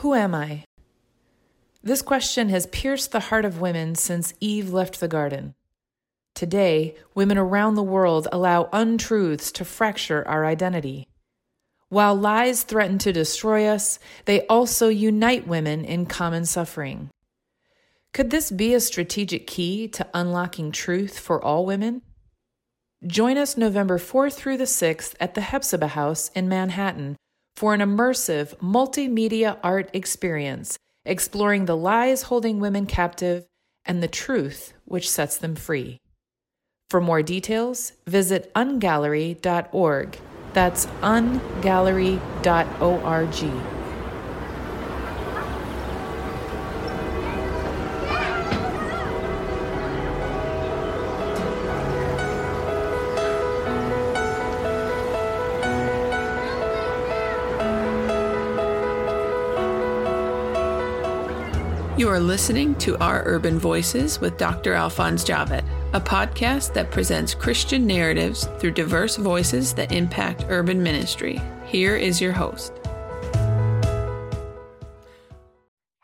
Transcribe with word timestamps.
Who 0.00 0.14
am 0.14 0.34
I? 0.34 0.64
This 1.82 2.00
question 2.00 2.48
has 2.48 2.66
pierced 2.68 3.12
the 3.12 3.20
heart 3.20 3.44
of 3.44 3.60
women 3.60 3.94
since 3.94 4.32
Eve 4.40 4.72
left 4.72 4.98
the 4.98 5.08
garden. 5.08 5.54
Today, 6.34 6.96
women 7.14 7.36
around 7.36 7.74
the 7.74 7.82
world 7.82 8.26
allow 8.32 8.70
untruths 8.72 9.52
to 9.52 9.64
fracture 9.66 10.26
our 10.26 10.46
identity. 10.46 11.06
While 11.90 12.14
lies 12.14 12.62
threaten 12.62 12.96
to 13.00 13.12
destroy 13.12 13.66
us, 13.66 13.98
they 14.24 14.46
also 14.46 14.88
unite 14.88 15.46
women 15.46 15.84
in 15.84 16.06
common 16.06 16.46
suffering. 16.46 17.10
Could 18.14 18.30
this 18.30 18.50
be 18.50 18.72
a 18.72 18.80
strategic 18.80 19.46
key 19.46 19.86
to 19.88 20.08
unlocking 20.14 20.72
truth 20.72 21.18
for 21.18 21.44
all 21.44 21.66
women? 21.66 22.00
Join 23.06 23.36
us 23.36 23.58
November 23.58 23.98
4th 23.98 24.32
through 24.32 24.56
the 24.56 24.64
6th 24.64 25.14
at 25.20 25.34
the 25.34 25.42
Hephzibah 25.42 25.88
House 25.88 26.30
in 26.34 26.48
Manhattan 26.48 27.18
for 27.60 27.74
an 27.74 27.80
immersive 27.80 28.56
multimedia 28.56 29.58
art 29.62 29.90
experience 29.92 30.78
exploring 31.04 31.66
the 31.66 31.76
lies 31.76 32.22
holding 32.22 32.58
women 32.58 32.86
captive 32.86 33.44
and 33.84 34.02
the 34.02 34.08
truth 34.08 34.72
which 34.86 35.10
sets 35.10 35.36
them 35.36 35.54
free. 35.54 35.98
For 36.88 37.02
more 37.02 37.22
details, 37.22 37.92
visit 38.06 38.50
ungallery.org. 38.54 40.18
That's 40.54 40.86
ungallery.org. 40.86 43.79
You 62.00 62.08
are 62.08 62.18
listening 62.18 62.76
to 62.76 62.96
Our 62.96 63.22
Urban 63.26 63.58
Voices 63.58 64.22
with 64.22 64.38
Dr. 64.38 64.72
Alphonse 64.72 65.22
Javed, 65.22 65.62
a 65.92 66.00
podcast 66.00 66.72
that 66.72 66.90
presents 66.90 67.34
Christian 67.34 67.86
narratives 67.86 68.48
through 68.58 68.70
diverse 68.70 69.16
voices 69.16 69.74
that 69.74 69.92
impact 69.92 70.46
urban 70.48 70.82
ministry. 70.82 71.38
Here 71.66 71.96
is 71.96 72.18
your 72.18 72.32
host. 72.32 72.72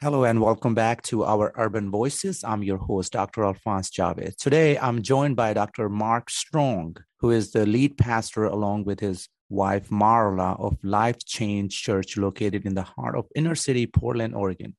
Hello 0.03 0.25
and 0.25 0.43
welcome 0.43 0.75
back 0.75 1.01
to 1.05 1.25
our 1.25 1.51
Urban 1.57 1.91
Voices. 1.91 2.45
I'm 2.45 2.63
your 2.63 2.77
host, 2.77 3.15
Dr. 3.15 3.45
Alphonse 3.45 3.91
Javed. 3.91 4.37
Today, 4.37 4.77
I'm 4.77 5.01
joined 5.01 5.37
by 5.37 5.55
Dr. 5.55 5.89
Mark 5.89 6.29
Strong, 6.29 6.99
who 7.21 7.31
is 7.31 7.53
the 7.53 7.65
lead 7.65 7.97
pastor 7.97 8.45
along 8.45 8.85
with 8.85 9.01
his 9.01 9.31
wife, 9.49 9.89
Marla, 9.89 10.61
of 10.61 10.77
Life 10.83 11.25
Change 11.25 11.75
Church 11.83 12.19
located 12.19 12.67
in 12.67 12.75
the 12.75 12.83
heart 12.83 13.17
of 13.17 13.29
inner 13.35 13.55
city 13.55 13.87
Portland, 13.87 14.35
Oregon. 14.35 14.77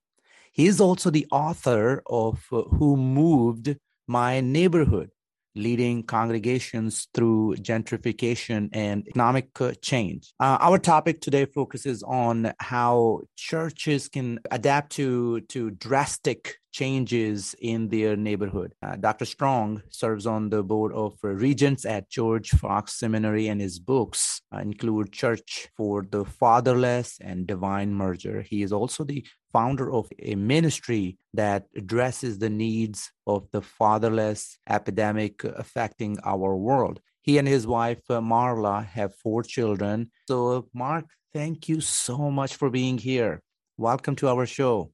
He 0.58 0.66
is 0.66 0.82
also 0.82 1.12
the 1.12 1.28
author 1.32 2.02
of 2.08 2.44
uh, 2.52 2.64
Who 2.64 2.98
Moved 2.98 3.78
My 4.08 4.42
Neighborhood, 4.42 5.12
leading 5.54 6.02
congregations 6.02 7.08
through 7.14 7.58
gentrification 7.58 8.70
and 8.74 9.08
economic 9.08 9.50
uh, 9.62 9.74
change. 9.84 10.34
Uh, 10.40 10.58
our 10.60 10.80
topic 10.80 11.22
today 11.22 11.46
focuses 11.46 12.02
on 12.02 12.54
how 12.58 13.22
churches 13.36 14.10
can 14.10 14.40
adapt 14.50 14.94
to, 14.94 15.42
to 15.42 15.70
drastic 15.70 16.56
changes 16.78 17.56
in 17.60 17.88
their 17.88 18.16
neighborhood. 18.16 18.72
Uh, 18.84 18.96
Dr. 18.96 19.26
Strong 19.26 19.82
serves 19.90 20.28
on 20.28 20.50
the 20.52 20.62
board 20.62 20.94
of 20.94 21.18
regents 21.24 21.86
at 21.86 22.08
George 22.08 22.52
Fox 22.52 22.94
Seminary, 23.00 23.48
and 23.48 23.60
his 23.60 23.80
books 23.80 24.42
uh, 24.54 24.60
include 24.60 25.12
Church 25.12 25.70
for 25.76 26.06
the 26.12 26.24
Fatherless 26.24 27.18
and 27.20 27.48
Divine 27.48 27.92
Merger. 27.96 28.44
He 28.44 28.62
is 28.62 28.72
also 28.72 29.04
the 29.04 29.26
founder 29.52 29.92
of 29.92 30.08
a 30.20 30.36
ministry 30.36 31.18
that 31.34 31.66
addresses 31.76 32.38
the 32.38 32.52
needs 32.52 33.12
of 33.26 33.48
the 33.52 33.62
fatherless 33.62 34.60
epidemic 34.70 35.44
affecting 35.44 36.20
our 36.24 36.56
world. 36.56 37.00
He 37.24 37.40
and 37.40 37.48
his 37.48 37.66
wife, 37.66 38.04
uh, 38.10 38.20
Marla, 38.22 38.86
have 38.86 39.16
four 39.16 39.42
children. 39.42 40.12
So, 40.28 40.68
Mark, 40.76 41.06
thank 41.34 41.68
you 41.70 41.82
so 41.82 42.30
much 42.30 42.56
for 42.56 42.70
being 42.70 43.00
here. 43.00 43.42
Welcome 43.78 44.16
to 44.18 44.28
our 44.28 44.46
show. 44.46 44.92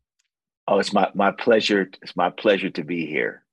Oh, 0.68 0.79
it's 0.79 0.94
my 0.94 1.09
my 1.13 1.31
pleasure. 1.31 1.90
It's 2.01 2.16
my 2.16 2.29
pleasure 2.29 2.69
to 2.69 2.84
be 2.84 3.06
here. 3.06 3.44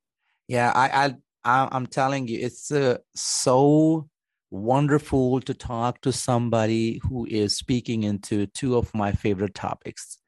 Yeah, 0.49 0.73
I 0.75 1.15
I 1.45 1.69
I'm 1.73 1.87
telling 1.87 2.29
you, 2.29 2.39
it's 2.41 2.71
uh, 2.71 2.99
so 3.15 4.09
wonderful 4.51 5.41
to 5.41 5.55
talk 5.55 6.01
to 6.03 6.13
somebody 6.13 7.01
who 7.09 7.27
is 7.27 7.57
speaking 7.57 8.03
into 8.03 8.47
two 8.47 8.77
of 8.77 8.95
my 8.95 9.13
favorite 9.13 9.55
topics. 9.55 10.19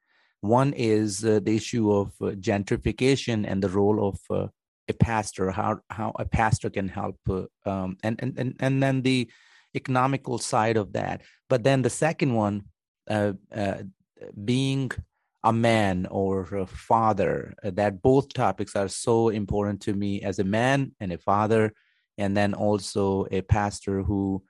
One 0.41 0.73
is 0.73 1.25
uh, 1.25 1.41
the 1.43 1.55
issue 1.57 1.93
of 1.93 2.13
uh, 2.21 2.31
gentrification 2.31 3.45
and 3.49 3.63
the 3.63 3.69
role 3.69 4.09
of 4.09 4.19
uh, 4.31 4.49
a 4.89 4.95
pastor, 4.95 5.51
how 5.51 5.81
how 5.91 6.13
a 6.19 6.25
pastor 6.25 6.71
can 6.71 6.89
help, 6.89 7.19
uh, 7.29 7.45
um, 7.65 7.97
and 8.03 8.17
and 8.21 8.39
and 8.39 8.57
and 8.59 8.83
then 8.83 9.03
the 9.03 9.31
economical 9.75 10.39
side 10.39 10.77
of 10.77 10.93
that. 10.93 11.23
But 11.49 11.63
then 11.63 11.83
the 11.83 11.91
second 11.91 12.35
one, 12.35 12.65
uh, 13.09 13.35
uh, 13.55 13.83
being 14.45 14.91
a 15.45 15.53
man 15.53 16.07
or 16.11 16.43
a 16.55 16.67
father 16.67 17.55
uh, 17.65 17.71
that 17.71 18.03
both 18.03 18.33
topics 18.33 18.77
are 18.77 18.89
so 18.89 19.29
important 19.29 19.81
to 19.83 19.93
me 19.93 20.23
as 20.23 20.39
a 20.39 20.45
man 20.45 20.93
and 21.01 21.13
a 21.13 21.19
father 21.19 21.73
and 22.19 22.37
then 22.37 22.55
also 22.55 23.27
a 23.31 23.41
pastor 23.41 24.03
who 24.03 24.43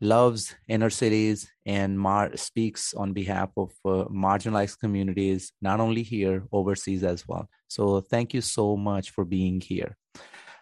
loves 0.00 0.54
inner 0.68 0.90
cities 0.90 1.50
and 1.66 1.98
mar- 1.98 2.36
speaks 2.36 2.94
on 2.94 3.12
behalf 3.12 3.50
of 3.56 3.70
uh, 3.84 4.04
marginalized 4.10 4.78
communities 4.78 5.52
not 5.60 5.80
only 5.80 6.02
here 6.02 6.44
overseas 6.52 7.02
as 7.04 7.26
well. 7.26 7.48
So 7.68 8.00
thank 8.00 8.32
you 8.32 8.40
so 8.40 8.76
much 8.76 9.10
for 9.10 9.24
being 9.24 9.60
here. 9.60 9.96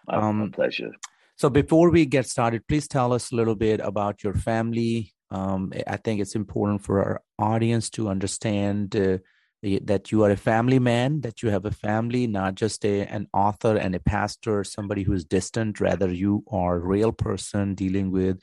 My, 0.07 0.17
um, 0.17 0.39
my 0.39 0.49
pleasure. 0.49 0.91
so 1.35 1.49
before 1.49 1.89
we 1.91 2.05
get 2.05 2.25
started 2.27 2.67
please 2.67 2.87
tell 2.87 3.11
us 3.11 3.31
a 3.31 3.35
little 3.35 3.55
bit 3.55 3.79
about 3.79 4.23
your 4.23 4.33
family. 4.33 5.13
Um, 5.29 5.73
i 5.87 5.97
think 5.97 6.21
it's 6.21 6.35
important 6.35 6.85
for 6.85 7.03
our 7.03 7.21
audience 7.37 7.89
to 7.91 8.07
understand 8.07 8.95
uh, 8.95 9.17
that 9.63 10.11
you 10.11 10.23
are 10.23 10.29
a 10.29 10.37
family 10.37 10.79
man, 10.79 11.21
that 11.21 11.41
you 11.41 11.49
have 11.49 11.65
a 11.65 11.71
family, 11.71 12.27
not 12.27 12.55
just 12.55 12.85
a, 12.85 13.01
an 13.07 13.27
author 13.33 13.75
and 13.75 13.95
a 13.95 13.99
pastor, 13.99 14.63
somebody 14.63 15.03
who's 15.03 15.25
distant. 15.25 15.79
Rather, 15.79 16.11
you 16.11 16.43
are 16.51 16.75
a 16.75 16.87
real 16.87 17.11
person 17.11 17.73
dealing 17.73 18.11
with 18.11 18.39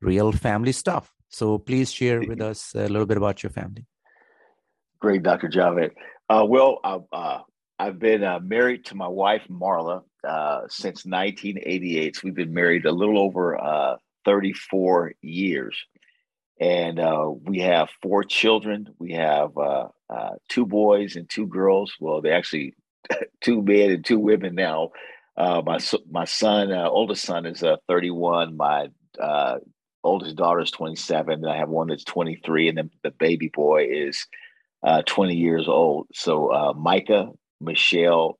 real 0.00 0.32
family 0.32 0.72
stuff. 0.72 1.12
So 1.28 1.58
please 1.58 1.92
share 1.92 2.20
with 2.20 2.40
us 2.40 2.74
a 2.74 2.88
little 2.88 3.06
bit 3.06 3.16
about 3.16 3.42
your 3.42 3.50
family. 3.50 3.86
Great, 5.00 5.22
Dr. 5.22 5.48
Javed. 5.48 5.92
Uh, 6.28 6.44
well, 6.46 6.80
uh, 6.84 6.98
uh, 7.12 7.40
I've 7.78 7.98
been 7.98 8.22
uh, 8.22 8.40
married 8.40 8.84
to 8.86 8.94
my 8.94 9.08
wife, 9.08 9.42
Marla, 9.48 10.02
uh, 10.22 10.62
since 10.68 11.06
1988. 11.06 12.16
So 12.16 12.20
we've 12.24 12.34
been 12.34 12.52
married 12.52 12.84
a 12.84 12.92
little 12.92 13.18
over 13.18 13.58
uh, 13.58 13.96
34 14.26 15.14
years 15.22 15.76
and 16.60 17.00
uh, 17.00 17.30
we 17.44 17.60
have 17.60 17.88
four 18.02 18.22
children. 18.22 18.94
We 18.98 19.12
have 19.12 19.56
uh, 19.56 19.88
uh, 20.10 20.30
two 20.48 20.66
boys 20.66 21.16
and 21.16 21.28
two 21.28 21.46
girls. 21.46 21.94
Well, 21.98 22.20
they're 22.20 22.36
actually 22.36 22.74
two 23.40 23.62
men 23.62 23.90
and 23.90 24.04
two 24.04 24.18
women 24.18 24.54
now. 24.54 24.90
Uh, 25.36 25.62
my 25.64 25.78
my 26.10 26.26
son, 26.26 26.70
uh, 26.70 26.86
oldest 26.88 27.24
son, 27.24 27.46
is 27.46 27.62
uh, 27.62 27.76
31. 27.88 28.56
My 28.56 28.88
oldest 30.04 30.36
daughter 30.36 30.60
is 30.60 30.70
27, 30.70 31.32
and 31.32 31.50
I 31.50 31.56
have 31.56 31.68
one 31.70 31.88
that's 31.88 32.04
23, 32.04 32.68
and 32.68 32.78
then 32.78 32.90
the 33.02 33.10
baby 33.10 33.48
boy 33.48 33.86
is 33.90 34.26
20 35.06 35.34
years 35.34 35.66
old. 35.66 36.08
So 36.12 36.74
Micah, 36.76 37.30
Michelle, 37.60 38.38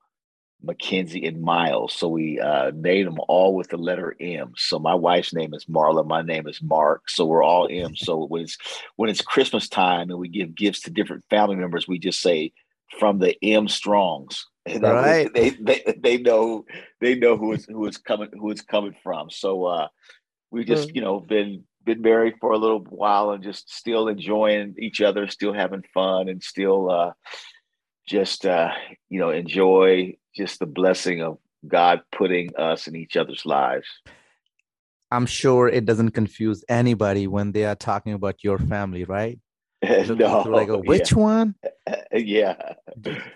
Mackenzie, 0.62 1.26
and 1.26 1.40
Miles. 1.40 1.94
So 1.94 2.08
we 2.08 2.38
uh, 2.40 2.72
named 2.74 3.08
them 3.08 3.18
all 3.28 3.54
with 3.54 3.68
the 3.68 3.76
letter 3.76 4.14
M. 4.20 4.52
So 4.56 4.78
my 4.78 4.94
wife's 4.94 5.32
name 5.32 5.54
is 5.54 5.64
Marla. 5.66 6.06
My 6.06 6.22
name 6.22 6.46
is 6.46 6.62
Mark. 6.62 7.08
So 7.08 7.24
we're 7.24 7.44
all 7.44 7.68
M. 7.70 7.96
So 7.96 8.26
when 8.26 8.42
it's 8.42 8.58
when 8.96 9.10
it's 9.10 9.22
Christmas 9.22 9.68
time 9.68 10.10
and 10.10 10.18
we 10.18 10.28
give 10.28 10.54
gifts 10.54 10.80
to 10.82 10.90
different 10.90 11.24
family 11.30 11.56
members, 11.56 11.88
we 11.88 11.98
just 11.98 12.20
say 12.20 12.52
from 12.98 13.18
the 13.18 13.36
M 13.42 13.68
Strongs. 13.68 14.46
And 14.66 14.82
right. 14.82 15.32
They, 15.32 15.50
they 15.50 15.94
they 15.98 16.18
know 16.18 16.64
they 17.00 17.14
know 17.14 17.36
who 17.36 17.52
is 17.52 17.64
who 17.66 17.86
is 17.86 17.96
coming 17.96 18.28
who 18.32 18.50
it's 18.50 18.62
coming 18.62 18.94
from. 19.02 19.30
So 19.30 19.64
uh, 19.64 19.88
we 20.50 20.64
just 20.64 20.90
mm. 20.90 20.96
you 20.96 21.00
know 21.00 21.20
been 21.20 21.64
been 21.84 22.02
married 22.02 22.34
for 22.40 22.52
a 22.52 22.58
little 22.58 22.80
while 22.80 23.30
and 23.30 23.42
just 23.42 23.72
still 23.72 24.08
enjoying 24.08 24.74
each 24.78 25.00
other, 25.00 25.28
still 25.28 25.54
having 25.54 25.82
fun, 25.94 26.28
and 26.28 26.42
still 26.42 26.90
uh, 26.90 27.12
just 28.06 28.44
uh, 28.44 28.70
you 29.08 29.18
know 29.18 29.30
enjoy 29.30 30.14
just 30.34 30.58
the 30.58 30.66
blessing 30.66 31.22
of 31.22 31.38
God 31.66 32.02
putting 32.12 32.54
us 32.56 32.86
in 32.86 32.96
each 32.96 33.16
other's 33.16 33.44
lives. 33.44 33.86
I'm 35.10 35.26
sure 35.26 35.68
it 35.68 35.86
doesn't 35.86 36.12
confuse 36.12 36.64
anybody 36.68 37.26
when 37.26 37.52
they 37.52 37.64
are 37.64 37.74
talking 37.74 38.12
about 38.12 38.44
your 38.44 38.58
family, 38.58 39.04
right? 39.04 39.38
no, 39.82 40.42
like, 40.42 40.68
oh, 40.68 40.82
which 40.84 41.12
yeah. 41.16 41.18
one? 41.18 41.54
yeah. 42.12 42.74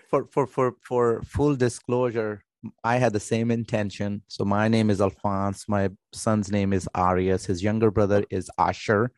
For 0.08 0.26
for 0.30 0.46
for 0.46 0.76
for 0.82 1.22
full 1.22 1.56
disclosure, 1.56 2.44
I 2.82 2.96
had 2.96 3.12
the 3.12 3.20
same 3.20 3.50
intention. 3.50 4.22
So 4.28 4.44
my 4.44 4.68
name 4.68 4.90
is 4.90 5.00
Alphonse. 5.00 5.64
My 5.68 5.90
son's 6.12 6.50
name 6.50 6.72
is 6.72 6.88
Arias. 6.94 7.46
His 7.46 7.62
younger 7.62 7.90
brother 7.90 8.24
is 8.30 8.50
Asher, 8.58 9.10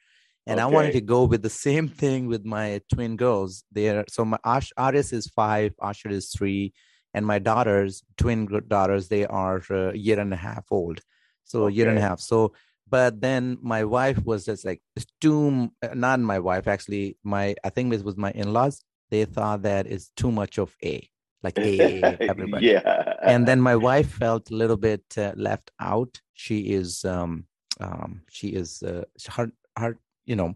And 0.46 0.60
okay. 0.60 0.64
I 0.64 0.66
wanted 0.66 0.92
to 0.92 1.00
go 1.00 1.24
with 1.24 1.42
the 1.42 1.50
same 1.50 1.88
thing 1.88 2.26
with 2.26 2.44
my 2.44 2.80
twin 2.92 3.16
girls. 3.16 3.64
They 3.72 3.90
are 3.90 4.04
so 4.08 4.24
my 4.24 4.38
Ash, 4.44 4.72
Aris 4.78 5.12
is 5.12 5.26
five, 5.26 5.74
Asher 5.82 6.10
is 6.10 6.30
three, 6.30 6.72
and 7.16 7.26
my 7.26 7.38
daughters, 7.38 8.04
twin 8.18 8.46
daughters, 8.68 9.08
they 9.08 9.24
are 9.24 9.62
a 9.70 9.96
year 9.96 10.20
and 10.20 10.34
a 10.34 10.36
half 10.36 10.64
old. 10.70 11.00
So 11.44 11.62
okay. 11.62 11.72
a 11.72 11.76
year 11.76 11.88
and 11.88 11.96
a 11.96 12.02
half. 12.02 12.20
So, 12.20 12.52
but 12.90 13.22
then 13.22 13.56
my 13.62 13.84
wife 13.84 14.22
was 14.22 14.44
just 14.44 14.66
like 14.66 14.82
too. 15.22 15.70
Not 15.94 16.20
my 16.20 16.38
wife, 16.38 16.68
actually. 16.68 17.16
My 17.24 17.54
I 17.64 17.70
think 17.70 17.90
this 17.90 18.02
was 18.02 18.18
my 18.18 18.32
in-laws. 18.32 18.84
They 19.10 19.24
thought 19.24 19.62
that 19.62 19.86
it's 19.86 20.10
too 20.14 20.30
much 20.30 20.58
of 20.58 20.76
a 20.84 21.08
like 21.42 21.58
a 21.58 22.02
everybody. 22.20 22.66
yeah. 22.66 23.14
And 23.22 23.48
then 23.48 23.62
my 23.62 23.76
wife 23.76 24.10
felt 24.10 24.50
a 24.50 24.54
little 24.54 24.76
bit 24.76 25.04
uh, 25.16 25.32
left 25.36 25.70
out. 25.80 26.20
She 26.34 26.58
is 26.80 27.02
um 27.06 27.46
um 27.80 28.20
she 28.28 28.48
is 28.48 28.82
uh, 28.82 29.04
her 29.30 29.50
her 29.78 29.98
you 30.26 30.36
know, 30.36 30.54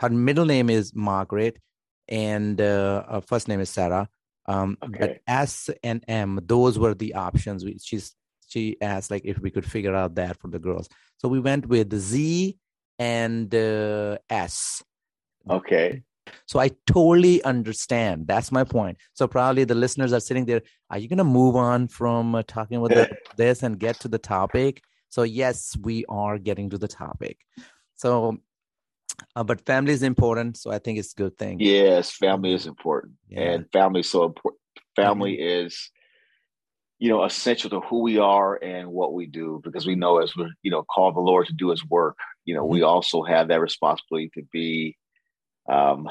her 0.00 0.10
middle 0.10 0.44
name 0.44 0.68
is 0.68 0.94
Margaret, 0.94 1.56
and 2.06 2.60
uh, 2.60 3.04
her 3.10 3.22
first 3.22 3.48
name 3.48 3.60
is 3.60 3.70
Sarah. 3.70 4.10
Um, 4.46 4.78
okay. 4.82 4.98
But 4.98 5.20
S 5.26 5.70
and 5.82 6.04
M, 6.08 6.40
those 6.44 6.78
were 6.78 6.94
the 6.94 7.14
options. 7.14 7.64
We, 7.64 7.78
she's 7.78 8.14
she 8.48 8.76
asked 8.80 9.10
like 9.10 9.24
if 9.24 9.38
we 9.38 9.50
could 9.50 9.64
figure 9.64 9.94
out 9.94 10.16
that 10.16 10.38
for 10.38 10.48
the 10.48 10.58
girls. 10.58 10.88
So 11.16 11.28
we 11.28 11.40
went 11.40 11.66
with 11.66 11.94
Z 11.94 12.58
and 12.98 13.54
uh, 13.54 14.18
S. 14.28 14.82
Okay. 15.48 16.02
So 16.46 16.60
I 16.60 16.70
totally 16.86 17.42
understand. 17.44 18.26
That's 18.26 18.52
my 18.52 18.64
point. 18.64 18.98
So 19.14 19.26
probably 19.26 19.64
the 19.64 19.74
listeners 19.74 20.12
are 20.12 20.20
sitting 20.20 20.44
there. 20.44 20.62
Are 20.90 20.98
you 20.98 21.08
going 21.08 21.18
to 21.18 21.24
move 21.24 21.56
on 21.56 21.88
from 21.88 22.34
uh, 22.34 22.42
talking 22.46 22.78
about 22.78 22.90
the, 22.90 23.16
this 23.36 23.62
and 23.62 23.78
get 23.78 24.00
to 24.00 24.08
the 24.08 24.18
topic? 24.18 24.82
So 25.08 25.22
yes, 25.22 25.76
we 25.80 26.04
are 26.08 26.38
getting 26.38 26.70
to 26.70 26.78
the 26.78 26.88
topic. 26.88 27.38
So 27.96 28.38
uh, 29.36 29.44
but 29.44 29.64
family 29.66 29.92
is 29.92 30.02
important, 30.02 30.56
so 30.56 30.70
I 30.70 30.78
think 30.78 30.98
it's 30.98 31.12
a 31.12 31.16
good 31.16 31.38
thing. 31.38 31.58
Yes, 31.60 32.12
family 32.12 32.52
is 32.52 32.66
important, 32.66 33.14
yeah. 33.28 33.40
and 33.40 33.70
family 33.72 34.00
is 34.00 34.10
so 34.10 34.24
important. 34.24 34.60
Family 34.96 35.36
mm-hmm. 35.36 35.66
is, 35.66 35.90
you 36.98 37.08
know, 37.08 37.24
essential 37.24 37.70
to 37.70 37.80
who 37.80 38.02
we 38.02 38.18
are 38.18 38.56
and 38.56 38.88
what 38.88 39.14
we 39.14 39.26
do, 39.26 39.60
because 39.64 39.86
we 39.86 39.94
know 39.94 40.18
as 40.18 40.36
we're, 40.36 40.50
you 40.62 40.70
know, 40.70 40.82
called 40.82 41.16
the 41.16 41.20
Lord 41.20 41.46
to 41.46 41.52
do 41.52 41.70
His 41.70 41.84
work. 41.86 42.16
You 42.44 42.54
know, 42.54 42.62
mm-hmm. 42.62 42.72
we 42.72 42.82
also 42.82 43.22
have 43.22 43.48
that 43.48 43.60
responsibility 43.60 44.30
to 44.34 44.42
be 44.52 44.96
um, 45.68 46.08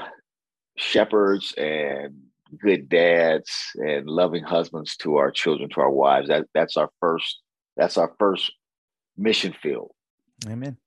shepherds 0.77 1.53
and 1.57 2.15
good 2.59 2.89
dads 2.89 3.49
and 3.75 4.07
loving 4.07 4.43
husbands 4.43 4.97
to 4.97 5.17
our 5.17 5.31
children, 5.31 5.69
to 5.69 5.81
our 5.81 5.91
wives. 5.91 6.27
That 6.27 6.47
that's 6.53 6.77
our 6.77 6.89
first. 6.99 7.39
That's 7.77 7.97
our 7.97 8.13
first 8.19 8.51
mission 9.17 9.55
field. 9.61 9.91
Amen. 10.45 10.77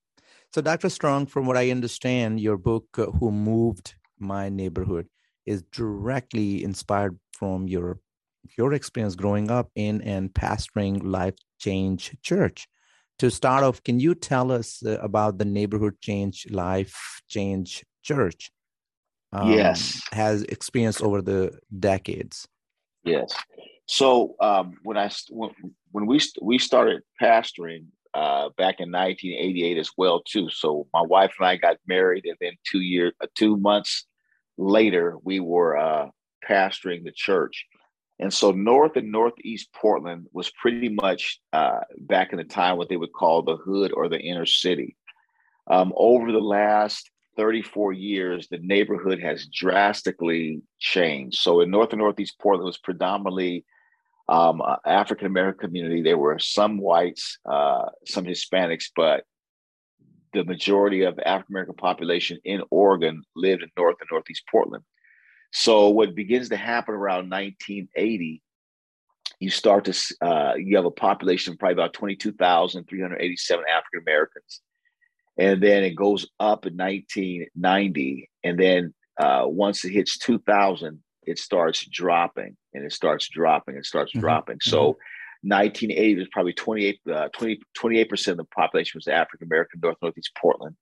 So, 0.55 0.61
Dr. 0.61 0.89
Strong, 0.89 1.27
from 1.27 1.47
what 1.47 1.57
I 1.57 1.73
understand, 1.73 2.39
your 2.39 2.57
book, 2.57 2.87
uh, 2.97 3.07
Who 3.07 3.33
Moved 3.33 3.97
My 4.21 4.49
Neighborhood, 4.49 5.09
is 5.47 5.65
directly 5.73 6.63
inspired 6.63 7.19
from 7.33 7.67
your 7.67 7.99
your 8.57 8.73
experience 8.73 9.17
growing 9.17 9.51
up 9.51 9.73
in 9.75 10.01
and 10.03 10.33
pastoring 10.33 11.03
Life 11.03 11.35
Change 11.59 12.17
Church. 12.23 12.69
To 13.19 13.33
start 13.33 13.65
off, 13.65 13.83
can 13.83 13.99
you 13.99 14.15
tell 14.15 14.53
us 14.53 14.81
uh, 14.87 14.97
about 15.01 15.39
the 15.39 15.45
Neighborhood 15.45 16.01
Change 16.01 16.47
Life 16.49 17.21
Change 17.29 17.85
Church? 18.05 18.53
Um, 19.33 19.51
yes, 19.51 20.03
has 20.13 20.45
experienced 20.45 21.03
over 21.03 21.21
the 21.21 21.59
decades. 21.81 22.47
Yes. 23.03 23.35
So 23.87 24.37
um, 24.41 24.75
when 24.85 24.99
I 24.99 25.11
when, 25.31 25.51
when 25.91 26.07
we 26.07 26.21
we 26.41 26.59
started 26.59 27.03
pastoring, 27.21 27.87
uh, 28.15 28.49
back 28.57 28.81
in 28.81 28.93
1988 28.93 29.79
as 29.79 29.91
well 29.97 30.23
too. 30.23 30.49
So 30.49 30.87
my 30.93 31.03
wife 31.03 31.35
and 31.39 31.49
I 31.49 31.57
got 31.57 31.79
married, 31.87 32.25
and 32.27 32.37
then 32.41 32.53
two 32.65 32.81
years, 32.81 33.13
uh, 33.21 33.27
two 33.35 33.57
months 33.57 34.07
later, 34.57 35.17
we 35.23 35.41
were 35.41 35.77
uh, 35.77 36.09
pastoring 36.49 37.05
the 37.05 37.13
church. 37.13 37.67
And 38.21 38.33
so 38.33 38.53
North 38.53 38.97
and 38.97 39.11
Northeast 39.11 39.69
Portland 39.75 40.27
was 40.33 40.51
pretty 40.51 40.89
much 40.89 41.41
uh, 41.53 41.81
back 41.99 42.33
in 42.33 42.39
the 42.39 42.45
time 42.45 42.77
what 42.77 42.89
they 42.89 42.97
would 42.97 43.13
call 43.13 43.43
the 43.43 43.57
hood 43.57 43.93
or 43.93 44.09
the 44.09 44.21
inner 44.21 44.47
city. 44.47 44.97
Um, 45.67 45.93
over 45.97 46.31
the 46.31 46.39
last 46.39 47.11
34 47.37 47.93
years, 47.93 48.47
the 48.49 48.59
neighborhood 48.59 49.21
has 49.21 49.47
drastically 49.47 50.63
changed. 50.79 51.39
So 51.39 51.61
in 51.61 51.71
North 51.71 51.93
and 51.93 51.99
Northeast 51.99 52.39
Portland 52.41 52.67
was 52.67 52.79
predominantly 52.79 53.65
um, 54.29 54.63
uh, 54.63 54.77
African 54.87 55.27
American 55.27 55.69
community. 55.69 56.03
There 56.03 56.19
were 56.19 56.39
some 56.39 56.79
whites, 56.79 57.39
uh, 57.49 57.87
some 58.07 58.25
Hispanics, 58.25 58.87
but 58.95 59.25
the 60.33 60.45
majority 60.45 61.03
of 61.03 61.19
African 61.19 61.55
American 61.55 61.77
population 61.77 62.39
in 62.45 62.63
Oregon 62.71 63.23
lived 63.37 63.63
in 63.63 63.71
North 63.77 63.97
and 64.01 64.09
Northeast 64.11 64.43
Portland. 64.51 64.85
So 65.53 65.89
what 65.89 66.17
begins 66.17 66.49
to 66.49 66.57
happen 66.57 66.95
around 66.95 67.31
1980, 67.31 68.43
you 69.39 69.51
start 69.51 69.85
to 69.85 70.17
uh, 70.21 70.55
you 70.57 70.77
have 70.77 70.85
a 70.85 70.91
population 70.91 71.53
of 71.53 71.59
probably 71.59 71.75
about 71.75 71.93
22,387 71.93 73.65
African 73.71 74.01
Americans, 74.01 74.61
and 75.39 75.63
then 75.63 75.85
it 75.85 75.95
goes 75.95 76.27
up 76.41 76.67
in 76.67 76.77
1990, 76.77 78.31
and 78.43 78.59
then 78.59 78.95
uh, 79.19 79.45
once 79.47 79.85
it 79.85 79.93
hits 79.93 80.19
2,000, 80.19 81.04
it 81.27 81.39
starts 81.39 81.87
dropping 81.87 82.57
and 82.73 82.85
it 82.85 82.93
starts 82.93 83.29
dropping 83.29 83.77
and 83.77 83.87
starts 83.87 84.13
mm-hmm. 84.13 84.21
dropping. 84.21 84.57
Mm-hmm. 84.57 84.71
So 84.71 84.97
1980 85.43 86.17
was 86.17 86.29
probably 86.33 86.55
28, 86.55 87.01
uh, 87.13 87.29
20, 87.37 87.61
28% 87.79 88.29
of 88.29 88.37
the 88.39 88.45
population 88.45 88.99
was 88.99 89.09
African 89.09 89.47
American, 89.47 89.81
North 89.83 89.99
Northeast 90.01 90.33
Portland. 90.41 90.77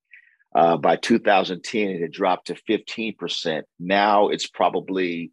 Uh, 0.55 0.77
by 0.77 0.97
2010, 0.97 1.89
it 1.89 2.01
had 2.01 2.13
dropped 2.13 2.49
to 2.49 2.55
15%. 2.69 3.63
Now 3.81 4.29
it's 4.29 4.47
probably 4.47 5.33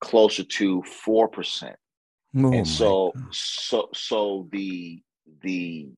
closer 0.00 0.42
to 0.42 0.82
4%. 1.06 1.74
Oh 2.36 2.52
and 2.52 2.66
so, 2.66 3.12
so, 3.30 3.90
so 3.94 4.48
the, 4.50 5.00
the 5.42 5.88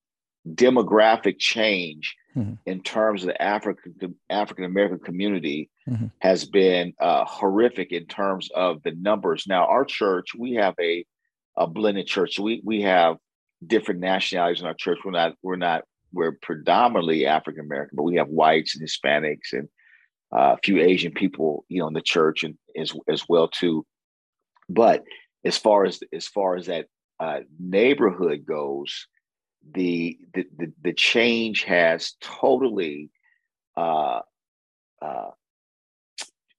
demographic 0.47 1.39
change 1.39 2.15
mm-hmm. 2.37 2.55
in 2.67 2.83
terms 2.83 3.23
of 3.23 3.29
the 3.29 3.43
African 3.43 4.15
African 4.29 4.65
American 4.65 4.99
community 4.99 5.71
mm-hmm. 5.89 6.07
has 6.19 6.45
been 6.45 6.93
uh, 7.01 7.25
horrific 7.25 7.93
in 7.93 8.07
terms 8.07 8.51
of 8.55 8.83
the 8.83 8.93
numbers. 8.93 9.47
Now, 9.47 9.67
our 9.67 9.85
church, 9.85 10.35
we 10.37 10.55
have 10.55 10.75
a 10.81 11.05
a 11.57 11.67
blended 11.67 12.07
church. 12.07 12.39
We 12.39 12.61
we 12.65 12.83
have 12.83 13.17
different 13.67 14.01
nationalities 14.01 14.61
in 14.61 14.67
our 14.67 14.75
church. 14.75 14.99
We're 15.05 15.13
not 15.13 15.35
we're 15.43 15.57
not 15.57 15.85
we're 16.13 16.39
predominantly 16.43 17.27
African 17.27 17.65
American, 17.65 17.97
but 17.97 18.05
we 18.05 18.17
have 18.17 18.29
whites 18.29 18.77
and 18.77 18.87
Hispanics 18.87 19.53
and 19.53 19.69
uh, 20.37 20.55
a 20.55 20.59
few 20.63 20.81
Asian 20.81 21.13
people, 21.13 21.65
you 21.69 21.81
know, 21.81 21.89
in 21.89 21.95
the 21.95 22.01
church 22.01 22.45
and 22.45 22.57
as 22.77 22.93
as 23.09 23.25
well 23.29 23.49
too. 23.49 23.87
But 24.69 25.05
as 25.45 25.57
far 25.57 25.85
as 25.85 26.01
as 26.13 26.27
far 26.27 26.57
as 26.57 26.67
that 26.67 26.87
uh, 27.19 27.41
neighborhood 27.59 28.45
goes, 28.47 29.07
the 29.75 30.19
the 30.35 30.73
the, 30.83 30.93
change 30.93 31.65
has 31.65 32.15
totally 32.21 33.11
uh, 33.77 34.21
uh, 35.03 35.31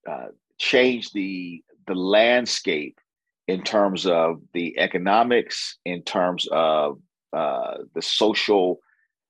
uh, 0.07 0.27
changed 0.57 1.13
the 1.13 1.63
the 1.87 1.95
landscape 1.95 2.99
in 3.47 3.63
terms 3.63 4.05
of 4.05 4.41
the 4.53 4.77
economics, 4.77 5.77
in 5.85 6.03
terms 6.03 6.47
of 6.51 6.99
uh, 7.33 7.77
the 7.93 8.01
social 8.01 8.79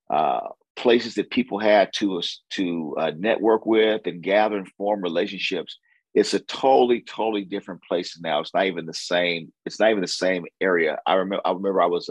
uh, 0.09 0.49
places 0.75 1.15
that 1.15 1.29
people 1.29 1.59
had 1.59 1.91
to 1.93 2.21
to 2.51 2.95
uh, 2.99 3.11
network 3.17 3.65
with 3.65 4.05
and 4.05 4.21
gather 4.21 4.57
and 4.57 4.69
form 4.77 5.01
relationships. 5.01 5.77
It's 6.13 6.33
a 6.33 6.39
totally, 6.39 7.01
totally 7.01 7.43
different 7.43 7.83
place 7.83 8.19
now. 8.19 8.39
It's 8.39 8.53
not 8.53 8.65
even 8.65 8.87
the 8.87 8.93
same. 8.93 9.53
It's 9.65 9.79
not 9.79 9.91
even 9.91 10.01
the 10.01 10.07
same 10.07 10.45
area. 10.59 10.97
I 11.05 11.13
remember. 11.13 11.45
I 11.45 11.51
remember 11.51 11.81
I 11.81 11.85
was 11.85 12.09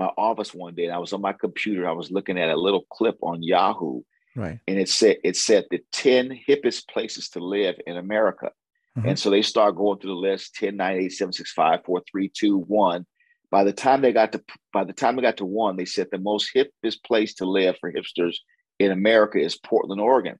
my 0.00 0.10
office 0.16 0.52
one 0.52 0.74
day 0.74 0.86
and 0.86 0.94
I 0.94 0.98
was 0.98 1.12
on 1.12 1.20
my 1.20 1.32
computer. 1.32 1.88
I 1.88 1.92
was 1.92 2.10
looking 2.10 2.38
at 2.38 2.48
a 2.48 2.56
little 2.56 2.86
clip 2.90 3.18
on 3.20 3.42
Yahoo. 3.42 4.02
Right. 4.34 4.58
And 4.66 4.78
it 4.78 4.88
said 4.88 5.18
it 5.22 5.36
said 5.36 5.66
the 5.70 5.80
10 5.92 6.40
hippest 6.48 6.88
places 6.88 7.28
to 7.30 7.40
live 7.40 7.76
in 7.86 7.96
America. 7.96 8.50
Mm-hmm. 8.96 9.10
And 9.10 9.18
so 9.18 9.30
they 9.30 9.42
start 9.42 9.76
going 9.76 9.98
through 9.98 10.14
the 10.14 10.28
list 10.28 10.54
10, 10.54 10.76
9, 10.76 10.96
8, 10.96 11.08
7, 11.12 11.32
6, 11.32 11.52
5, 11.52 11.84
4, 11.84 12.02
3, 12.10 12.30
2, 12.34 12.58
1. 12.58 13.06
By 13.50 13.64
the 13.64 13.72
time 13.72 14.00
they 14.00 14.12
got 14.12 14.32
to 14.32 14.42
by 14.72 14.84
the 14.84 14.92
time 14.92 15.16
they 15.16 15.22
got 15.22 15.36
to 15.38 15.44
one, 15.44 15.76
they 15.76 15.84
said 15.84 16.06
the 16.10 16.18
most 16.18 16.50
hippest 16.54 17.02
place 17.04 17.34
to 17.34 17.44
live 17.44 17.76
for 17.80 17.92
hipsters 17.92 18.36
in 18.78 18.92
America 18.92 19.38
is 19.38 19.58
Portland, 19.58 20.00
Oregon. 20.00 20.38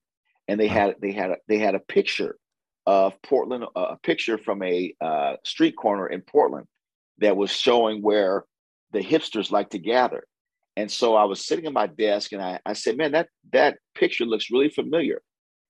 And 0.49 0.59
they 0.59 0.69
had 0.69 0.95
they 1.03 1.13
had 1.13 1.31
a, 1.31 1.37
they 1.49 1.59
had 1.59 1.75
a 1.75 1.81
picture 1.81 2.37
of 2.87 3.21
Portland, 3.23 3.65
a 3.75 3.97
picture 3.97 4.39
from 4.39 4.63
a 4.63 4.95
uh, 5.01 5.37
street 5.45 5.77
corner 5.77 6.07
in 6.07 6.23
Portland 6.23 6.67
that 7.19 7.37
was 7.37 7.51
showing 7.53 8.01
where 8.01 8.45
the 8.93 9.01
hipsters 9.01 9.51
like 9.51 9.71
to 9.71 9.79
gather. 9.79 10.25
And 10.77 10.91
so 10.91 11.17
I 11.17 11.25
was 11.25 11.47
sitting 11.47 11.67
at 11.67 11.73
my 11.73 11.87
desk 11.87 12.33
and 12.33 12.43
I, 12.43 12.61
I 12.65 12.73
said, 12.75 12.97
man, 12.97 13.13
that 13.13 13.29
that 13.53 13.79
picture 13.95 14.25
looks 14.25 14.51
really 14.51 14.71
familiar. 14.71 15.21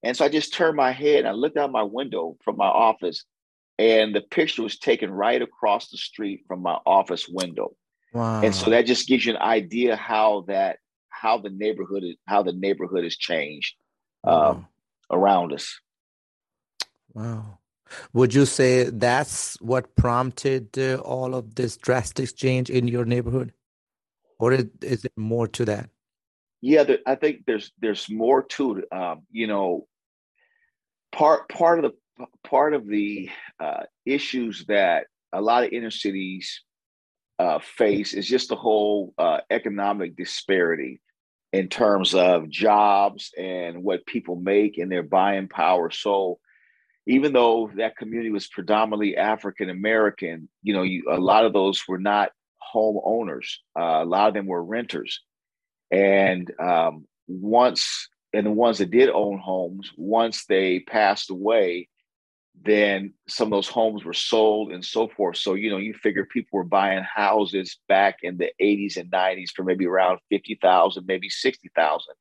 And 0.03 0.17
so 0.17 0.25
I 0.25 0.29
just 0.29 0.55
turned 0.55 0.77
my 0.77 0.93
head 0.93 1.21
and 1.21 1.29
I 1.29 1.33
looked 1.33 1.57
out 1.57 1.73
my 1.73 1.83
window 1.83 2.37
from 2.45 2.57
my 2.57 2.67
office 2.67 3.25
and 3.79 4.15
the 4.15 4.21
picture 4.21 4.63
was 4.63 4.79
taken 4.79 5.11
right 5.11 5.41
across 5.41 5.89
the 5.89 5.97
street 5.97 6.45
from 6.47 6.63
my 6.63 6.79
office 6.87 7.27
window. 7.29 7.75
Wow. 8.13 8.43
And 8.43 8.55
so 8.55 8.71
that 8.71 8.87
just 8.87 9.09
gives 9.09 9.25
you 9.25 9.35
an 9.35 9.43
idea 9.43 9.97
how 9.97 10.45
that 10.49 10.79
how 11.09 11.39
the 11.39 11.51
neighborhood 11.51 12.05
is 12.05 12.17
how 12.27 12.43
the 12.43 12.53
neighborhood 12.53 13.05
has 13.05 13.17
changed. 13.17 13.75
Wow. 14.23 14.51
Um, 14.51 14.67
around 15.11 15.53
us. 15.53 15.81
Wow. 17.13 17.59
Would 18.13 18.35
you 18.35 18.47
say 18.47 18.85
that's 18.85 19.61
what 19.61 19.95
prompted 19.97 20.79
uh, 20.79 20.97
all 20.97 21.35
of 21.35 21.55
this 21.55 21.77
drastic 21.77 22.37
change 22.37 22.71
in 22.71 22.89
your 22.89 23.05
neighborhood, 23.05 23.53
or 24.39 24.53
is, 24.53 24.67
is 24.83 25.05
it 25.05 25.13
more 25.17 25.49
to 25.49 25.65
that? 25.65 25.91
Yeah, 26.61 26.85
there, 26.85 26.99
I 27.07 27.15
think 27.15 27.45
there's 27.47 27.73
there's 27.81 28.09
more 28.11 28.43
to 28.43 28.79
it. 28.79 28.85
Um, 28.93 29.23
you 29.31 29.47
know, 29.47 29.87
part 31.13 31.49
part 31.49 31.85
of 31.85 31.93
the 31.93 32.27
part 32.45 32.75
of 32.75 32.87
the 32.87 33.31
uh, 33.59 33.85
issues 34.05 34.65
that 34.67 35.07
a 35.33 35.41
lot 35.41 35.65
of 35.65 35.73
inner 35.73 35.91
cities 35.91 36.63
uh, 37.39 37.59
face 37.59 38.13
is 38.13 38.29
just 38.29 38.49
the 38.49 38.57
whole 38.57 39.15
uh, 39.17 39.41
economic 39.51 40.17
disparity 40.17 41.01
in 41.53 41.69
terms 41.69 42.15
of 42.15 42.49
jobs 42.49 43.33
and 43.39 43.83
what 43.83 44.07
people 44.07 44.37
make 44.37 44.79
and 44.79 44.93
their 44.93 45.03
buying 45.03 45.49
power. 45.49 45.91
So 45.91 46.39
even 47.11 47.33
though 47.33 47.69
that 47.75 47.97
community 47.97 48.31
was 48.31 48.47
predominantly 48.47 49.17
African 49.17 49.69
American, 49.69 50.49
you 50.63 50.73
know, 50.73 50.83
you, 50.83 51.05
a 51.11 51.19
lot 51.19 51.45
of 51.45 51.53
those 51.53 51.83
were 51.89 51.99
not 51.99 52.31
homeowners. 52.73 53.49
Uh, 53.77 54.03
a 54.03 54.05
lot 54.05 54.29
of 54.29 54.35
them 54.35 54.47
were 54.47 54.63
renters. 54.63 55.21
And 55.91 56.49
um, 56.61 57.09
once, 57.27 58.09
and 58.33 58.47
the 58.47 58.53
ones 58.53 58.79
that 58.79 58.93
did 58.93 59.11
own 59.11 59.39
homes, 59.39 59.91
once 59.97 60.47
they 60.47 60.81
passed 60.81 61.31
away, 61.31 61.89
then 62.63 63.13
some 63.27 63.49
of 63.49 63.57
those 63.57 63.67
homes 63.67 64.05
were 64.05 64.13
sold 64.13 64.71
and 64.71 64.85
so 64.85 65.09
forth. 65.09 65.37
So, 65.37 65.55
you 65.55 65.69
know, 65.69 65.79
you 65.79 65.95
figure 65.95 66.27
people 66.27 66.59
were 66.59 66.65
buying 66.65 67.03
houses 67.03 67.79
back 67.89 68.19
in 68.23 68.37
the 68.37 68.53
80s 68.63 68.97
and 68.97 69.11
90s 69.11 69.51
for 69.57 69.65
maybe 69.65 69.85
around 69.85 70.21
50,000, 70.31 71.05
maybe 71.07 71.29
60,000. 71.29 72.15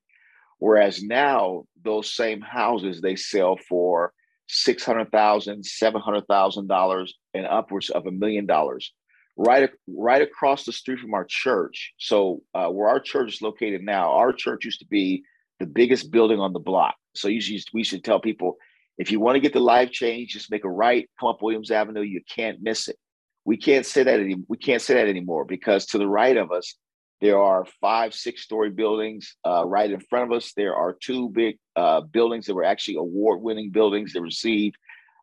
Whereas 0.58 1.04
now 1.04 1.66
those 1.84 2.12
same 2.12 2.42
houses 2.42 3.02
they 3.02 3.16
sell 3.16 3.56
for 3.56 4.14
$600,000, 4.50 5.64
$700,000 5.64 7.10
and 7.34 7.46
upwards 7.46 7.90
of 7.90 8.08
a 8.08 8.12
million 8.12 8.46
dollars. 8.46 8.92
Right, 9.38 9.70
right 9.88 10.22
across 10.22 10.66
the 10.66 10.74
street 10.74 11.00
from 11.00 11.14
our 11.14 11.24
church. 11.24 11.94
So, 11.98 12.42
uh, 12.54 12.68
where 12.68 12.90
our 12.90 13.00
church 13.00 13.36
is 13.36 13.42
located 13.42 13.82
now, 13.82 14.12
our 14.12 14.34
church 14.34 14.66
used 14.66 14.80
to 14.80 14.86
be 14.86 15.24
the 15.60 15.66
biggest 15.66 16.12
building 16.12 16.40
on 16.40 16.52
the 16.52 16.60
block. 16.60 16.96
So, 17.16 17.30
usually 17.30 17.64
we 17.74 17.86
should 17.86 18.04
tell 18.04 18.20
people 18.20 18.58
if 18.98 19.12
you 19.12 19.22
want 19.22 19.38
to 19.38 19.40
get 19.40 19.54
the 19.54 19.62
life 19.62 19.92
change, 19.92 20.34
just 20.34 20.52
make 20.52 20.66
a 20.66 20.70
right, 20.70 21.10
come 21.18 21.30
up 21.30 21.42
Williams 21.42 21.72
Avenue. 21.72 22.02
You 22.02 22.22
can't 22.30 22.62
miss 22.62 22.90
it. 22.90 22.98
We 23.46 23.56
can't 23.56 23.86
say 23.86 24.04
that 24.04 24.20
any, 24.20 24.36
we 24.50 24.58
can't 24.58 24.82
say 24.82 24.96
that 24.96 25.08
anymore 25.08 25.46
because 25.46 25.86
to 25.88 25.98
the 25.98 26.08
right 26.08 26.36
of 26.36 26.52
us, 26.52 26.76
there 27.22 27.40
are 27.40 27.66
five, 27.82 28.14
six 28.14 28.44
story 28.44 28.70
buildings. 28.70 29.36
Uh, 29.46 29.66
right 29.66 29.92
in 29.92 30.00
front 30.00 30.32
of 30.32 30.38
us, 30.38 30.54
there 30.54 30.76
are 30.76 30.94
two 30.94 31.30
big 31.30 31.58
uh, 31.76 32.02
buildings 32.02 32.46
that 32.46 32.56
were 32.56 32.64
actually 32.64 32.96
award 32.96 33.42
winning 33.42 33.72
buildings 33.72 34.14
that 34.14 34.22
received 34.22 34.78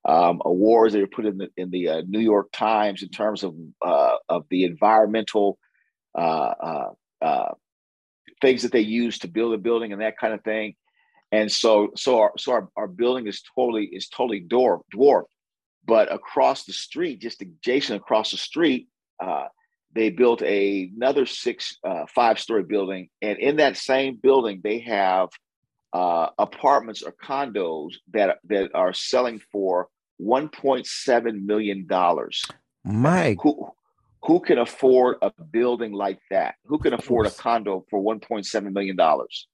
um, 0.04 0.40
awards 0.44 0.92
that 0.92 1.00
were 1.00 1.06
put 1.06 1.26
in 1.26 1.38
the 1.38 1.48
in 1.56 1.70
the 1.70 1.88
uh, 1.88 2.02
New 2.06 2.20
York 2.20 2.48
Times 2.52 3.02
in 3.02 3.08
terms 3.08 3.42
of 3.42 3.54
uh, 3.84 4.16
of 4.28 4.44
the 4.50 4.64
environmental 4.64 5.58
uh, 6.14 6.90
uh, 7.22 7.52
things 8.40 8.62
that 8.62 8.72
they 8.72 8.80
use 8.80 9.18
to 9.18 9.28
build 9.28 9.54
a 9.54 9.58
building 9.58 9.92
and 9.92 10.02
that 10.02 10.18
kind 10.18 10.34
of 10.34 10.42
thing 10.44 10.74
and 11.32 11.50
so 11.50 11.90
so 11.96 12.20
our 12.20 12.32
so 12.38 12.52
our, 12.52 12.68
our 12.76 12.86
building 12.88 13.26
is 13.26 13.42
totally 13.54 13.86
is 13.86 14.08
totally 14.08 14.40
dwarfed 14.40 14.88
dwarfed 14.90 15.32
but 15.86 16.12
across 16.12 16.64
the 16.64 16.72
street 16.72 17.20
just 17.20 17.42
adjacent 17.42 18.00
across 18.00 18.30
the 18.30 18.36
street 18.36 18.88
they 19.96 20.10
built 20.10 20.42
a, 20.42 20.90
another 20.94 21.26
six 21.26 21.78
uh, 21.84 22.04
five 22.14 22.38
story 22.38 22.62
building 22.62 23.08
and 23.22 23.38
in 23.38 23.56
that 23.56 23.76
same 23.76 24.16
building 24.16 24.60
they 24.62 24.78
have 24.80 25.30
uh, 25.92 26.28
apartments 26.38 27.02
or 27.02 27.12
condos 27.12 27.94
that 28.12 28.38
that 28.44 28.70
are 28.74 28.92
selling 28.92 29.40
for 29.50 29.88
1.7 30.20 31.44
million 31.44 31.86
dollars 31.86 32.44
my 32.84 33.36
who 33.42 33.68
who 34.22 34.40
can 34.40 34.58
afford 34.58 35.16
a 35.22 35.32
building 35.50 35.92
like 35.92 36.20
that 36.30 36.54
who 36.66 36.78
can 36.78 36.92
afford 36.92 37.26
a 37.26 37.30
condo 37.30 37.84
for 37.90 38.00
1.7 38.00 38.72
million 38.72 38.96
dollars 38.96 39.48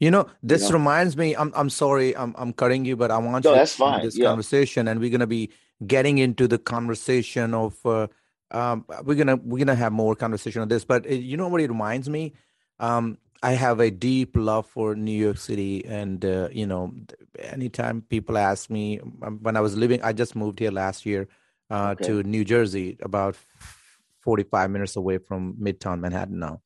you 0.00 0.12
know, 0.12 0.28
this 0.44 0.62
you 0.62 0.68
know? 0.68 0.74
reminds 0.74 1.16
me. 1.16 1.34
I'm 1.34 1.52
I'm 1.56 1.68
sorry, 1.68 2.16
I'm 2.16 2.32
I'm 2.38 2.52
cutting 2.52 2.84
you, 2.84 2.94
but 2.94 3.10
I 3.10 3.18
want 3.18 3.44
no, 3.44 3.50
you 3.50 3.56
that's 3.56 3.74
fine. 3.74 4.04
this 4.04 4.16
yeah. 4.16 4.26
conversation, 4.26 4.86
and 4.86 5.00
we're 5.00 5.10
gonna 5.10 5.26
be 5.26 5.50
getting 5.88 6.18
into 6.18 6.46
the 6.46 6.56
conversation 6.56 7.52
of. 7.52 7.84
Uh, 7.84 8.06
um, 8.50 8.84
we're 9.04 9.14
gonna 9.16 9.36
we're 9.36 9.58
gonna 9.58 9.74
have 9.74 9.92
more 9.92 10.14
conversation 10.14 10.62
on 10.62 10.68
this, 10.68 10.84
but 10.84 11.06
it, 11.06 11.18
you 11.18 11.36
know 11.36 11.48
what 11.48 11.60
it 11.60 11.68
reminds 11.68 12.08
me. 12.08 12.34
Um, 12.80 13.18
I 13.42 13.52
have 13.52 13.78
a 13.80 13.90
deep 13.90 14.36
love 14.36 14.66
for 14.66 14.94
New 14.94 15.12
York 15.12 15.38
City, 15.38 15.84
and 15.84 16.24
uh, 16.24 16.48
you 16.50 16.66
know, 16.66 16.92
anytime 17.38 18.02
people 18.02 18.36
ask 18.36 18.70
me 18.70 19.00
um, 19.22 19.38
when 19.42 19.56
I 19.56 19.60
was 19.60 19.76
living, 19.76 20.02
I 20.02 20.12
just 20.12 20.34
moved 20.34 20.58
here 20.58 20.70
last 20.70 21.06
year 21.06 21.28
uh, 21.70 21.94
okay. 21.98 22.06
to 22.06 22.22
New 22.22 22.44
Jersey, 22.44 22.98
about 23.02 23.36
forty-five 24.22 24.70
minutes 24.70 24.96
away 24.96 25.18
from 25.18 25.54
Midtown 25.54 26.00
Manhattan 26.00 26.38
now. 26.38 26.62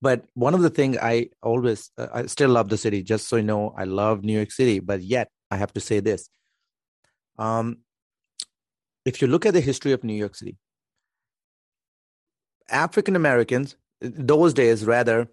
But 0.00 0.26
one 0.34 0.54
of 0.54 0.60
the 0.60 0.70
things 0.70 0.98
I 0.98 1.30
always, 1.42 1.90
uh, 1.98 2.08
I 2.12 2.26
still 2.26 2.50
love 2.50 2.68
the 2.68 2.76
city, 2.76 3.02
just 3.02 3.28
so 3.28 3.36
you 3.36 3.42
know, 3.42 3.74
I 3.76 3.84
love 3.84 4.22
New 4.22 4.34
York 4.34 4.52
City, 4.52 4.78
but 4.78 5.02
yet 5.02 5.30
I 5.50 5.56
have 5.56 5.72
to 5.72 5.80
say 5.80 6.00
this. 6.00 6.28
Um, 7.38 7.78
if 9.04 9.22
you 9.22 9.28
look 9.28 9.46
at 9.46 9.54
the 9.54 9.60
history 9.60 9.92
of 9.92 10.04
New 10.04 10.14
York 10.14 10.34
City, 10.34 10.56
African 12.68 13.16
Americans, 13.16 13.76
those 14.00 14.54
days 14.54 14.84
rather, 14.84 15.28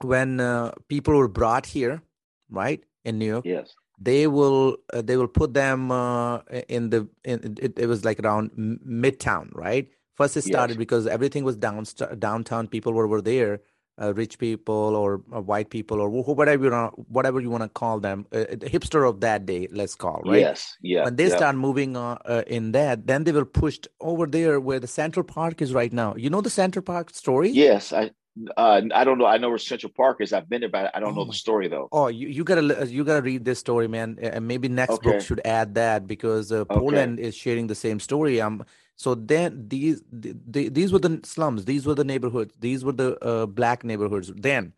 when 0.00 0.40
uh, 0.40 0.72
people 0.88 1.14
were 1.14 1.28
brought 1.28 1.66
here, 1.66 2.02
right, 2.50 2.82
in 3.04 3.18
New 3.18 3.26
York, 3.26 3.44
yes, 3.44 3.74
they 4.00 4.26
will 4.26 4.76
uh, 4.92 5.02
they 5.02 5.16
will 5.16 5.28
put 5.28 5.54
them 5.54 5.90
uh, 5.90 6.38
in 6.68 6.90
the 6.90 7.08
in, 7.24 7.56
it, 7.60 7.78
it 7.78 7.86
was 7.86 8.04
like 8.04 8.20
around 8.20 8.50
Midtown, 8.52 9.50
right? 9.54 9.88
First, 10.14 10.36
it 10.36 10.42
started 10.42 10.74
yes. 10.74 10.78
because 10.78 11.06
everything 11.06 11.44
was 11.44 11.56
down 11.56 11.84
downtown. 12.18 12.68
People 12.68 12.92
were, 12.92 13.06
were 13.06 13.22
there 13.22 13.60
uh, 14.00 14.12
rich 14.14 14.38
people 14.38 14.96
or 14.96 15.22
uh, 15.34 15.40
white 15.40 15.70
people 15.70 16.00
or 16.00 16.08
whatever 16.08 16.64
you 16.64 16.70
want, 16.70 17.08
whatever 17.08 17.40
you 17.40 17.50
want 17.50 17.62
to 17.62 17.68
call 17.68 18.00
them, 18.00 18.26
uh, 18.32 18.40
the 18.50 18.68
hipster 18.70 19.08
of 19.08 19.20
that 19.20 19.46
day, 19.46 19.68
let's 19.70 19.94
call 19.94 20.22
right. 20.24 20.40
Yes, 20.40 20.76
yeah. 20.82 21.04
When 21.04 21.16
they 21.16 21.28
yeah. 21.28 21.36
start 21.36 21.56
moving 21.56 21.96
uh, 21.96 22.18
uh, 22.24 22.42
in 22.46 22.72
that, 22.72 23.06
then 23.06 23.24
they 23.24 23.32
were 23.32 23.44
pushed 23.44 23.86
over 24.00 24.26
there 24.26 24.60
where 24.60 24.80
the 24.80 24.86
Central 24.86 25.24
Park 25.24 25.62
is 25.62 25.72
right 25.72 25.92
now. 25.92 26.14
You 26.16 26.30
know 26.30 26.40
the 26.40 26.50
Central 26.50 26.82
Park 26.82 27.10
story? 27.10 27.50
Yes, 27.50 27.92
I. 27.92 28.10
Uh, 28.56 28.82
I 28.92 29.04
don't 29.04 29.18
know. 29.18 29.26
I 29.26 29.38
know 29.38 29.48
where 29.48 29.58
Central 29.58 29.92
Park 29.96 30.20
is. 30.20 30.32
I've 30.32 30.48
been 30.48 30.62
there, 30.62 30.68
but 30.68 30.90
I 30.92 30.98
don't 30.98 31.12
oh 31.12 31.18
know 31.18 31.24
the 31.26 31.34
story 31.34 31.68
though. 31.68 31.88
Oh, 31.92 32.08
you, 32.08 32.26
you 32.26 32.42
gotta 32.42 32.84
you 32.88 33.04
gotta 33.04 33.22
read 33.22 33.44
this 33.44 33.60
story, 33.60 33.86
man. 33.86 34.18
And 34.20 34.48
maybe 34.48 34.68
next 34.68 34.94
okay. 34.94 35.12
book 35.12 35.20
should 35.20 35.40
add 35.44 35.76
that 35.76 36.08
because 36.08 36.52
Portland 36.68 37.20
okay. 37.20 37.28
is 37.28 37.36
sharing 37.36 37.68
the 37.68 37.76
same 37.76 38.00
story. 38.00 38.40
Um, 38.40 38.64
so 38.96 39.14
then 39.14 39.66
these 39.68 40.02
the, 40.12 40.68
these 40.68 40.92
were 40.92 40.98
the 40.98 41.20
slums, 41.24 41.64
these 41.64 41.86
were 41.86 41.94
the 41.94 42.04
neighborhoods, 42.04 42.54
these 42.60 42.84
were 42.84 42.92
the 42.92 43.18
uh, 43.24 43.46
black 43.46 43.84
neighborhoods 43.84 44.32
then. 44.36 44.72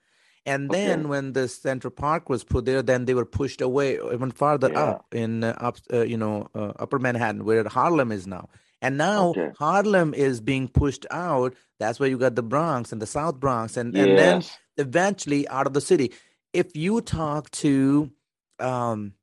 And 0.47 0.71
then 0.71 1.01
okay. 1.01 1.09
when 1.09 1.33
the 1.33 1.49
Central 1.49 1.91
Park 1.91 2.29
was 2.29 2.45
put 2.45 2.67
there, 2.67 2.81
then 2.81 3.07
they 3.07 3.15
were 3.15 3.25
pushed 3.25 3.61
away 3.61 3.99
even 4.13 4.31
farther 4.31 4.71
yeah. 4.71 4.81
up 4.81 5.07
in 5.13 5.43
uh, 5.43 5.57
up 5.59 5.79
uh, 5.93 6.03
you 6.03 6.17
know 6.17 6.49
uh, 6.55 6.73
Upper 6.79 6.99
Manhattan, 6.99 7.45
where 7.45 7.65
Harlem 7.69 8.13
is 8.13 8.27
now. 8.27 8.49
And 8.81 8.97
now 8.97 9.31
okay. 9.31 9.51
Harlem 9.59 10.15
is 10.15 10.41
being 10.41 10.69
pushed 10.69 11.05
out. 11.11 11.55
That's 11.81 11.99
where 11.99 12.09
you 12.09 12.17
got 12.17 12.37
the 12.37 12.43
Bronx 12.43 12.93
and 12.93 13.03
the 13.03 13.07
South 13.07 13.41
Bronx, 13.41 13.77
and 13.77 13.93
yes. 13.93 14.07
and 14.07 14.19
then 14.19 14.45
eventually 14.77 15.49
out 15.49 15.67
of 15.67 15.73
the 15.73 15.81
city. 15.81 16.13
If 16.53 16.77
you 16.77 17.01
talk 17.01 17.51
to 17.51 18.11
um, 18.61 19.15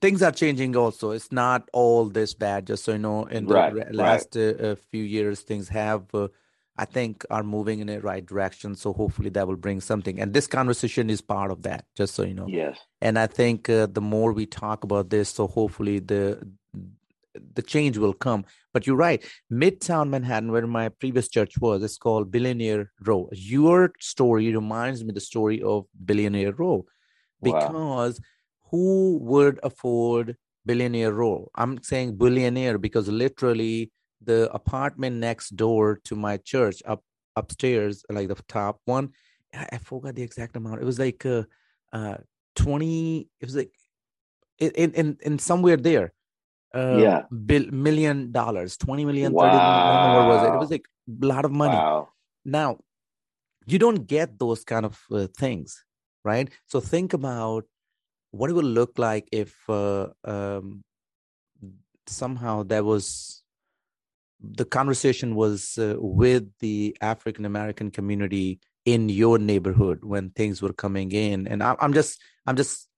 things 0.00 0.22
are 0.22 0.32
changing 0.32 0.76
also. 0.76 1.10
It's 1.10 1.32
not 1.32 1.68
all 1.72 2.08
this 2.08 2.34
bad. 2.34 2.66
Just 2.66 2.84
so 2.84 2.92
you 2.92 2.98
know 2.98 3.24
in 3.24 3.46
the 3.46 3.54
right, 3.54 3.94
last 3.94 4.36
right. 4.36 4.60
Uh, 4.60 4.76
few 4.90 5.02
years 5.02 5.40
things 5.40 5.68
have 5.68 6.02
uh, 6.14 6.28
i 6.76 6.84
think 6.84 7.24
are 7.30 7.42
moving 7.42 7.80
in 7.80 7.88
the 7.88 8.00
right 8.00 8.24
direction. 8.24 8.74
So 8.74 8.92
hopefully 8.92 9.30
that 9.30 9.46
will 9.46 9.56
bring 9.56 9.80
something. 9.80 10.20
And 10.20 10.32
this 10.32 10.46
conversation 10.46 11.10
is 11.10 11.20
part 11.20 11.50
of 11.50 11.62
that 11.62 11.84
just 11.96 12.14
so 12.14 12.22
you 12.24 12.34
know. 12.34 12.46
Yes. 12.48 12.78
And 13.00 13.18
i 13.18 13.26
think 13.26 13.68
uh, 13.68 13.86
the 13.86 14.00
more 14.00 14.32
we 14.32 14.46
talk 14.46 14.84
about 14.84 15.10
this 15.10 15.28
so 15.28 15.46
hopefully 15.46 15.98
the 15.98 16.46
the 17.54 17.62
change 17.62 17.98
will 17.98 18.12
come. 18.12 18.44
But 18.72 18.86
you're 18.86 18.96
right. 18.96 19.20
Midtown 19.52 20.08
manhattan 20.08 20.52
where 20.52 20.68
my 20.68 20.88
previous 20.88 21.28
church 21.28 21.58
was 21.58 21.82
it's 21.82 21.98
called 21.98 22.30
billionaire 22.30 22.92
row. 23.04 23.28
Your 23.32 23.92
story 24.00 24.54
reminds 24.54 25.04
me 25.04 25.12
the 25.12 25.20
story 25.20 25.60
of 25.62 25.86
billionaire 26.04 26.52
row 26.52 26.86
because 27.42 28.20
wow 28.20 28.24
who 28.74 29.18
would 29.22 29.60
afford 29.62 30.36
billionaire 30.66 31.12
role? 31.12 31.50
I'm 31.54 31.80
saying 31.82 32.16
billionaire 32.16 32.76
because 32.76 33.06
literally 33.06 33.92
the 34.20 34.50
apartment 34.52 35.16
next 35.16 35.50
door 35.54 36.00
to 36.06 36.16
my 36.16 36.38
church 36.38 36.82
up 36.84 37.00
upstairs, 37.36 38.04
like 38.10 38.26
the 38.26 38.34
top 38.48 38.80
one, 38.84 39.10
I, 39.54 39.78
forgot 39.78 40.16
the 40.16 40.22
exact 40.22 40.56
amount. 40.56 40.82
It 40.82 40.84
was 40.84 40.98
like 40.98 41.24
uh, 41.24 41.44
uh 41.92 42.16
20, 42.56 43.28
it 43.40 43.46
was 43.46 43.54
like 43.54 43.70
in 44.58 44.90
in 45.00 45.18
in 45.22 45.38
somewhere 45.38 45.76
there. 45.76 46.12
Uh, 46.74 46.96
yeah, 46.98 47.20
bill, 47.46 47.66
million 47.70 48.32
dollars, 48.32 48.76
20 48.78 49.04
million, 49.04 49.32
wow. 49.32 49.42
30 49.42 49.54
million. 49.54 49.70
I 49.70 49.92
don't 49.94 50.12
know 50.14 50.18
what 50.18 50.34
was 50.34 50.42
it. 50.48 50.54
It 50.54 50.62
was 50.64 50.70
like 50.76 50.86
a 51.22 51.26
lot 51.26 51.44
of 51.44 51.52
money. 51.52 51.76
Wow. 51.76 52.08
Now, 52.44 52.78
you 53.66 53.78
don't 53.78 54.08
get 54.08 54.36
those 54.40 54.64
kind 54.64 54.84
of 54.84 55.00
uh, 55.12 55.28
things, 55.38 55.84
right? 56.24 56.50
So 56.66 56.80
think 56.80 57.12
about 57.12 57.66
what 58.34 58.50
it 58.50 58.54
would 58.54 58.64
look 58.64 58.98
like 58.98 59.28
if 59.30 59.54
uh, 59.68 60.08
um, 60.24 60.82
somehow 62.06 62.64
there 62.64 62.82
was 62.82 63.42
the 64.40 64.64
conversation 64.64 65.36
was 65.36 65.78
uh, 65.78 65.94
with 65.98 66.44
the 66.58 66.96
African 67.00 67.44
American 67.44 67.90
community 67.90 68.58
in 68.84 69.08
your 69.08 69.38
neighborhood 69.38 70.04
when 70.04 70.30
things 70.30 70.60
were 70.60 70.72
coming 70.72 71.12
in, 71.12 71.46
and 71.46 71.62
I, 71.62 71.76
I'm 71.80 71.94
just 71.94 72.20
I'm 72.46 72.56
just 72.56 72.88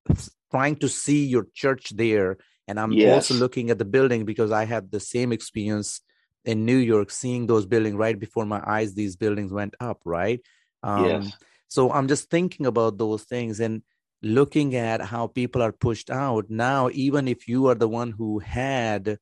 trying 0.51 0.77
to 0.77 0.89
see 0.89 1.27
your 1.27 1.47
church 1.55 1.91
there, 1.91 2.39
and 2.67 2.81
I'm 2.81 2.93
yes. 2.93 3.15
also 3.15 3.35
looking 3.35 3.71
at 3.71 3.79
the 3.79 3.85
building 3.85 4.25
because 4.25 4.51
I 4.51 4.65
had 4.65 4.91
the 4.91 5.01
same 5.01 5.33
experience 5.33 6.01
in 6.47 6.65
New 6.65 6.79
York, 6.79 7.11
seeing 7.11 7.47
those 7.47 7.67
buildings 7.67 7.97
right 7.97 8.19
before 8.19 8.47
my 8.47 8.63
eyes. 8.67 8.95
These 8.95 9.17
buildings 9.17 9.53
went 9.53 9.75
up, 9.81 10.01
right? 10.05 10.41
Um, 10.83 11.05
yes. 11.05 11.33
So 11.69 11.93
I'm 11.93 12.09
just 12.09 12.31
thinking 12.31 12.65
about 12.65 12.97
those 12.97 13.25
things 13.25 13.61
and 13.61 13.83
looking 14.27 14.75
at 14.75 15.01
how 15.01 15.27
people 15.27 15.63
are 15.63 15.73
pushed 15.73 16.11
out 16.11 16.47
now. 16.51 16.91
Even 16.93 17.29
if 17.29 17.49
you 17.49 17.69
are 17.69 17.75
the 17.75 17.89
one 17.89 18.11
who 18.11 18.39
had 18.41 19.19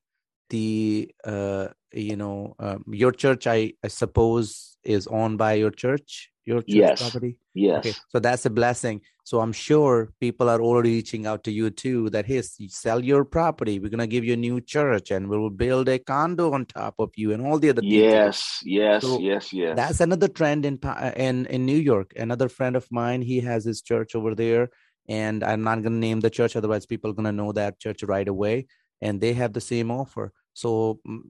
the 0.50 1.11
uh, 1.25 1.68
you 1.92 2.16
know 2.16 2.54
um, 2.58 2.84
your 2.88 3.12
church 3.12 3.46
i 3.46 3.73
i 3.82 3.88
suppose 3.88 4.76
is 4.84 5.06
owned 5.06 5.38
by 5.38 5.54
your 5.54 5.70
church 5.70 6.30
your 6.46 6.61
church 6.61 6.64
yes. 6.68 7.00
property? 7.00 7.38
Yes. 7.54 7.78
Okay 7.78 7.94
so 8.11 8.18
that's 8.18 8.44
a 8.44 8.50
blessing. 8.50 9.00
So 9.25 9.40
i'm 9.40 9.52
sure 9.52 10.12
people 10.20 10.50
are 10.50 10.61
already 10.61 10.90
reaching 10.90 11.26
out 11.26 11.44
to 11.44 11.50
you 11.50 11.70
too 11.70 12.11
that 12.11 12.26
hey 12.26 12.42
sell 12.42 13.02
your 13.02 13.25
property. 13.25 13.78
We're 13.78 13.88
going 13.88 14.00
to 14.00 14.06
give 14.06 14.25
you 14.25 14.34
a 14.34 14.37
new 14.49 14.61
church 14.61 15.11
and 15.11 15.28
we'll 15.28 15.49
build 15.49 15.88
a 15.88 15.99
condo 15.99 16.52
on 16.52 16.66
top 16.66 16.96
of 16.99 17.11
you 17.16 17.32
and 17.32 17.46
all 17.46 17.58
the 17.58 17.70
other 17.70 17.80
yes 17.82 18.61
yes 18.64 19.02
so 19.02 19.18
yes 19.20 19.52
yes. 19.52 19.75
that's 19.76 20.00
another 20.00 20.28
trend 20.28 20.66
in 20.66 20.78
in 21.16 21.46
in 21.46 21.64
new 21.64 21.78
york. 21.92 22.12
Another 22.16 22.49
friend 22.50 22.76
of 22.76 22.87
mine 22.90 23.23
he 23.23 23.40
has 23.40 23.64
his 23.64 23.80
church 23.80 24.14
over 24.14 24.34
there 24.34 24.68
and 25.08 25.44
i'm 25.44 25.62
not 25.62 25.82
going 25.82 25.92
to 25.92 25.99
name 25.99 26.20
the 26.20 26.30
church 26.30 26.56
otherwise 26.56 26.87
people 26.87 27.11
are 27.11 27.14
going 27.14 27.25
to 27.25 27.32
know 27.32 27.52
that 27.52 27.78
church 27.78 28.02
right 28.02 28.28
away. 28.28 28.66
And 29.00 29.20
they 29.20 29.34
have 29.34 29.52
the 29.52 29.61
same 29.61 29.90
offer. 29.90 30.32
So 30.54 31.00
mm, 31.06 31.20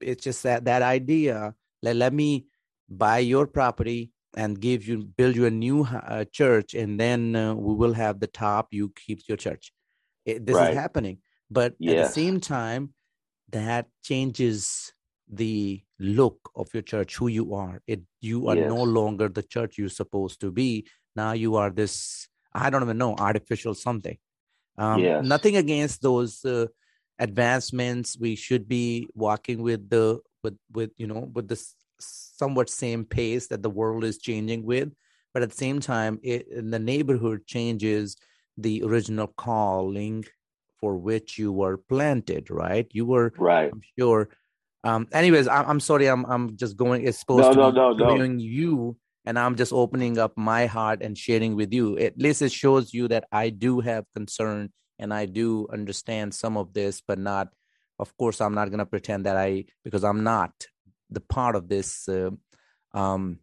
it's 0.00 0.24
just 0.24 0.42
that 0.42 0.64
that 0.64 0.82
idea 0.82 1.54
let, 1.82 1.96
let 1.96 2.12
me 2.12 2.46
buy 2.88 3.18
your 3.18 3.46
property 3.46 4.10
and 4.36 4.60
give 4.60 4.86
you 4.86 5.04
build 5.04 5.36
you 5.36 5.46
a 5.46 5.50
new 5.50 5.84
uh, 5.84 6.24
church 6.32 6.74
and 6.74 6.98
then 6.98 7.36
uh, 7.36 7.54
we 7.54 7.74
will 7.74 7.92
have 7.92 8.20
the 8.20 8.26
top 8.26 8.68
you 8.72 8.92
keep 9.06 9.20
your 9.28 9.36
church. 9.36 9.72
It, 10.24 10.46
this 10.46 10.56
right. 10.56 10.70
is 10.70 10.76
happening. 10.76 11.18
But 11.50 11.72
at 11.72 11.96
the 11.96 12.08
same 12.08 12.40
time 12.40 12.94
that 13.50 13.86
changes 14.02 14.92
the 15.32 15.82
look 15.98 16.50
of 16.56 16.72
your 16.74 16.82
church 16.82 17.16
who 17.16 17.28
you 17.28 17.54
are. 17.54 17.82
It 17.86 18.00
you 18.20 18.48
are 18.48 18.56
yes. 18.56 18.68
no 18.68 18.82
longer 18.82 19.28
the 19.28 19.42
church 19.42 19.78
you're 19.78 19.88
supposed 19.88 20.40
to 20.40 20.50
be. 20.50 20.86
Now 21.14 21.32
you 21.32 21.56
are 21.56 21.70
this 21.70 22.28
i 22.52 22.70
don't 22.70 22.82
even 22.82 22.98
know 22.98 23.14
artificial 23.16 23.74
something. 23.74 24.18
Um, 24.78 25.00
yes. 25.00 25.24
nothing 25.24 25.56
against 25.56 26.00
those 26.00 26.44
uh, 26.44 26.66
advancements. 27.18 28.16
We 28.18 28.34
should 28.34 28.66
be 28.66 29.08
walking 29.14 29.62
with 29.62 29.90
the 29.90 30.20
with 30.42 30.56
with 30.72 30.90
you 30.96 31.06
know 31.06 31.30
with 31.34 31.48
the 31.48 31.62
somewhat 32.00 32.70
same 32.70 33.04
pace 33.04 33.48
that 33.48 33.62
the 33.62 33.70
world 33.70 34.04
is 34.04 34.18
changing 34.18 34.64
with. 34.64 34.90
But 35.34 35.42
at 35.42 35.50
the 35.50 35.56
same 35.56 35.80
time 35.80 36.18
it, 36.22 36.46
the 36.50 36.78
neighborhood 36.78 37.46
changes 37.46 38.16
the 38.56 38.82
original 38.82 39.26
calling 39.26 40.24
for 40.80 40.96
which 40.96 41.38
you 41.38 41.52
were 41.52 41.76
planted 41.76 42.50
right? 42.50 42.86
You 42.90 43.04
were 43.04 43.32
right. 43.36 43.70
I'm 43.72 43.82
sure. 43.98 44.30
Um 44.82 45.08
anyways 45.12 45.46
i'm, 45.46 45.66
I'm 45.66 45.80
sorry 45.80 46.06
i'm 46.08 46.24
i'm 46.24 46.56
just 46.56 46.74
going 46.74 47.06
it's 47.06 47.18
supposed 47.18 47.54
no, 47.54 47.70
to 47.70 47.76
no, 47.76 47.94
be 47.94 48.02
no, 48.02 48.16
no. 48.16 48.38
you 48.38 48.96
and 49.30 49.38
i'm 49.38 49.56
just 49.62 49.72
opening 49.72 50.18
up 50.18 50.36
my 50.36 50.66
heart 50.66 51.02
and 51.02 51.16
sharing 51.24 51.54
with 51.54 51.72
you 51.78 51.96
at 51.98 52.18
least 52.26 52.42
it 52.42 52.52
shows 52.52 52.92
you 52.92 53.08
that 53.14 53.24
i 53.30 53.48
do 53.48 53.80
have 53.80 54.04
concern 54.16 54.68
and 55.00 55.12
I 55.14 55.26
do 55.26 55.66
understand 55.72 56.34
some 56.34 56.56
of 56.56 56.72
this, 56.74 57.00
but 57.00 57.18
not. 57.18 57.48
Of 57.98 58.16
course, 58.16 58.40
I'm 58.40 58.54
not 58.54 58.68
going 58.68 58.78
to 58.78 58.86
pretend 58.86 59.26
that 59.26 59.36
I 59.36 59.64
because 59.84 60.04
I'm 60.04 60.22
not 60.22 60.52
the 61.08 61.20
part 61.20 61.56
of 61.56 61.68
this. 61.68 62.08
Uh, 62.08 62.30
um, 62.92 63.40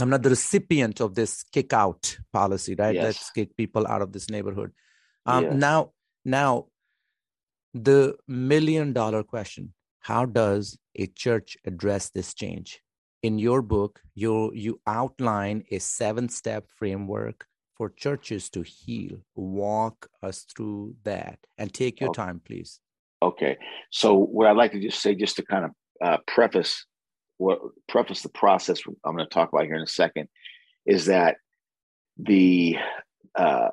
I'm 0.00 0.10
not 0.10 0.22
the 0.22 0.30
recipient 0.30 1.00
of 1.00 1.14
this 1.14 1.42
kick 1.44 1.72
out 1.72 2.18
policy, 2.32 2.74
right? 2.76 2.94
Yes. 2.94 3.04
Let's 3.04 3.30
kick 3.30 3.56
people 3.56 3.86
out 3.86 4.02
of 4.02 4.12
this 4.12 4.30
neighborhood. 4.30 4.72
Um, 5.26 5.44
yes. 5.44 5.54
Now, 5.54 5.92
now, 6.24 6.66
the 7.74 8.16
million 8.28 8.92
dollar 8.92 9.22
question: 9.22 9.74
How 10.00 10.24
does 10.24 10.78
a 10.96 11.06
church 11.06 11.56
address 11.64 12.10
this 12.10 12.34
change? 12.34 12.80
In 13.22 13.38
your 13.38 13.62
book, 13.62 14.00
you 14.14 14.52
you 14.54 14.80
outline 14.86 15.64
a 15.70 15.78
seven 15.78 16.28
step 16.28 16.66
framework 16.68 17.46
for 17.76 17.90
churches 17.90 18.50
to 18.50 18.62
heal. 18.62 19.18
Walk 19.34 20.08
us 20.22 20.42
through 20.42 20.94
that 21.04 21.38
and 21.58 21.72
take 21.72 22.00
your 22.00 22.10
okay. 22.10 22.22
time, 22.22 22.40
please. 22.44 22.80
Okay. 23.22 23.58
So, 23.90 24.14
what 24.16 24.46
I'd 24.46 24.56
like 24.56 24.72
to 24.72 24.80
just 24.80 25.02
say, 25.02 25.14
just 25.14 25.36
to 25.36 25.42
kind 25.42 25.66
of 25.66 25.70
uh, 26.02 26.18
preface 26.26 26.86
what 27.36 27.58
preface 27.88 28.22
the 28.22 28.28
process 28.28 28.82
I'm 29.04 29.16
going 29.16 29.26
to 29.26 29.34
talk 29.34 29.50
about 29.50 29.64
here 29.64 29.76
in 29.76 29.82
a 29.82 29.86
second, 29.86 30.28
is 30.84 31.06
that 31.06 31.36
the 32.18 32.76
uh, 33.34 33.68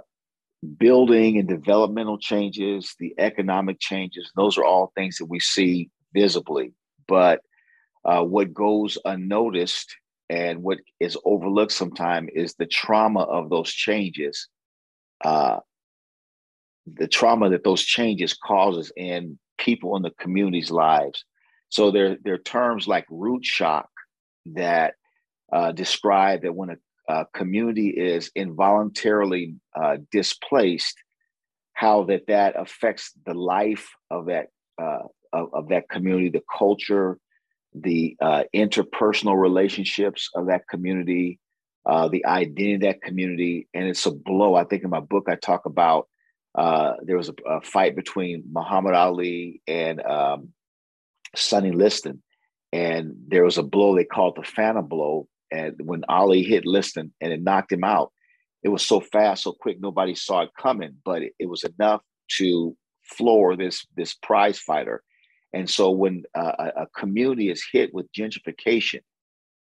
building 0.78 1.38
and 1.38 1.48
developmental 1.48 2.18
changes, 2.18 2.96
the 3.00 3.14
economic 3.18 3.80
changes, 3.80 4.32
those 4.36 4.58
are 4.58 4.66
all 4.66 4.92
things 4.96 5.18
that 5.18 5.26
we 5.26 5.40
see 5.40 5.90
visibly. 6.14 6.74
But 7.08 7.42
uh, 8.08 8.24
what 8.24 8.54
goes 8.54 8.98
unnoticed 9.06 9.96
and 10.30 10.64
what 10.64 10.80
is 11.00 11.18
overlooked 11.26 11.72
sometimes 11.72 12.30
is 12.34 12.54
the 12.56 12.66
trauma 12.66 13.22
of 13.22 13.50
those 13.50 13.72
changes. 13.72 14.48
Uh, 15.24 15.58
the 16.86 17.08
trauma 17.08 17.50
that 17.50 17.64
those 17.64 17.84
changes 17.84 18.34
causes 18.34 18.92
in 18.96 19.38
people 19.58 19.96
in 19.98 20.04
the 20.04 20.12
community's 20.12 20.72
lives. 20.72 21.26
So 21.70 21.92
there, 21.92 22.18
there 22.24 22.36
are 22.36 22.40
terms 22.40 22.88
like 22.88 23.06
root 23.10 23.46
shock 23.46 23.90
that 24.54 24.94
uh, 25.52 25.74
describe 25.74 26.44
that 26.44 26.56
when 26.56 26.70
a, 26.70 27.14
a 27.14 27.26
community 27.34 27.90
is 27.90 28.32
involuntarily 28.36 29.56
uh, 29.76 29.98
displaced 30.12 30.96
how 31.74 32.04
that 32.06 32.28
that 32.28 32.60
affects 32.60 33.12
the 33.26 33.34
life 33.34 33.90
of 34.10 34.28
that 34.28 34.48
uh, 34.82 35.04
of, 35.34 35.54
of 35.54 35.70
that 35.70 35.90
community 35.90 36.30
the 36.30 36.44
culture 36.58 37.18
the 37.82 38.16
uh, 38.22 38.44
interpersonal 38.54 39.40
relationships 39.40 40.30
of 40.36 40.48
that 40.48 40.68
community, 40.68 41.40
uh, 41.86 42.08
the 42.08 42.26
identity 42.26 42.74
of 42.76 42.82
that 42.82 43.02
community, 43.02 43.68
and 43.74 43.88
it's 43.88 44.06
a 44.06 44.12
blow. 44.12 44.56
I 44.56 44.64
think 44.64 44.84
in 44.84 44.90
my 44.90 45.00
book 45.00 45.28
I 45.30 45.36
talk 45.36 45.66
about 45.66 46.08
uh, 46.56 46.94
there 47.04 47.18
was 47.18 47.30
a, 47.30 47.34
a, 47.48 47.62
fight 47.62 47.96
between 47.96 48.44
Muhammad 48.52 48.96
Ali 48.96 49.62
and 49.68 50.02
um, 50.02 50.50
Sonny 51.36 51.72
Liston, 51.72 52.24
and 52.74 53.16
there 53.28 53.44
was 53.44 53.58
a 53.58 53.64
blow. 53.64 53.96
They 53.96 54.06
called 54.06 54.38
the 54.38 54.44
Phantom 54.44 54.88
blow. 54.88 55.28
And 55.52 55.76
when 55.84 56.04
Ali 56.10 56.44
hit 56.44 56.66
Liston 56.66 57.14
and 57.22 57.32
it 57.32 57.42
knocked 57.42 57.72
him 57.72 57.84
out, 57.84 58.12
it 58.64 58.70
was 58.70 58.86
so 58.86 59.00
fast, 59.00 59.44
so 59.44 59.54
quick, 59.54 59.80
nobody 59.80 60.16
saw 60.16 60.42
it 60.42 60.50
coming, 60.60 60.98
but 61.06 61.22
it, 61.22 61.34
it 61.40 61.48
was 61.48 61.64
enough 61.64 62.02
to 62.38 62.76
floor 63.04 63.56
this 63.56 63.88
this 63.96 64.14
prize 64.16 64.60
fighter 64.60 65.02
and 65.58 65.68
so 65.68 65.90
when 65.90 66.24
uh, 66.36 66.70
a 66.76 66.88
community 66.96 67.50
is 67.50 67.66
hit 67.72 67.92
with 67.92 68.12
gentrification, 68.12 69.02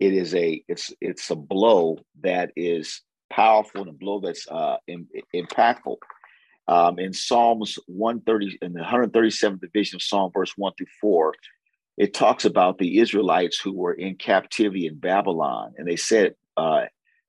it 0.00 0.14
is 0.14 0.35
a 0.35 0.64
it's 0.66 0.90
it's 1.02 1.31
a 1.31 1.37
blow 1.37 1.98
that 2.22 2.50
is 2.57 3.02
powerful 3.28 3.83
and 3.83 3.90
a 3.90 3.92
blow 3.92 4.18
that's 4.18 4.48
uh, 4.50 4.78
in, 4.87 5.07
impactful. 5.35 5.96
Um, 6.66 6.98
in 6.98 7.12
Psalms 7.12 7.78
130 7.88 8.59
in 8.62 8.72
the 8.72 8.81
137th 8.81 9.61
division 9.61 9.96
of 9.96 10.02
Psalm 10.02 10.31
verse 10.33 10.55
1 10.57 10.72
through 10.78 10.87
4, 10.98 11.35
it 11.98 12.14
talks 12.14 12.46
about 12.46 12.78
the 12.78 12.98
Israelites 12.98 13.61
who 13.61 13.74
were 13.74 13.92
in 13.92 14.16
captivity 14.16 14.87
in 14.87 14.96
Babylon. 14.98 15.74
And 15.76 15.87
they 15.87 15.96
said, 15.96 16.37
uh, 16.57 16.87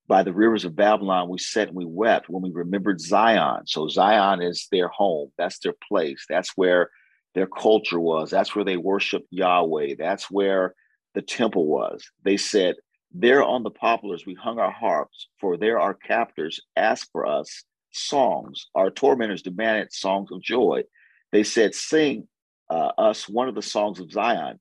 by 0.07 0.23
the 0.23 0.31
rivers 0.31 0.63
of 0.63 0.73
Babylon, 0.75 1.27
we 1.27 1.37
sat 1.37 1.67
and 1.67 1.75
we 1.75 1.85
wept 1.85 2.29
when 2.29 2.43
we 2.43 2.51
remembered 2.51 3.01
Zion. 3.01 3.63
So 3.65 3.89
Zion 3.89 4.41
is 4.41 4.69
their 4.71 4.87
home. 4.87 5.31
That's 5.37 5.59
their 5.59 5.75
place. 5.89 6.25
That's 6.29 6.55
where 6.55 6.91
their 7.33 7.47
culture 7.47 7.99
was. 7.99 8.29
That's 8.29 8.55
where 8.55 8.65
they 8.65 8.77
worshiped 8.77 9.27
Yahweh. 9.31 9.95
That's 9.97 10.29
where 10.29 10.75
the 11.13 11.21
temple 11.21 11.67
was. 11.67 12.03
They 12.23 12.37
said, 12.37 12.75
There 13.11 13.43
on 13.43 13.63
the 13.63 13.71
poplars 13.71 14.25
we 14.25 14.35
hung 14.35 14.59
our 14.59 14.71
harps, 14.71 15.27
for 15.39 15.57
there 15.57 15.79
our 15.79 15.93
captors 15.93 16.59
asked 16.75 17.09
for 17.11 17.25
us 17.25 17.63
songs. 17.91 18.67
Our 18.75 18.89
tormentors 18.89 19.41
demanded 19.41 19.93
songs 19.93 20.31
of 20.31 20.41
joy. 20.41 20.83
They 21.31 21.43
said, 21.43 21.75
Sing 21.75 22.27
uh, 22.69 22.91
us 22.97 23.27
one 23.27 23.47
of 23.47 23.55
the 23.55 23.61
songs 23.61 23.99
of 23.99 24.11
Zion. 24.11 24.59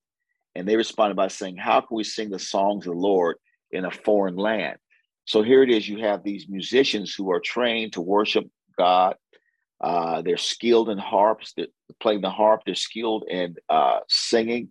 And 0.55 0.69
they 0.69 0.77
responded 0.77 1.17
by 1.17 1.29
saying, 1.29 1.57
How 1.57 1.81
can 1.81 1.97
we 1.97 2.05
sing 2.05 2.31
the 2.31 2.39
songs 2.39 2.87
of 2.87 2.95
the 2.95 2.99
Lord 2.99 3.37
in 3.71 3.85
a 3.85 3.91
foreign 3.91 4.37
land? 4.37 4.79
So 5.25 5.43
here 5.43 5.63
it 5.63 5.71
is 5.71 5.89
you 5.89 5.99
have 5.99 6.23
these 6.23 6.49
musicians 6.49 7.15
who 7.15 7.31
are 7.31 7.41
trained 7.41 7.93
to 7.95 8.01
worship 8.01 8.45
God 8.77 9.17
uh, 9.83 10.23
they're 10.23 10.37
skilled 10.37 10.88
in 10.88 10.99
harps, 10.99 11.53
they're 11.57 11.66
playing 12.01 12.21
the 12.21 12.31
harp, 12.31 12.62
they're 12.64 12.75
skilled 12.75 13.25
in 13.29 13.57
uh, 13.68 14.01
singing, 14.09 14.71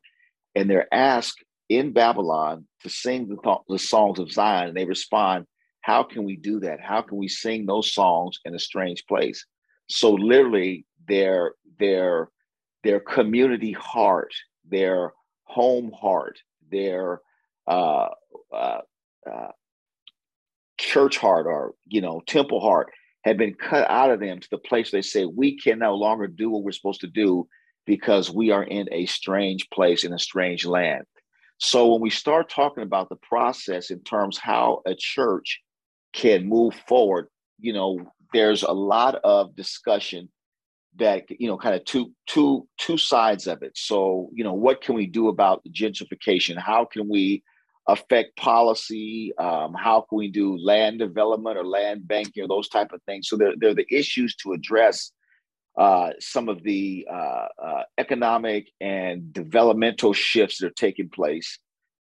and 0.55 0.69
they're 0.69 0.93
asked 0.93 1.43
in 1.69 1.93
Babylon 1.93 2.67
to 2.83 2.89
sing 2.89 3.27
the, 3.27 3.37
th- 3.43 3.57
the 3.67 3.79
songs 3.79 4.19
of 4.19 4.31
Zion. 4.31 4.69
And 4.69 4.77
they 4.77 4.85
respond, 4.85 5.45
How 5.81 6.03
can 6.03 6.23
we 6.23 6.35
do 6.37 6.59
that? 6.61 6.79
How 6.81 7.01
can 7.01 7.17
we 7.17 7.27
sing 7.27 7.65
those 7.65 7.93
songs 7.93 8.39
in 8.45 8.55
a 8.55 8.59
strange 8.59 9.05
place? 9.07 9.45
so 9.91 10.13
literally 10.13 10.85
their 11.07 11.53
their 11.79 12.29
their 12.83 12.99
community 12.99 13.73
heart, 13.73 14.33
their 14.67 15.13
home 15.43 15.91
heart, 15.91 16.39
their 16.71 17.21
uh, 17.67 18.07
uh, 18.51 18.79
uh, 19.29 19.51
church 20.79 21.17
heart 21.17 21.45
or 21.45 21.73
you 21.87 22.01
know 22.01 22.21
temple 22.25 22.59
heart 22.59 22.91
had 23.23 23.37
been 23.37 23.53
cut 23.53 23.89
out 23.89 24.11
of 24.11 24.19
them 24.19 24.39
to 24.39 24.47
the 24.49 24.57
place 24.57 24.91
they 24.91 25.01
say 25.01 25.25
we 25.25 25.57
can 25.57 25.79
no 25.79 25.95
longer 25.95 26.27
do 26.27 26.49
what 26.49 26.63
we're 26.63 26.71
supposed 26.71 27.01
to 27.01 27.07
do 27.07 27.47
because 27.85 28.31
we 28.31 28.51
are 28.51 28.63
in 28.63 28.87
a 28.91 29.05
strange 29.05 29.69
place 29.69 30.03
in 30.03 30.13
a 30.13 30.19
strange 30.19 30.65
land. 30.65 31.03
So 31.57 31.91
when 31.91 32.01
we 32.01 32.09
start 32.09 32.49
talking 32.49 32.83
about 32.83 33.09
the 33.09 33.17
process 33.17 33.91
in 33.91 34.01
terms 34.03 34.37
how 34.37 34.81
a 34.85 34.95
church 34.95 35.61
can 36.13 36.47
move 36.47 36.73
forward 36.87 37.27
you 37.61 37.71
know 37.71 37.99
there's 38.33 38.63
a 38.63 38.71
lot 38.71 39.15
of 39.23 39.55
discussion 39.55 40.29
that 40.97 41.23
you 41.29 41.47
know 41.47 41.57
kind 41.57 41.75
of 41.75 41.85
two 41.85 42.11
two 42.27 42.67
two 42.77 42.97
sides 42.97 43.47
of 43.47 43.61
it. 43.61 43.71
So 43.75 44.29
you 44.33 44.43
know 44.43 44.53
what 44.53 44.81
can 44.81 44.95
we 44.95 45.05
do 45.05 45.29
about 45.29 45.63
gentrification? 45.71 46.57
How 46.57 46.85
can 46.85 47.07
we 47.07 47.43
affect 47.87 48.35
policy 48.37 49.33
um, 49.37 49.73
how 49.73 50.01
can 50.01 50.17
we 50.17 50.27
do 50.27 50.57
land 50.57 50.99
development 50.99 51.57
or 51.57 51.65
land 51.65 52.07
banking 52.07 52.43
or 52.43 52.47
those 52.47 52.69
type 52.69 52.91
of 52.93 53.01
things 53.03 53.27
so 53.27 53.35
they're, 53.35 53.53
they're 53.57 53.73
the 53.73 53.87
issues 53.89 54.35
to 54.35 54.53
address 54.53 55.11
uh, 55.77 56.11
some 56.19 56.49
of 56.49 56.61
the 56.63 57.07
uh, 57.11 57.47
uh, 57.63 57.83
economic 57.97 58.67
and 58.81 59.33
developmental 59.33 60.13
shifts 60.13 60.59
that 60.59 60.67
are 60.67 60.71
taking 60.71 61.09
place 61.09 61.57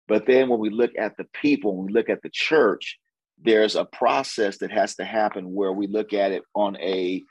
but 0.08 0.26
then 0.26 0.48
when 0.48 0.58
we 0.58 0.70
look 0.70 0.92
at 0.98 1.16
the 1.16 1.26
people 1.32 1.76
when 1.76 1.86
we 1.86 1.92
look 1.92 2.08
at 2.08 2.22
the 2.22 2.30
church 2.30 2.98
there's 3.40 3.76
a 3.76 3.84
process 3.84 4.58
that 4.58 4.70
has 4.70 4.96
to 4.96 5.04
happen 5.04 5.54
where 5.54 5.72
we 5.72 5.86
look 5.86 6.12
at 6.12 6.32
it 6.32 6.42
on 6.54 6.76
a 6.78 7.22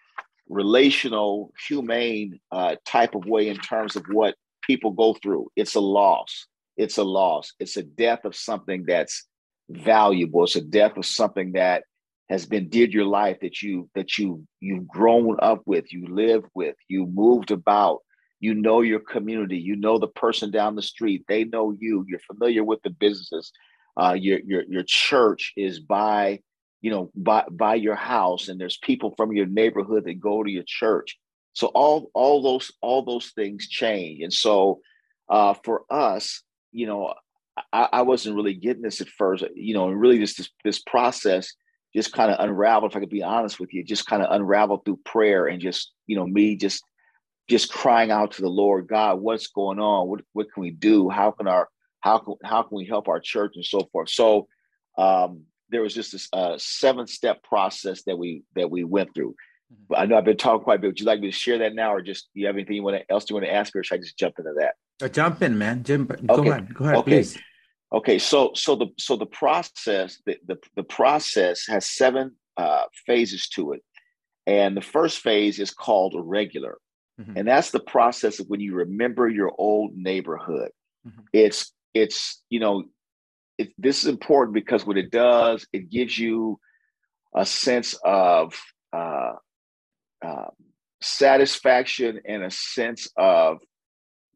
relational, 0.50 1.52
humane 1.68 2.40
uh, 2.52 2.76
type 2.86 3.16
of 3.16 3.26
way 3.26 3.50
in 3.50 3.58
terms 3.58 3.96
of 3.96 4.06
what 4.12 4.36
people 4.62 4.92
go 4.92 5.16
through. 5.22 5.48
It's 5.56 5.76
a 5.76 5.80
loss. 5.80 6.48
It's 6.78 6.98
a 6.98 7.04
loss. 7.04 7.54
It's 7.60 7.78
a 7.78 7.84
death 7.84 8.26
of 8.26 8.36
something 8.36 8.86
that's 8.88 9.26
valuable. 9.70 10.44
It's 10.44 10.56
a 10.56 10.62
death 10.62 10.98
of 10.98 11.06
something 11.06 11.54
that 11.54 11.84
has 12.30 12.46
been 12.46 12.70
to 12.70 12.92
your 12.92 13.06
life 13.06 13.38
that 13.42 13.62
you 13.62 13.90
that 13.96 14.18
you 14.18 14.46
you've 14.60 14.88
grown 14.88 15.38
up 15.42 15.62
with, 15.66 15.92
you 15.92 16.08
live 16.08 16.44
with, 16.54 16.76
you 16.88 17.06
moved 17.06 17.52
about. 17.52 18.00
You 18.40 18.54
know 18.54 18.82
your 18.82 19.00
community. 19.00 19.58
You 19.58 19.76
know 19.76 19.98
the 19.98 20.08
person 20.08 20.52
down 20.52 20.76
the 20.76 20.84
street. 20.84 21.26
They 21.28 21.44
know 21.44 21.72
you. 21.72 22.06
You're 22.08 22.20
familiar 22.20 22.64
with 22.64 22.80
the 22.84 22.92
businesses. 22.92 23.52
Uh, 24.00 24.14
your 24.14 24.40
your 24.46 24.64
your 24.70 24.84
church 24.86 25.54
is 25.58 25.80
by 25.80 26.42
you 26.82 26.92
know, 26.92 27.12
by 27.16 27.44
by 27.52 27.76
your 27.76 27.96
house, 27.96 28.48
and 28.48 28.60
there's 28.60 28.78
people 28.78 29.14
from 29.18 29.34
your 29.34 29.46
neighborhood 29.46 30.06
that 30.06 30.20
go 30.20 30.44
to 30.44 30.50
your 30.50 30.64
church. 30.66 31.18
So 31.54 31.68
all 31.68 32.12
all 32.14 32.42
those 32.42 32.72
all 32.82 33.04
those 33.04 33.32
things 33.32 33.68
change, 33.68 34.22
and 34.22 34.34
so 34.34 34.82
uh, 35.30 35.56
for 35.64 35.84
us, 35.90 36.44
you 36.72 36.88
know, 36.88 37.14
I, 37.74 37.90
I 37.94 38.02
wasn't 38.04 38.36
really 38.36 38.54
getting 38.54 38.84
this 38.84 39.02
at 39.02 39.10
first, 39.10 39.44
you 39.56 39.74
know, 39.74 39.90
and 39.90 40.00
really 40.00 40.18
this 40.18 40.36
this, 40.36 40.50
this 40.64 40.80
process 40.80 41.54
just 41.96 42.14
kind 42.14 42.32
of 42.32 42.40
unraveled. 42.40 42.92
If 42.92 42.98
I 42.98 43.00
could 43.00 43.10
be 43.10 43.24
honest 43.24 43.60
with 43.60 43.74
you, 43.74 43.84
just 43.84 44.06
kind 44.06 44.22
of 44.22 44.32
unraveled 44.32 44.86
through 44.86 45.00
prayer 45.06 45.48
and 45.48 45.62
just 45.62 45.94
you 46.06 46.16
know 46.16 46.28
me 46.28 46.56
just 46.56 46.84
just 47.50 47.72
crying 47.72 48.12
out 48.12 48.32
to 48.32 48.42
the 48.42 48.50
Lord, 48.50 48.88
God, 48.88 49.20
what's 49.22 49.48
going 49.48 49.80
on? 49.80 50.08
What 50.08 50.22
what 50.34 50.52
can 50.54 50.62
we 50.62 50.72
do? 50.72 51.10
How 51.10 51.32
can 51.32 51.48
our 51.48 51.70
how 52.02 52.20
can 52.20 52.36
how 52.44 52.64
can 52.64 52.76
we 52.76 52.86
help 52.86 53.08
our 53.08 53.20
church 53.20 53.54
and 53.56 53.66
so 53.66 53.88
forth? 53.92 54.10
So 54.10 54.48
um, 54.98 55.44
there 55.70 55.82
was 55.82 55.94
just 55.94 56.12
this 56.12 56.28
uh, 56.34 56.56
seven 56.58 57.08
step 57.08 57.44
process 57.44 58.04
that 58.04 58.18
we 58.18 58.44
that 58.56 58.70
we 58.70 58.84
went 58.84 59.14
through. 59.14 59.32
Mm-hmm. 59.32 59.84
But 59.90 60.00
I 60.00 60.06
know 60.06 60.18
I've 60.18 60.26
been 60.26 60.38
talking 60.38 60.64
quite 60.64 60.80
a 60.80 60.82
bit. 60.82 60.88
Would 60.88 61.00
you 61.00 61.06
like 61.06 61.20
me 61.20 61.32
to 61.32 61.38
share 61.38 61.60
that 61.60 61.76
now, 61.76 61.94
or 61.94 62.02
just 62.02 62.30
do 62.34 62.42
you 62.42 62.48
have 62.48 62.56
anything 62.56 62.76
you 62.76 62.84
want 62.84 62.98
to, 62.98 63.12
else 63.12 63.30
you 63.30 63.36
want 63.36 63.46
to 63.46 63.54
ask, 63.54 63.76
or 63.76 63.84
should 63.84 63.96
I 63.96 64.02
just 64.02 64.18
jump 64.18 64.36
into 64.38 64.54
that? 64.60 64.76
Uh, 65.02 65.08
jump 65.08 65.42
in, 65.42 65.58
man. 65.58 65.84
Jump. 65.84 66.10
Go 66.26 66.36
okay. 66.36 66.50
ahead. 66.50 66.74
Go 66.74 66.86
ahead, 66.86 66.98
okay. 66.98 67.12
please. 67.12 67.38
Okay. 67.94 68.20
So 68.20 68.52
so 68.56 68.76
the 68.76 68.88
so 68.98 69.16
the 69.16 69.26
process 69.26 70.20
the 70.26 70.38
the, 70.46 70.58
the 70.76 70.84
process 70.84 71.66
has 71.68 71.88
seven 71.88 72.36
uh, 72.58 72.84
phases 73.06 73.48
to 73.50 73.74
it, 73.74 73.84
and 74.46 74.76
the 74.76 74.82
first 74.82 75.20
phase 75.20 75.60
is 75.60 75.72
called 75.72 76.16
regular, 76.18 76.78
mm-hmm. 77.20 77.38
and 77.38 77.48
that's 77.48 77.72
the 77.72 77.80
process 77.80 78.40
of 78.40 78.48
when 78.48 78.60
you 78.60 78.76
remember 78.76 79.30
your 79.30 79.52
old 79.58 79.96
neighborhood. 79.96 80.72
Mm-hmm. 81.08 81.22
It's 81.32 81.72
it's 81.94 82.42
you 82.50 82.60
know 82.60 82.84
it, 83.58 83.74
this 83.78 84.04
is 84.04 84.10
important 84.10 84.54
because 84.54 84.86
what 84.86 84.98
it 84.98 85.12
does, 85.12 85.66
it 85.74 85.90
gives 85.90 86.18
you 86.18 86.60
a 87.36 87.46
sense 87.46 87.94
of 88.04 88.54
uh, 88.94 89.34
uh, 90.26 90.48
satisfaction 91.02 92.22
and 92.26 92.44
a 92.44 92.52
sense 92.52 93.08
of 93.18 93.60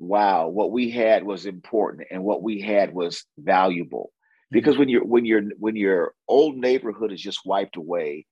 wow, 0.02 0.48
what 0.48 0.72
we 0.72 0.90
had 0.90 1.24
was 1.24 1.46
important 1.46 2.08
and 2.10 2.24
what 2.24 2.42
we 2.42 2.60
had 2.60 2.94
was 2.94 3.24
valuable. 3.38 4.12
Because 4.50 4.78
when 4.78 4.90
you're 4.90 5.06
when 5.06 5.26
you're 5.26 5.44
when 5.60 5.76
your 5.76 6.14
old 6.28 6.58
neighborhood 6.58 7.14
is 7.14 7.22
just 7.22 7.46
wiped 7.46 7.78
away, 7.78 8.26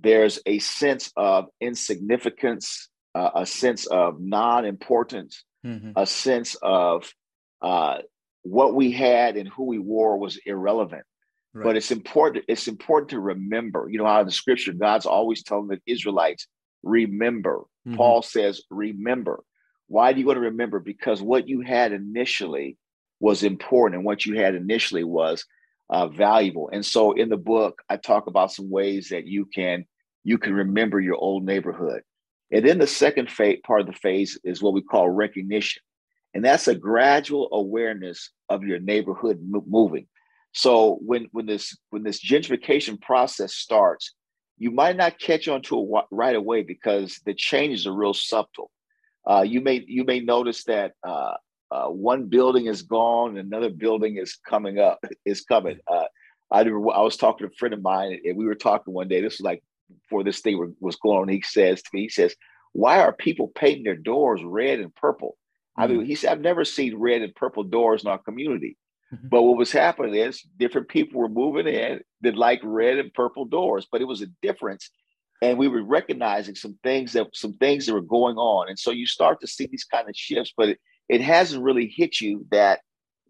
there's 0.00 0.40
a 0.46 0.58
sense 0.58 1.12
of 1.16 1.46
insignificance, 1.60 2.88
uh, 3.14 3.30
a 3.36 3.46
sense 3.46 3.86
of 3.86 4.20
non-importance, 4.20 5.44
mm-hmm. 5.64 5.92
a 5.94 6.06
sense 6.06 6.56
of 6.60 7.12
uh, 7.62 7.98
what 8.42 8.74
we 8.74 8.90
had 8.90 9.36
and 9.36 9.48
who 9.48 9.66
we 9.66 9.78
were 9.78 10.16
was 10.16 10.40
irrelevant. 10.44 11.04
Right. 11.52 11.64
But 11.64 11.76
it's 11.76 11.90
important. 11.90 12.46
It's 12.48 12.66
important 12.66 13.10
to 13.10 13.20
remember. 13.20 13.88
You 13.90 13.98
know 13.98 14.06
how 14.06 14.20
in 14.20 14.26
the 14.26 14.32
scripture, 14.32 14.72
God's 14.72 15.06
always 15.06 15.42
telling 15.42 15.68
the 15.68 15.80
Israelites, 15.86 16.48
"Remember." 16.82 17.60
Mm-hmm. 17.86 17.96
Paul 17.96 18.22
says, 18.22 18.62
"Remember." 18.70 19.40
Why 19.90 20.12
do 20.12 20.20
you 20.20 20.26
want 20.26 20.36
to 20.36 20.42
remember? 20.42 20.78
Because 20.78 21.20
what 21.20 21.48
you 21.48 21.62
had 21.62 21.92
initially 21.92 22.76
was 23.18 23.42
important, 23.42 23.96
and 23.96 24.04
what 24.04 24.24
you 24.24 24.36
had 24.36 24.54
initially 24.54 25.02
was 25.02 25.44
uh, 25.90 26.06
valuable. 26.06 26.70
And 26.72 26.86
so, 26.86 27.10
in 27.10 27.28
the 27.28 27.36
book, 27.36 27.82
I 27.88 27.96
talk 27.96 28.28
about 28.28 28.52
some 28.52 28.70
ways 28.70 29.08
that 29.08 29.26
you 29.26 29.46
can 29.46 29.84
you 30.22 30.38
can 30.38 30.54
remember 30.54 31.00
your 31.00 31.16
old 31.16 31.44
neighborhood. 31.44 32.02
And 32.52 32.64
then 32.64 32.78
the 32.78 32.86
second 32.86 33.32
phase, 33.32 33.58
part 33.66 33.80
of 33.80 33.88
the 33.88 33.92
phase 33.92 34.38
is 34.44 34.62
what 34.62 34.74
we 34.74 34.80
call 34.80 35.10
recognition. 35.10 35.82
And 36.34 36.44
that's 36.44 36.68
a 36.68 36.76
gradual 36.76 37.48
awareness 37.50 38.30
of 38.48 38.62
your 38.62 38.78
neighborhood 38.78 39.40
moving. 39.42 40.06
So 40.52 41.00
when 41.04 41.26
when 41.32 41.46
this 41.46 41.76
when 41.90 42.04
this 42.04 42.24
gentrification 42.24 43.00
process 43.00 43.54
starts, 43.54 44.14
you 44.56 44.70
might 44.70 44.96
not 44.96 45.18
catch 45.18 45.48
on 45.48 45.62
to 45.62 45.82
it 45.82 46.04
right 46.12 46.36
away 46.36 46.62
because 46.62 47.18
the 47.26 47.34
changes 47.34 47.88
are 47.88 47.92
real 47.92 48.14
subtle. 48.14 48.70
Uh, 49.28 49.42
you 49.42 49.60
may 49.60 49.84
you 49.86 50.04
may 50.04 50.20
notice 50.20 50.64
that 50.64 50.92
uh, 51.06 51.34
uh, 51.70 51.86
one 51.86 52.26
building 52.26 52.66
is 52.66 52.82
gone, 52.82 53.36
another 53.36 53.70
building 53.70 54.16
is 54.16 54.36
coming 54.46 54.78
up. 54.78 55.04
Is 55.24 55.42
coming. 55.42 55.78
Uh, 55.86 56.04
I 56.50 56.60
I 56.60 56.64
was 56.64 57.16
talking 57.16 57.46
to 57.46 57.52
a 57.52 57.56
friend 57.56 57.74
of 57.74 57.82
mine, 57.82 58.20
and 58.24 58.36
we 58.36 58.46
were 58.46 58.54
talking 58.54 58.94
one 58.94 59.08
day. 59.08 59.20
This 59.20 59.38
was 59.38 59.44
like 59.44 59.62
before 60.02 60.24
this 60.24 60.40
thing 60.40 60.74
was 60.80 60.96
going 60.96 61.20
on. 61.20 61.28
He 61.28 61.42
says 61.42 61.82
to 61.82 61.90
me, 61.92 62.02
he 62.02 62.08
says, 62.08 62.34
"Why 62.72 63.00
are 63.00 63.12
people 63.12 63.48
painting 63.54 63.84
their 63.84 63.96
doors 63.96 64.42
red 64.42 64.80
and 64.80 64.94
purple?" 64.94 65.36
I 65.76 65.86
mean, 65.86 65.98
mm-hmm. 65.98 66.06
he 66.06 66.14
said, 66.14 66.32
I've 66.32 66.40
never 66.40 66.64
seen 66.64 66.98
red 66.98 67.22
and 67.22 67.34
purple 67.34 67.64
doors 67.64 68.04
in 68.04 68.10
our 68.10 68.18
community. 68.18 68.76
Mm-hmm. 69.12 69.28
But 69.28 69.42
what 69.42 69.56
was 69.56 69.72
happening 69.72 70.14
is 70.14 70.42
different 70.58 70.88
people 70.88 71.20
were 71.20 71.28
moving 71.28 71.66
in 71.66 72.00
that 72.20 72.36
like 72.36 72.60
red 72.62 72.98
and 72.98 73.12
purple 73.14 73.44
doors, 73.44 73.86
but 73.90 74.00
it 74.00 74.06
was 74.06 74.22
a 74.22 74.26
difference. 74.42 74.90
And 75.42 75.56
we 75.56 75.68
were 75.68 75.82
recognizing 75.82 76.54
some 76.54 76.78
things 76.82 77.12
that 77.14 77.28
some 77.34 77.54
things 77.54 77.86
that 77.86 77.94
were 77.94 78.02
going 78.02 78.36
on. 78.36 78.68
And 78.68 78.78
so 78.78 78.90
you 78.90 79.06
start 79.06 79.40
to 79.40 79.46
see 79.46 79.66
these 79.66 79.84
kind 79.84 80.08
of 80.08 80.14
shifts, 80.14 80.52
but 80.56 80.70
it, 80.70 80.80
it 81.08 81.20
hasn't 81.20 81.62
really 81.62 81.86
hit 81.86 82.20
you 82.20 82.46
that 82.50 82.80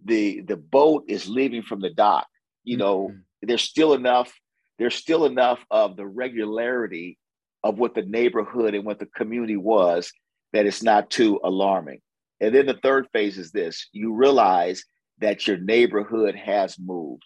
the 0.04 0.40
the 0.40 0.56
boat 0.56 1.04
is 1.08 1.28
leaving 1.28 1.62
from 1.62 1.80
the 1.80 1.90
dock. 1.90 2.26
You 2.64 2.76
know, 2.76 3.08
mm-hmm. 3.08 3.18
there's 3.42 3.62
still 3.62 3.94
enough, 3.94 4.32
there's 4.78 4.94
still 4.94 5.24
enough 5.24 5.64
of 5.70 5.96
the 5.96 6.06
regularity 6.06 7.16
of 7.62 7.78
what 7.78 7.94
the 7.94 8.02
neighborhood 8.02 8.74
and 8.74 8.84
what 8.84 8.98
the 8.98 9.06
community 9.06 9.56
was 9.56 10.12
that 10.52 10.66
it's 10.66 10.82
not 10.82 11.10
too 11.10 11.38
alarming. 11.44 12.00
And 12.40 12.54
then 12.54 12.66
the 12.66 12.78
third 12.82 13.06
phase 13.12 13.38
is 13.38 13.52
this 13.52 13.88
you 13.92 14.14
realize 14.14 14.84
that 15.18 15.46
your 15.46 15.58
neighborhood 15.58 16.34
has 16.34 16.78
moved. 16.78 17.22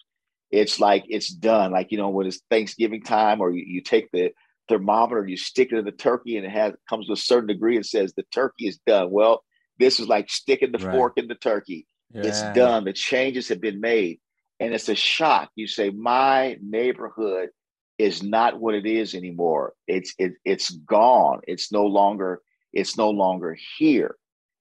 It's 0.51 0.79
like 0.79 1.05
it's 1.07 1.29
done. 1.29 1.71
Like, 1.71 1.91
you 1.91 1.97
know, 1.97 2.09
when 2.09 2.27
it's 2.27 2.41
Thanksgiving 2.49 3.01
time, 3.01 3.41
or 3.41 3.51
you, 3.51 3.63
you 3.65 3.81
take 3.81 4.09
the 4.11 4.31
thermometer, 4.67 5.25
you 5.27 5.37
stick 5.37 5.71
it 5.71 5.77
in 5.77 5.85
the 5.85 5.91
turkey, 5.91 6.37
and 6.37 6.45
it 6.45 6.51
has 6.51 6.73
comes 6.89 7.07
to 7.07 7.13
a 7.13 7.17
certain 7.17 7.47
degree 7.47 7.75
and 7.75 7.85
says 7.85 8.13
the 8.13 8.23
turkey 8.33 8.67
is 8.67 8.79
done. 8.85 9.11
Well, 9.11 9.43
this 9.79 9.99
is 9.99 10.07
like 10.07 10.29
sticking 10.29 10.71
the 10.71 10.79
right. 10.79 10.95
fork 10.95 11.13
in 11.17 11.27
the 11.27 11.35
turkey. 11.35 11.87
Yeah. 12.13 12.23
It's 12.23 12.41
done. 12.53 12.85
The 12.85 12.93
changes 12.93 13.49
have 13.49 13.61
been 13.61 13.81
made. 13.81 14.19
And 14.59 14.73
it's 14.73 14.87
a 14.87 14.95
shock. 14.95 15.49
You 15.55 15.67
say, 15.67 15.89
My 15.89 16.57
neighborhood 16.61 17.49
is 17.97 18.23
not 18.23 18.59
what 18.59 18.75
it 18.75 18.85
is 18.85 19.15
anymore. 19.15 19.73
It's 19.87 20.13
it, 20.17 20.33
it's 20.45 20.69
gone. 20.69 21.41
It's 21.47 21.71
no 21.71 21.85
longer, 21.85 22.41
it's 22.73 22.97
no 22.97 23.09
longer 23.09 23.57
here. 23.77 24.15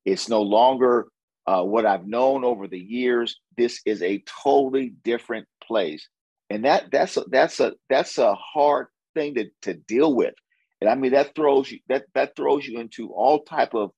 It's 0.04 0.28
no 0.28 0.42
longer 0.42 1.06
uh, 1.46 1.62
what 1.62 1.86
I've 1.86 2.06
known 2.06 2.44
over 2.44 2.66
the 2.66 2.78
years. 2.78 3.38
This 3.56 3.80
is 3.86 4.02
a 4.02 4.22
totally 4.42 4.94
different 5.04 5.46
place, 5.62 6.08
and 6.50 6.64
that 6.64 6.90
that's 6.90 7.16
a, 7.16 7.24
that's 7.30 7.60
a 7.60 7.74
that's 7.88 8.18
a 8.18 8.34
hard 8.34 8.88
thing 9.14 9.34
to 9.36 9.50
to 9.62 9.74
deal 9.74 10.14
with. 10.14 10.34
and 10.80 10.90
I 10.90 10.94
mean 10.94 11.12
that 11.12 11.34
throws 11.34 11.70
you 11.70 11.80
that 11.88 12.04
that 12.14 12.36
throws 12.36 12.66
you 12.66 12.80
into 12.80 13.12
all 13.12 13.44
type 13.44 13.74
of 13.74 13.92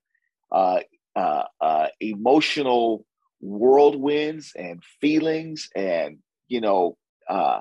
uh, 0.50 0.80
uh, 1.14 1.44
uh, 1.60 1.86
emotional 2.00 3.04
whirlwinds 3.40 4.52
and 4.54 4.82
feelings, 5.00 5.68
and 5.74 6.18
you 6.48 6.60
know, 6.60 6.96
uh, 7.28 7.60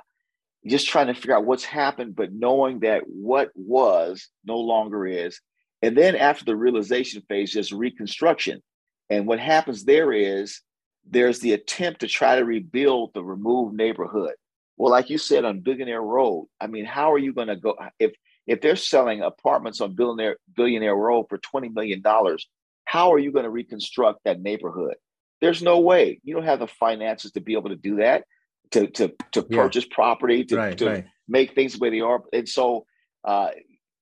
just 0.66 0.88
trying 0.88 1.08
to 1.08 1.14
figure 1.14 1.36
out 1.36 1.46
what's 1.46 1.64
happened, 1.64 2.16
but 2.16 2.34
knowing 2.34 2.82
that 2.82 3.04
what 3.08 3.50
was 3.56 4.30
no 4.46 4.58
longer 4.58 5.06
is, 5.06 5.40
and 5.82 5.98
then 5.98 6.16
after 6.16 6.46
the 6.46 6.56
realization 6.56 7.22
phase, 7.28 7.54
there's 7.54 7.72
reconstruction, 7.72 8.62
and 9.10 9.28
what 9.28 9.40
happens 9.40 9.86
there 9.86 10.12
is 10.12 10.62
there's 11.08 11.40
the 11.40 11.54
attempt 11.54 12.02
to 12.02 12.08
try 12.08 12.36
to 12.36 12.46
rebuild 12.46 13.12
the 13.14 13.24
removed 13.24 13.76
neighborhood. 13.76 14.34
Well, 14.78 14.92
like 14.92 15.10
you 15.10 15.18
said 15.18 15.46
on 15.46 15.62
Billionaire 15.62 16.02
Road, 16.02 16.48
I 16.60 16.68
mean, 16.68 16.86
how 16.86 17.14
are 17.14 17.18
you 17.18 17.34
going 17.34 17.48
to 17.48 17.56
go 17.56 17.78
if 18.00 18.14
if 18.46 18.62
they're 18.62 18.76
selling 18.76 19.22
apartments 19.22 19.82
on 19.82 19.96
Billionaire 19.96 20.38
Billionaire 20.56 20.96
Road 20.96 21.26
for 21.30 21.38
twenty 21.38 21.70
million 21.70 22.02
dollars? 22.02 22.48
How 22.86 23.14
are 23.14 23.20
you 23.20 23.32
going 23.32 23.46
to 23.46 23.50
reconstruct 23.50 24.20
that 24.26 24.42
neighborhood? 24.42 24.96
There's 25.42 25.62
no 25.62 25.80
way. 25.80 26.20
You 26.24 26.36
don't 26.36 26.46
have 26.46 26.60
the 26.60 26.68
finances 26.68 27.32
to 27.32 27.42
be 27.42 27.54
able 27.54 27.70
to 27.70 27.76
do 27.76 27.98
that, 27.98 28.26
to 28.72 28.88
to 28.88 29.14
to 29.32 29.46
yeah. 29.50 29.58
purchase 29.58 29.86
property, 29.86 30.44
to, 30.46 30.56
right, 30.56 30.78
to 30.78 30.86
right. 30.86 31.06
make 31.28 31.56
things 31.56 31.74
the 31.74 31.80
way 31.80 31.90
they 31.90 32.02
are. 32.02 32.22
And 32.34 32.48
so, 32.48 32.86
uh, 33.24 33.50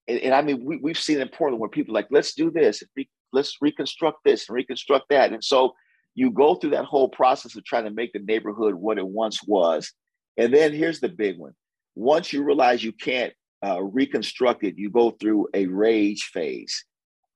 and, 0.08 0.20
and 0.20 0.34
I 0.34 0.42
mean, 0.42 0.66
we, 0.66 0.78
we've 0.78 0.98
seen 0.98 1.22
in 1.22 1.28
Portland 1.30 1.60
where 1.60 1.70
people 1.70 1.94
like, 1.94 2.08
let's 2.12 2.34
do 2.34 2.52
this, 2.52 2.84
re- 2.96 3.10
let's 3.32 3.58
reconstruct 3.62 4.24
this 4.26 4.50
and 4.50 4.56
reconstruct 4.56 5.06
that. 5.10 5.32
And 5.34 5.44
so 5.44 5.74
you 6.16 6.32
go 6.32 6.56
through 6.56 6.72
that 6.72 6.86
whole 6.86 7.10
process 7.10 7.56
of 7.56 7.64
trying 7.64 7.86
to 7.86 7.92
make 7.92 8.14
the 8.14 8.20
neighborhood 8.20 8.76
what 8.76 8.98
it 8.98 9.08
once 9.08 9.40
was. 9.44 9.92
And 10.38 10.54
then 10.54 10.74
here's 10.74 11.00
the 11.00 11.10
big 11.10 11.38
one. 11.38 11.54
Once 11.96 12.34
you 12.34 12.43
realize 12.43 12.84
you 12.84 12.91
can't 12.91 13.34
uh, 13.63 13.82
reconstruct 13.82 14.63
it, 14.63 14.78
you 14.78 14.89
go 14.89 15.12
through 15.12 15.48
a 15.54 15.67
rage 15.67 16.24
phase 16.34 16.86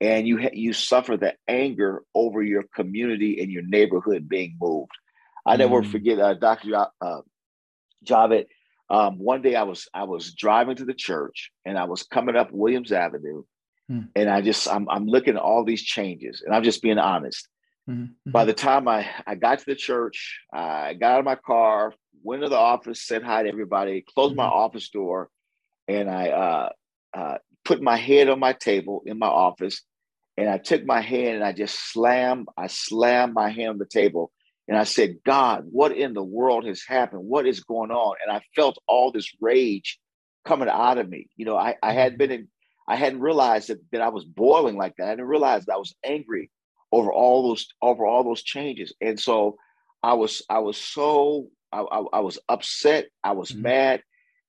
and 0.02 0.28
you 0.28 0.40
ha- 0.40 0.50
you 0.54 0.74
suffer 0.74 1.18
the 1.18 1.36
anger 1.48 2.04
over 2.14 2.42
your 2.42 2.64
community 2.76 3.42
and 3.42 3.52
your 3.52 3.64
neighborhood 3.64 4.28
being 4.28 4.56
moved. 4.60 4.92
I 5.46 5.56
mm. 5.56 5.60
never 5.60 5.84
forget 5.84 6.20
uh, 6.20 6.34
Dr. 6.36 6.88
Uh. 7.02 7.22
Um, 8.90 9.20
one 9.20 9.42
day 9.42 9.56
I 9.56 9.64
was 9.64 9.88
I 9.94 10.04
was 10.04 10.34
driving 10.34 10.78
to 10.78 10.86
the 10.86 10.94
church 10.94 11.52
and 11.66 11.78
I 11.78 11.84
was 11.86 12.04
coming 12.04 12.38
up 12.38 12.52
Williams 12.52 12.92
Avenue, 12.92 13.44
mm. 13.92 14.08
and 14.16 14.30
I 14.30 14.42
just 14.42 14.68
I'm 14.68 14.90
I'm 14.90 15.08
looking 15.08 15.36
at 15.36 15.42
all 15.42 15.66
these 15.66 15.84
changes, 15.84 16.42
and 16.46 16.56
I'm 16.56 16.64
just 16.64 16.82
being 16.82 17.00
honest. 17.00 17.48
Mm-hmm. 17.90 18.32
By 18.32 18.46
the 18.46 18.54
time 18.54 18.88
I, 18.88 19.10
I 19.26 19.36
got 19.36 19.60
to 19.60 19.66
the 19.66 19.76
church, 19.76 20.42
I 20.54 20.94
got 20.94 21.14
out 21.14 21.20
of 21.20 21.26
my 21.26 21.36
car, 21.36 21.94
went 22.28 22.44
to 22.44 22.50
the 22.50 22.58
office, 22.58 23.02
said 23.02 23.24
hi 23.24 23.44
to 23.44 23.50
everybody, 23.50 24.04
closed 24.14 24.32
mm-hmm. 24.32 24.42
my 24.42 24.48
office 24.48 24.90
door, 24.90 25.30
and 25.88 26.10
I 26.10 26.30
uh, 26.30 26.70
uh, 27.18 27.38
put 27.64 27.82
my 27.82 27.96
head 27.96 28.30
on 28.30 28.40
my 28.40 28.54
table 28.54 29.02
in 29.06 29.18
my 29.18 29.28
office. 29.28 29.82
And 30.40 30.48
I 30.48 30.60
took 30.60 30.86
my 30.86 31.02
hand 31.02 31.38
and 31.38 31.44
I 31.44 31.52
just 31.52 31.92
slammed, 31.92 32.48
I 32.56 32.68
slammed 32.68 33.34
my 33.34 33.50
hand 33.50 33.70
on 33.70 33.78
the 33.80 33.88
table. 33.88 34.32
And 34.68 34.78
I 34.78 34.84
said, 34.84 35.18
God, 35.26 35.64
what 35.72 35.98
in 35.98 36.14
the 36.14 36.24
world 36.24 36.66
has 36.66 36.84
happened? 36.88 37.24
What 37.24 37.48
is 37.48 37.64
going 37.64 37.90
on? 37.90 38.18
And 38.22 38.36
I 38.36 38.42
felt 38.56 38.78
all 38.88 39.12
this 39.12 39.34
rage 39.42 39.98
coming 40.46 40.70
out 40.70 41.00
of 41.00 41.10
me. 41.10 41.30
You 41.38 41.46
know, 41.46 41.58
I, 41.58 41.76
I 41.82 41.94
had 41.94 42.12
mm-hmm. 42.12 42.18
been 42.18 42.32
in, 42.32 42.48
I 42.88 42.98
hadn't 42.98 43.22
realized 43.22 43.70
that, 43.70 43.80
that 43.92 44.02
I 44.02 44.10
was 44.10 44.26
boiling 44.26 44.78
like 44.78 44.94
that. 44.98 45.08
I 45.08 45.12
didn't 45.12 45.26
realize 45.26 45.66
that 45.66 45.74
I 45.74 45.78
was 45.78 45.96
angry 46.06 46.52
over 46.92 47.12
all 47.12 47.48
those 47.48 47.68
over 47.82 48.06
all 48.06 48.24
those 48.24 48.44
changes. 48.44 48.94
And 49.02 49.20
so 49.20 49.58
I 50.04 50.14
was 50.14 50.44
I 50.50 50.60
was 50.60 50.78
so 50.78 51.50
I, 51.72 51.82
I, 51.82 52.04
I 52.14 52.20
was 52.22 52.40
upset. 52.48 53.08
I 53.24 53.34
was 53.34 53.52
mm-hmm. 53.52 53.64
mad. 53.64 54.04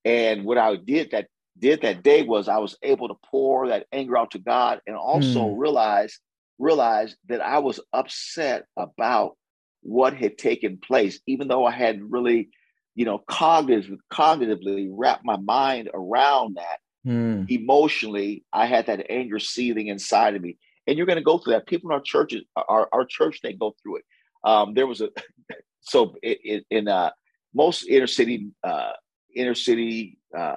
And 0.05 0.45
what 0.45 0.57
I 0.57 0.75
did 0.75 1.11
that 1.11 1.27
did 1.57 1.81
that 1.81 2.03
day 2.03 2.23
was 2.23 2.47
I 2.47 2.59
was 2.59 2.77
able 2.81 3.09
to 3.09 3.15
pour 3.25 3.67
that 3.67 3.85
anger 3.91 4.17
out 4.17 4.31
to 4.31 4.39
God 4.39 4.79
and 4.87 4.95
also 4.95 5.47
mm. 5.47 5.59
realize 5.59 6.19
realize 6.57 7.15
that 7.27 7.41
I 7.41 7.59
was 7.59 7.79
upset 7.93 8.65
about 8.77 9.37
what 9.81 10.13
had 10.13 10.37
taken 10.37 10.77
place, 10.77 11.19
even 11.25 11.47
though 11.47 11.65
I 11.65 11.71
hadn't 11.71 12.09
really, 12.09 12.49
you 12.95 13.05
know, 13.05 13.21
cognitively, 13.29 13.97
cognitively 14.11 14.89
wrapped 14.91 15.23
my 15.23 15.37
mind 15.37 15.89
around 15.93 16.57
that. 16.57 16.79
Mm. 17.07 17.49
Emotionally, 17.49 18.43
I 18.51 18.65
had 18.65 18.87
that 18.87 19.09
anger 19.09 19.39
seething 19.39 19.87
inside 19.87 20.35
of 20.35 20.41
me 20.41 20.57
and 20.89 20.97
you're 20.97 21.05
going 21.05 21.17
to 21.17 21.23
go 21.23 21.37
through 21.37 21.53
that. 21.53 21.67
People 21.67 21.91
in 21.91 21.93
our 21.93 22.01
churches, 22.01 22.41
our, 22.55 22.89
our 22.91 23.05
church, 23.05 23.41
they 23.43 23.53
go 23.53 23.75
through 23.81 23.97
it. 23.97 24.05
Um, 24.43 24.73
there 24.73 24.87
was 24.87 25.01
a 25.01 25.09
so 25.81 26.15
in, 26.21 26.63
in 26.69 26.87
uh, 26.87 27.11
most 27.53 27.87
inner 27.87 28.07
city 28.07 28.47
uh, 28.63 28.91
inner 29.35 29.55
city 29.55 30.17
uh, 30.37 30.55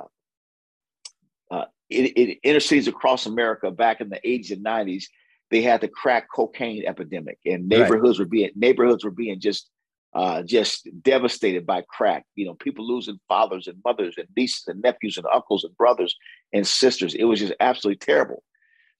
uh, 1.50 1.64
in, 1.90 2.06
in 2.06 2.36
inner 2.42 2.60
cities 2.60 2.88
across 2.88 3.26
America 3.26 3.70
back 3.70 4.00
in 4.00 4.08
the 4.08 4.20
80s 4.24 4.52
and 4.52 4.64
90s, 4.64 5.04
they 5.50 5.62
had 5.62 5.80
the 5.80 5.88
crack 5.88 6.28
cocaine 6.34 6.84
epidemic, 6.86 7.38
and 7.44 7.68
neighborhoods 7.68 8.18
right. 8.18 8.24
were 8.24 8.30
being 8.30 8.50
neighborhoods 8.56 9.04
were 9.04 9.10
being 9.10 9.38
just 9.40 9.70
uh, 10.14 10.42
just 10.42 10.88
devastated 11.02 11.66
by 11.66 11.82
crack. 11.88 12.24
You 12.34 12.46
know, 12.46 12.54
people 12.54 12.86
losing 12.86 13.20
fathers 13.28 13.66
and 13.66 13.78
mothers 13.84 14.14
and 14.16 14.28
nieces 14.36 14.64
and 14.66 14.82
nephews 14.82 15.16
and 15.16 15.26
uncles 15.32 15.64
and 15.64 15.76
brothers 15.76 16.16
and 16.52 16.66
sisters. 16.66 17.14
It 17.14 17.24
was 17.24 17.40
just 17.40 17.54
absolutely 17.60 17.98
terrible. 17.98 18.42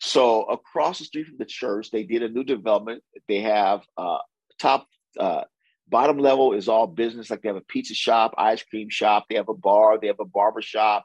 So 0.01 0.45
across 0.45 0.99
the 0.99 1.05
street 1.05 1.27
from 1.27 1.39
the 1.39 1.45
church, 1.45 1.91
they 1.91 2.03
did 2.03 2.23
a 2.23 2.29
new 2.29 2.45
development. 2.45 3.03
They 3.29 3.41
have 3.41 3.83
uh, 3.97 4.19
top 4.59 4.87
uh, 5.19 5.43
bottom 5.89 6.19
level 6.19 6.53
is 6.53 6.69
all 6.69 6.87
business. 6.87 7.31
Like 7.31 7.43
they 7.43 7.49
have 7.49 7.57
a 7.57 7.63
pizza 7.63 7.95
shop, 7.95 8.35
ice 8.39 8.63
cream 8.63 8.89
shop. 8.91 9.27
They 9.29 9.37
have 9.37 9.49
a 9.49 9.55
bar. 9.55 9.99
They 9.99 10.07
have 10.09 10.21
a 10.21 10.25
barber 10.25 10.63
shop, 10.63 11.05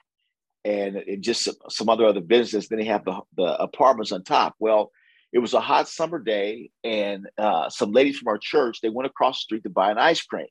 and, 0.63 0.95
and 0.95 1.23
just 1.23 1.43
some, 1.43 1.55
some 1.69 1.89
other 1.89 2.05
other 2.05 2.21
business. 2.21 2.67
Then 2.67 2.79
they 2.79 2.85
have 2.85 3.05
the 3.05 3.19
the 3.35 3.61
apartments 3.61 4.11
on 4.11 4.23
top. 4.23 4.55
Well, 4.59 4.91
it 5.33 5.39
was 5.39 5.53
a 5.53 5.59
hot 5.59 5.87
summer 5.87 6.19
day, 6.19 6.71
and 6.83 7.27
uh, 7.37 7.69
some 7.69 7.91
ladies 7.91 8.17
from 8.17 8.29
our 8.29 8.37
church 8.37 8.81
they 8.81 8.89
went 8.89 9.07
across 9.07 9.39
the 9.39 9.43
street 9.43 9.63
to 9.63 9.69
buy 9.69 9.91
an 9.91 9.97
ice 9.97 10.21
cream. 10.21 10.47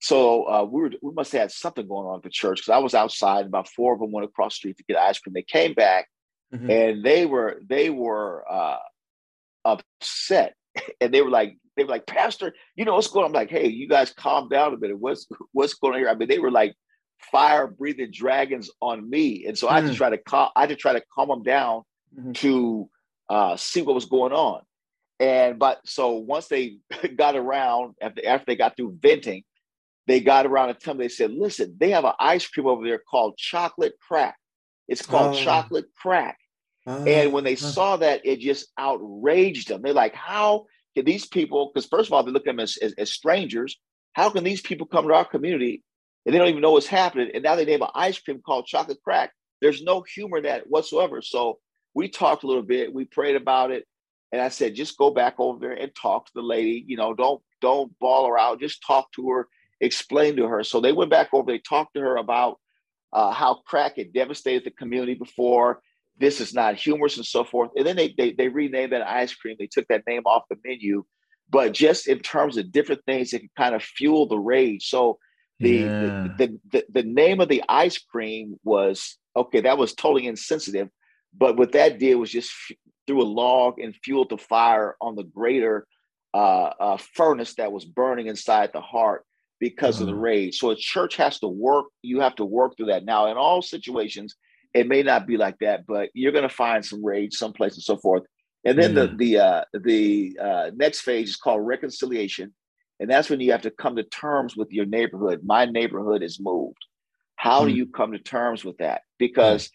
So 0.00 0.44
uh, 0.44 0.64
we 0.64 0.80
were 0.80 0.90
we 1.02 1.12
must 1.12 1.32
have 1.32 1.42
had 1.42 1.52
something 1.52 1.86
going 1.86 2.06
on 2.06 2.16
at 2.16 2.22
the 2.22 2.30
church 2.30 2.60
because 2.60 2.74
I 2.74 2.78
was 2.78 2.94
outside. 2.94 3.40
And 3.40 3.48
about 3.48 3.68
four 3.68 3.92
of 3.92 4.00
them 4.00 4.12
went 4.12 4.24
across 4.24 4.54
the 4.54 4.56
street 4.56 4.78
to 4.78 4.84
get 4.84 4.96
ice 4.96 5.18
cream. 5.18 5.34
They 5.34 5.42
came 5.42 5.74
back 5.74 6.08
mm-hmm. 6.52 6.70
and 6.70 7.04
they 7.04 7.26
were 7.26 7.60
they 7.66 7.90
were 7.90 8.44
uh, 8.50 8.78
upset, 9.64 10.54
and 11.00 11.12
they 11.12 11.20
were 11.20 11.30
like 11.30 11.56
they 11.80 11.84
were 11.84 11.90
like, 11.90 12.06
Pastor, 12.06 12.54
you 12.76 12.84
know 12.84 12.94
what's 12.94 13.08
going 13.08 13.24
on? 13.24 13.30
I'm 13.30 13.32
like, 13.32 13.48
hey, 13.48 13.66
you 13.66 13.88
guys 13.88 14.12
calm 14.12 14.50
down 14.50 14.74
a 14.74 14.76
minute. 14.76 14.98
What's 14.98 15.26
what's 15.52 15.72
going 15.72 15.94
on 15.94 16.00
here? 16.00 16.10
I 16.10 16.14
mean, 16.14 16.28
they 16.28 16.38
were 16.38 16.50
like 16.50 16.74
fire 17.32 17.66
breathing 17.66 18.10
dragons 18.12 18.70
on 18.82 19.08
me, 19.08 19.46
and 19.46 19.56
so 19.56 19.66
mm-hmm. 19.66 19.76
I 19.76 19.80
just 19.80 19.94
mm. 19.94 19.96
try 19.96 20.10
to 20.10 20.18
calm 20.18 20.50
I 20.54 20.66
just 20.66 20.78
try 20.78 20.92
to 20.92 21.02
calm 21.14 21.28
them 21.28 21.42
down 21.42 21.84
mm-hmm. 22.14 22.32
to 22.32 22.90
uh, 23.30 23.56
see 23.56 23.80
what 23.80 23.94
was 23.94 24.04
going 24.04 24.34
on. 24.34 24.60
And 25.20 25.58
but 25.58 25.80
so 25.86 26.12
once 26.12 26.48
they 26.48 26.76
got 27.16 27.34
around 27.34 27.94
after 28.02 28.26
after 28.26 28.44
they 28.46 28.56
got 28.56 28.76
through 28.76 28.98
venting, 29.00 29.44
they 30.06 30.20
got 30.20 30.44
around 30.44 30.68
and 30.68 30.78
tell 30.78 30.92
me 30.92 31.04
they 31.04 31.08
said, 31.08 31.32
listen, 31.32 31.76
they 31.80 31.90
have 31.90 32.04
an 32.04 32.12
ice 32.20 32.46
cream 32.46 32.66
over 32.66 32.84
there 32.84 32.98
called 33.10 33.38
chocolate 33.38 33.94
crack. 34.06 34.36
It's 34.86 35.06
called 35.06 35.34
oh. 35.34 35.40
chocolate 35.42 35.86
crack. 35.96 36.36
Oh. 36.86 37.04
And 37.04 37.32
when 37.32 37.44
they 37.44 37.56
saw 37.56 37.96
that, 37.96 38.20
it 38.24 38.40
just 38.40 38.66
outraged 38.76 39.68
them. 39.68 39.80
They're 39.80 39.94
like, 39.94 40.14
how 40.14 40.66
these 41.04 41.26
people, 41.26 41.70
because 41.72 41.86
first 41.86 42.08
of 42.08 42.12
all, 42.12 42.22
they 42.22 42.30
look 42.30 42.46
at 42.46 42.50
them 42.50 42.60
as, 42.60 42.76
as, 42.78 42.92
as, 42.98 43.12
strangers. 43.12 43.78
How 44.12 44.30
can 44.30 44.44
these 44.44 44.60
people 44.60 44.86
come 44.86 45.06
to 45.06 45.14
our 45.14 45.24
community 45.24 45.82
and 46.24 46.34
they 46.34 46.38
don't 46.38 46.48
even 46.48 46.62
know 46.62 46.72
what's 46.72 46.86
happening? 46.86 47.30
And 47.34 47.42
now 47.42 47.54
they 47.54 47.64
name 47.64 47.82
an 47.82 47.88
ice 47.94 48.18
cream 48.18 48.40
called 48.44 48.66
chocolate 48.66 48.98
crack. 49.02 49.32
There's 49.60 49.82
no 49.82 50.02
humor 50.02 50.38
in 50.38 50.44
that 50.44 50.68
whatsoever. 50.68 51.22
So 51.22 51.58
we 51.94 52.08
talked 52.08 52.44
a 52.44 52.46
little 52.46 52.62
bit, 52.62 52.92
we 52.92 53.04
prayed 53.04 53.36
about 53.36 53.70
it. 53.70 53.86
And 54.32 54.40
I 54.40 54.48
said, 54.48 54.74
just 54.74 54.96
go 54.96 55.10
back 55.10 55.34
over 55.38 55.58
there 55.58 55.72
and 55.72 55.92
talk 55.94 56.26
to 56.26 56.32
the 56.34 56.42
lady. 56.42 56.84
You 56.86 56.96
know, 56.96 57.14
don't 57.14 57.42
don't 57.60 57.96
bawl 57.98 58.28
her 58.28 58.38
out. 58.38 58.60
Just 58.60 58.84
talk 58.86 59.10
to 59.12 59.28
her, 59.30 59.48
explain 59.80 60.36
to 60.36 60.46
her. 60.46 60.62
So 60.62 60.80
they 60.80 60.92
went 60.92 61.10
back 61.10 61.30
over. 61.32 61.50
They 61.50 61.58
talked 61.58 61.94
to 61.94 62.00
her 62.00 62.16
about 62.16 62.58
uh, 63.12 63.32
how 63.32 63.62
crack 63.66 63.96
had 63.96 64.12
devastated 64.12 64.64
the 64.64 64.70
community 64.70 65.14
before. 65.14 65.82
This 66.20 66.40
is 66.40 66.54
not 66.54 66.76
humorous 66.76 67.16
and 67.16 67.26
so 67.26 67.42
forth. 67.44 67.70
And 67.76 67.86
then 67.86 67.96
they, 67.96 68.14
they, 68.16 68.32
they 68.32 68.48
renamed 68.48 68.92
that 68.92 69.06
ice 69.06 69.34
cream. 69.34 69.56
They 69.58 69.66
took 69.66 69.88
that 69.88 70.06
name 70.06 70.22
off 70.26 70.44
the 70.50 70.56
menu. 70.64 71.04
But 71.48 71.72
just 71.72 72.06
in 72.06 72.20
terms 72.20 72.56
of 72.56 72.70
different 72.70 73.02
things 73.06 73.30
that 73.30 73.40
can 73.40 73.50
kind 73.56 73.74
of 73.74 73.82
fuel 73.82 74.26
the 74.26 74.38
rage. 74.38 74.88
So 74.88 75.18
the, 75.58 75.70
yeah. 75.70 76.28
the, 76.38 76.58
the, 76.70 76.84
the 76.90 77.02
name 77.02 77.40
of 77.40 77.48
the 77.48 77.64
ice 77.68 77.98
cream 77.98 78.60
was 78.62 79.16
okay, 79.36 79.60
that 79.62 79.78
was 79.78 79.94
totally 79.94 80.26
insensitive. 80.26 80.88
But 81.36 81.56
what 81.56 81.72
that 81.72 81.98
did 81.98 82.16
was 82.16 82.30
just 82.30 82.52
f- 82.70 82.76
threw 83.06 83.22
a 83.22 83.24
log 83.24 83.78
and 83.78 83.94
fueled 84.04 84.30
the 84.30 84.38
fire 84.38 84.96
on 85.00 85.16
the 85.16 85.24
greater 85.24 85.86
uh, 86.34 86.70
uh, 86.80 86.96
furnace 87.14 87.54
that 87.54 87.72
was 87.72 87.84
burning 87.84 88.26
inside 88.26 88.70
the 88.72 88.80
heart 88.80 89.24
because 89.58 89.96
mm-hmm. 89.96 90.02
of 90.02 90.06
the 90.08 90.12
mm-hmm. 90.14 90.22
rage. 90.22 90.58
So 90.58 90.70
a 90.70 90.76
church 90.76 91.16
has 91.16 91.38
to 91.40 91.48
work, 91.48 91.86
you 92.02 92.20
have 92.20 92.36
to 92.36 92.44
work 92.44 92.76
through 92.76 92.86
that. 92.86 93.04
Now, 93.04 93.30
in 93.30 93.36
all 93.36 93.62
situations, 93.62 94.34
it 94.74 94.86
may 94.88 95.02
not 95.02 95.26
be 95.26 95.36
like 95.36 95.58
that, 95.60 95.86
but 95.86 96.10
you're 96.14 96.32
going 96.32 96.48
to 96.48 96.54
find 96.54 96.84
some 96.84 97.04
rage 97.04 97.34
someplace 97.34 97.74
and 97.74 97.82
so 97.82 97.96
forth. 97.96 98.22
And 98.64 98.78
then 98.78 98.94
mm-hmm. 98.94 99.16
the 99.16 99.34
the 99.34 99.38
uh, 99.38 99.64
the 99.72 100.38
uh, 100.40 100.70
next 100.74 101.00
phase 101.00 101.30
is 101.30 101.36
called 101.36 101.66
reconciliation, 101.66 102.54
and 102.98 103.08
that's 103.10 103.30
when 103.30 103.40
you 103.40 103.52
have 103.52 103.62
to 103.62 103.70
come 103.70 103.96
to 103.96 104.02
terms 104.02 104.56
with 104.56 104.70
your 104.70 104.84
neighborhood. 104.84 105.40
My 105.42 105.64
neighborhood 105.64 106.22
is 106.22 106.38
moved. 106.38 106.84
How 107.36 107.60
mm-hmm. 107.60 107.68
do 107.70 107.74
you 107.74 107.86
come 107.86 108.12
to 108.12 108.18
terms 108.18 108.64
with 108.64 108.78
that? 108.78 109.02
Because 109.18 109.70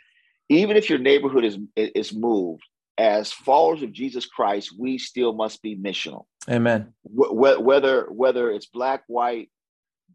even 0.49 0.77
if 0.77 0.89
your 0.89 0.99
neighborhood 0.99 1.43
is 1.45 1.57
is 1.75 2.13
moved, 2.13 2.63
as 2.97 3.31
followers 3.31 3.81
of 3.81 3.91
Jesus 3.91 4.25
Christ, 4.25 4.73
we 4.77 4.97
still 4.97 5.33
must 5.33 5.61
be 5.61 5.75
missional. 5.75 6.25
Amen. 6.49 6.93
Wh- 7.03 7.33
whether 7.33 8.05
whether 8.11 8.51
it's 8.51 8.67
black, 8.67 9.03
white, 9.07 9.49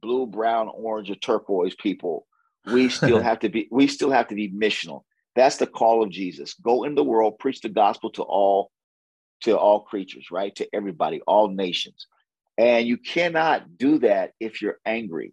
blue, 0.01 0.27
brown, 0.27 0.71
orange, 0.73 1.11
or 1.11 1.17
turquoise 1.17 1.75
people, 1.75 2.27
we 2.67 2.89
still 2.89 3.21
have 3.23 3.41
to 3.41 3.49
be 3.49 3.69
we 3.71 3.87
still 3.87 4.11
have 4.11 4.29
to 4.29 4.35
be 4.35 4.51
missional. 4.51 5.03
That's 5.37 5.59
the 5.59 5.67
call 5.67 6.03
of 6.03 6.11
Jesus. 6.11 6.55
Go 6.55 6.85
in 6.85 6.95
the 6.95 7.05
world, 7.05 7.39
preach 7.39 7.61
the 7.61 7.69
gospel 7.69 8.11
to 8.13 8.23
all 8.23 8.71
to 9.43 9.57
all 9.57 9.81
creatures, 9.81 10.31
right? 10.31 10.55
To 10.57 10.69
everybody, 10.73 11.21
all 11.27 11.49
nations. 11.49 12.07
And 12.59 12.87
you 12.87 12.99
cannot 12.99 13.79
do 13.79 13.99
that 14.01 14.33
if 14.39 14.61
you're 14.61 14.79
angry. 14.85 15.33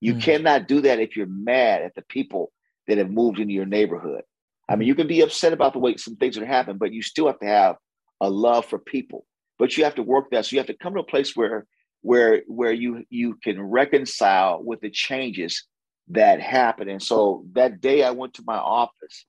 You 0.00 0.14
mm. 0.14 0.22
cannot 0.22 0.68
do 0.68 0.82
that 0.82 1.00
if 1.00 1.16
you're 1.16 1.26
mad 1.26 1.82
at 1.82 1.94
the 1.94 2.02
people 2.02 2.52
that 2.86 2.98
have 2.98 3.10
moved 3.10 3.38
into 3.38 3.54
your 3.54 3.64
neighborhood. 3.66 4.22
I 4.68 4.76
mean, 4.76 4.88
you 4.88 4.94
can 4.94 5.06
be 5.06 5.22
upset 5.22 5.52
about 5.52 5.72
the 5.72 5.78
way 5.78 5.96
some 5.96 6.16
things 6.16 6.36
are 6.36 6.44
happening, 6.44 6.78
but 6.78 6.92
you 6.92 7.02
still 7.02 7.26
have 7.28 7.38
to 7.38 7.46
have 7.46 7.76
a 8.20 8.28
love 8.28 8.66
for 8.66 8.78
people. 8.78 9.24
But 9.58 9.76
you 9.76 9.84
have 9.84 9.94
to 9.94 10.02
work 10.02 10.30
that. 10.30 10.44
So 10.44 10.54
you 10.54 10.60
have 10.60 10.66
to 10.66 10.76
come 10.76 10.94
to 10.94 11.00
a 11.00 11.04
place 11.04 11.34
where 11.34 11.66
where 12.02 12.42
where 12.46 12.72
you 12.72 13.04
you 13.08 13.38
can 13.42 13.60
reconcile 13.60 14.62
with 14.62 14.80
the 14.80 14.90
changes 14.90 15.64
that 16.08 16.40
happened. 16.40 16.90
And 16.90 17.02
so 17.02 17.44
that 17.52 17.80
day 17.80 18.02
I 18.02 18.10
went 18.10 18.34
to 18.34 18.44
my 18.46 18.56
office 18.56 19.26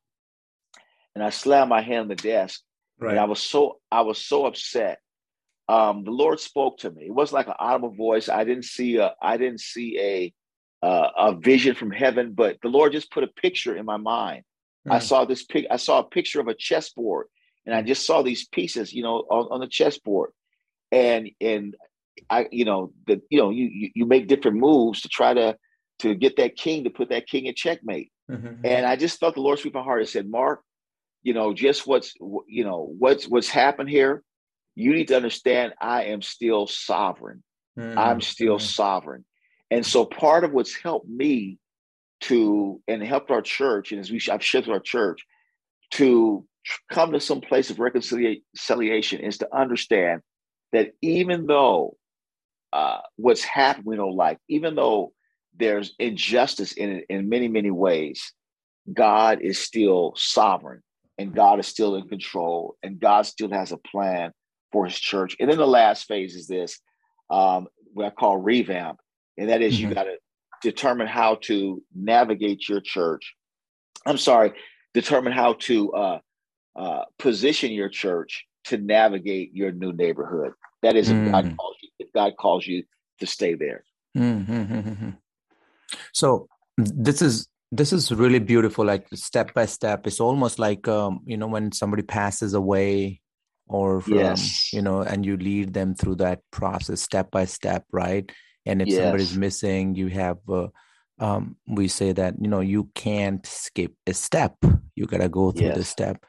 and 1.15 1.23
I 1.23 1.29
slammed 1.29 1.69
my 1.69 1.81
hand 1.81 2.01
on 2.01 2.07
the 2.09 2.15
desk. 2.15 2.61
Right. 2.99 3.11
And 3.11 3.19
I 3.19 3.25
was 3.25 3.41
so 3.41 3.79
I 3.91 4.01
was 4.01 4.17
so 4.17 4.45
upset. 4.45 4.99
Um, 5.69 6.03
the 6.03 6.11
Lord 6.11 6.39
spoke 6.39 6.79
to 6.79 6.91
me. 6.91 7.05
It 7.07 7.13
was 7.13 7.33
like 7.33 7.47
an 7.47 7.53
audible 7.59 7.93
voice. 7.93 8.29
I 8.29 8.43
didn't 8.43 8.65
see 8.65 8.97
a 8.97 9.13
I 9.21 9.37
didn't 9.37 9.59
see 9.59 9.99
a 9.99 10.33
uh, 10.85 11.09
a 11.17 11.35
vision 11.35 11.75
from 11.75 11.91
heaven, 11.91 12.33
but 12.33 12.57
the 12.61 12.69
Lord 12.69 12.91
just 12.91 13.11
put 13.11 13.23
a 13.23 13.27
picture 13.27 13.75
in 13.75 13.85
my 13.85 13.97
mind. 13.97 14.43
Mm. 14.87 14.93
I 14.93 14.99
saw 14.99 15.25
this 15.25 15.43
pic. 15.43 15.65
I 15.69 15.77
saw 15.77 15.99
a 15.99 16.03
picture 16.03 16.39
of 16.39 16.47
a 16.47 16.53
chessboard, 16.53 17.27
and 17.65 17.75
I 17.75 17.81
just 17.81 18.05
saw 18.05 18.21
these 18.21 18.47
pieces, 18.47 18.93
you 18.93 19.03
know, 19.03 19.25
on, 19.29 19.47
on 19.51 19.59
the 19.59 19.67
chessboard, 19.67 20.31
and 20.91 21.29
and 21.41 21.75
I, 22.29 22.47
you 22.51 22.65
know, 22.65 22.93
the 23.05 23.21
you 23.29 23.39
know, 23.39 23.49
you 23.49 23.89
you 23.93 24.05
make 24.05 24.27
different 24.27 24.57
moves 24.57 25.01
to 25.01 25.09
try 25.09 25.33
to 25.33 25.57
to 25.99 26.15
get 26.15 26.37
that 26.37 26.55
king 26.55 26.83
to 26.83 26.89
put 26.89 27.09
that 27.09 27.27
king 27.27 27.45
in 27.45 27.55
checkmate. 27.55 28.11
Mm-hmm. 28.29 28.65
And 28.65 28.85
I 28.85 28.95
just 28.95 29.19
felt 29.19 29.35
the 29.35 29.41
Lord 29.41 29.59
speak 29.59 29.73
my 29.73 29.81
heart 29.81 30.01
and 30.01 30.09
said, 30.09 30.29
Mark, 30.29 30.61
you 31.23 31.33
know, 31.33 31.53
just 31.53 31.87
what's 31.87 32.13
you 32.47 32.63
know 32.63 32.93
what's 32.97 33.25
what's 33.27 33.49
happened 33.49 33.89
here. 33.89 34.23
You 34.75 34.93
need 34.93 35.07
to 35.09 35.15
understand 35.15 35.73
I 35.81 36.05
am 36.05 36.21
still 36.21 36.67
sovereign. 36.67 37.43
Mm-hmm. 37.77 37.97
I'm 37.97 38.21
still 38.21 38.57
mm-hmm. 38.57 38.65
sovereign. 38.65 39.25
And 39.69 39.85
so 39.85 40.05
part 40.05 40.43
of 40.43 40.53
what's 40.53 40.75
helped 40.75 41.09
me 41.09 41.57
to 42.21 42.81
and 42.87 43.03
helped 43.03 43.31
our 43.31 43.41
church, 43.41 43.91
and 43.91 43.99
as 43.99 44.11
we 44.11 44.21
I've 44.31 44.43
shifted 44.43 44.71
our 44.71 44.79
church 44.79 45.25
to 45.91 46.45
come 46.91 47.13
to 47.13 47.19
some 47.19 47.41
place 47.41 47.69
of 47.69 47.79
reconciliation 47.79 49.19
is 49.21 49.37
to 49.37 49.55
understand 49.55 50.21
that 50.73 50.91
even 51.01 51.45
though 51.45 51.95
uh, 52.73 52.99
what's 53.15 53.43
happened 53.43 53.85
we 53.85 53.95
don't 53.95 54.15
like, 54.15 54.37
even 54.49 54.75
though 54.75 55.13
there's 55.57 55.93
injustice 55.99 56.73
in 56.73 56.89
it 56.89 57.05
in 57.09 57.29
many, 57.29 57.47
many 57.47 57.71
ways, 57.71 58.33
God 58.91 59.41
is 59.41 59.59
still 59.59 60.13
sovereign 60.15 60.81
and 61.17 61.33
God 61.33 61.59
is 61.59 61.67
still 61.67 61.95
in 61.95 62.07
control 62.07 62.77
and 62.83 62.99
God 62.99 63.25
still 63.25 63.51
has 63.51 63.71
a 63.71 63.77
plan 63.77 64.31
for 64.71 64.85
his 64.85 64.99
church. 64.99 65.35
And 65.39 65.49
then 65.49 65.57
the 65.57 65.67
last 65.67 66.07
phase 66.07 66.35
is 66.35 66.47
this, 66.47 66.79
um, 67.29 67.67
what 67.93 68.05
I 68.05 68.09
call 68.11 68.37
revamp. 68.37 68.99
And 69.37 69.49
that 69.49 69.61
is 69.61 69.77
mm-hmm. 69.77 69.89
you 69.89 69.95
got 69.95 70.03
to 70.03 70.17
determine 70.61 71.07
how 71.07 71.35
to 71.43 71.83
navigate 71.95 72.67
your 72.67 72.81
church. 72.81 73.35
I'm 74.05 74.17
sorry, 74.17 74.53
determine 74.93 75.33
how 75.33 75.53
to 75.53 75.93
uh, 75.93 76.19
uh, 76.75 77.03
position 77.19 77.71
your 77.71 77.89
church 77.89 78.45
to 78.65 78.77
navigate 78.77 79.53
your 79.53 79.71
new 79.71 79.93
neighborhood. 79.93 80.53
That 80.83 80.95
is 80.95 81.09
mm-hmm. 81.09 81.27
if 81.27 81.31
God 81.31 81.45
mm. 81.45 81.57
calls 81.57 81.75
you, 81.81 81.89
if 81.99 82.13
God 82.13 82.33
calls 82.37 82.67
you 82.67 82.83
to 83.19 83.27
stay 83.27 83.55
there. 83.55 83.83
Mm-hmm. 84.15 85.09
So 86.13 86.47
this 86.77 87.21
is 87.21 87.47
this 87.71 87.91
is 87.91 88.11
really 88.11 88.39
beautiful 88.39 88.85
like 88.85 89.05
step 89.13 89.53
by 89.53 89.65
step 89.65 90.07
it's 90.07 90.19
almost 90.19 90.59
like 90.59 90.87
um, 90.87 91.21
you 91.25 91.37
know 91.37 91.47
when 91.47 91.71
somebody 91.71 92.03
passes 92.03 92.53
away 92.53 93.21
or 93.67 94.01
from, 94.01 94.13
yes. 94.13 94.71
you 94.71 94.81
know 94.81 95.01
and 95.01 95.25
you 95.25 95.35
lead 95.37 95.73
them 95.73 95.93
through 95.93 96.15
that 96.15 96.39
process 96.51 97.01
step 97.01 97.29
by 97.31 97.45
step 97.45 97.83
right 97.91 98.31
and 98.65 98.81
if 98.81 98.87
yes. 98.87 98.97
somebody's 98.97 99.37
missing 99.37 99.95
you 99.95 100.07
have 100.07 100.37
uh, 100.49 100.67
um, 101.19 101.57
we 101.67 101.87
say 101.87 102.13
that 102.13 102.35
you 102.39 102.47
know 102.47 102.61
you 102.61 102.89
can't 102.95 103.45
skip 103.45 103.93
a 104.05 104.13
step 104.13 104.55
you 104.95 105.05
gotta 105.05 105.29
go 105.29 105.51
through 105.51 105.67
yes. 105.67 105.77
the 105.77 105.83
step 105.83 106.25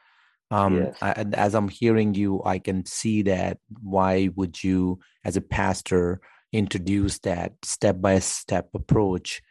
um, 0.51 0.77
yes. 0.77 0.97
I, 1.01 1.25
as 1.33 1.55
i'm 1.55 1.69
hearing 1.69 2.15
you 2.15 2.41
i 2.43 2.59
can 2.59 2.85
see 2.85 3.21
that 3.23 3.59
why 3.81 4.29
would 4.35 4.61
you 4.61 4.99
as 5.23 5.37
a 5.37 5.41
pastor 5.41 6.19
introduce 6.51 7.19
that 7.19 7.53
step 7.63 8.01
by 8.01 8.19
step 8.19 8.69
approach 8.73 9.41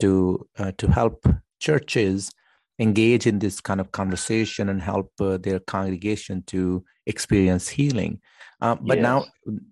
to 0.00 0.46
uh, 0.58 0.72
to 0.78 0.88
help 0.88 1.26
churches 1.60 2.30
engage 2.78 3.26
in 3.26 3.38
this 3.38 3.60
kind 3.60 3.80
of 3.80 3.90
conversation 3.92 4.68
and 4.68 4.80
help 4.80 5.10
uh, 5.20 5.36
their 5.38 5.58
congregation 5.58 6.42
to 6.46 6.84
experience 7.06 7.68
healing. 7.68 8.20
Uh, 8.60 8.76
but 8.80 8.98
yes. 8.98 9.02
now, 9.02 9.24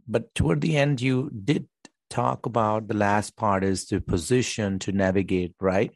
but 0.09 0.35
toward 0.35 0.61
the 0.61 0.77
end, 0.77 1.01
you 1.01 1.31
did 1.45 1.69
talk 2.11 2.47
about 2.47 2.89
the 2.89 2.95
last 2.95 3.37
part 3.37 3.65
is 3.65 3.87
the 3.87 4.01
position 4.01 4.79
to 4.79 4.93
navigate, 4.93 5.55
right? 5.61 5.93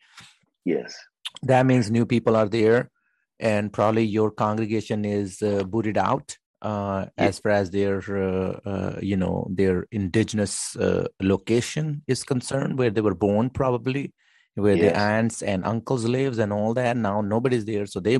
Yes. 0.65 0.95
That 1.43 1.67
means 1.67 1.91
new 1.91 2.07
people 2.07 2.37
are 2.37 2.49
there, 2.49 2.91
and 3.39 3.73
probably 3.73 4.05
your 4.05 4.31
congregation 4.31 5.05
is 5.05 5.41
uh, 5.43 5.63
booted 5.65 5.99
out 5.99 6.37
uh, 6.63 7.07
as 7.17 7.39
far 7.39 7.53
as 7.53 7.71
their 7.71 7.99
uh, 7.99 8.61
uh, 8.65 8.99
you 9.01 9.17
know 9.17 9.47
their 9.51 9.87
indigenous 9.91 10.77
uh, 10.77 11.07
location 11.21 12.03
is 12.07 12.23
concerned 12.23 12.79
where 12.79 12.91
they 12.91 13.01
were 13.01 13.15
born 13.15 13.51
probably 13.51 14.13
where 14.55 14.77
yes. 14.77 14.93
the 14.93 14.99
aunts 14.99 15.43
and 15.43 15.65
uncles 15.65 16.05
lives 16.05 16.39
and 16.39 16.53
all 16.53 16.75
that 16.75 16.97
now 16.97 17.21
nobody's 17.21 17.65
there 17.65 17.87
so 17.87 18.01
they 18.01 18.19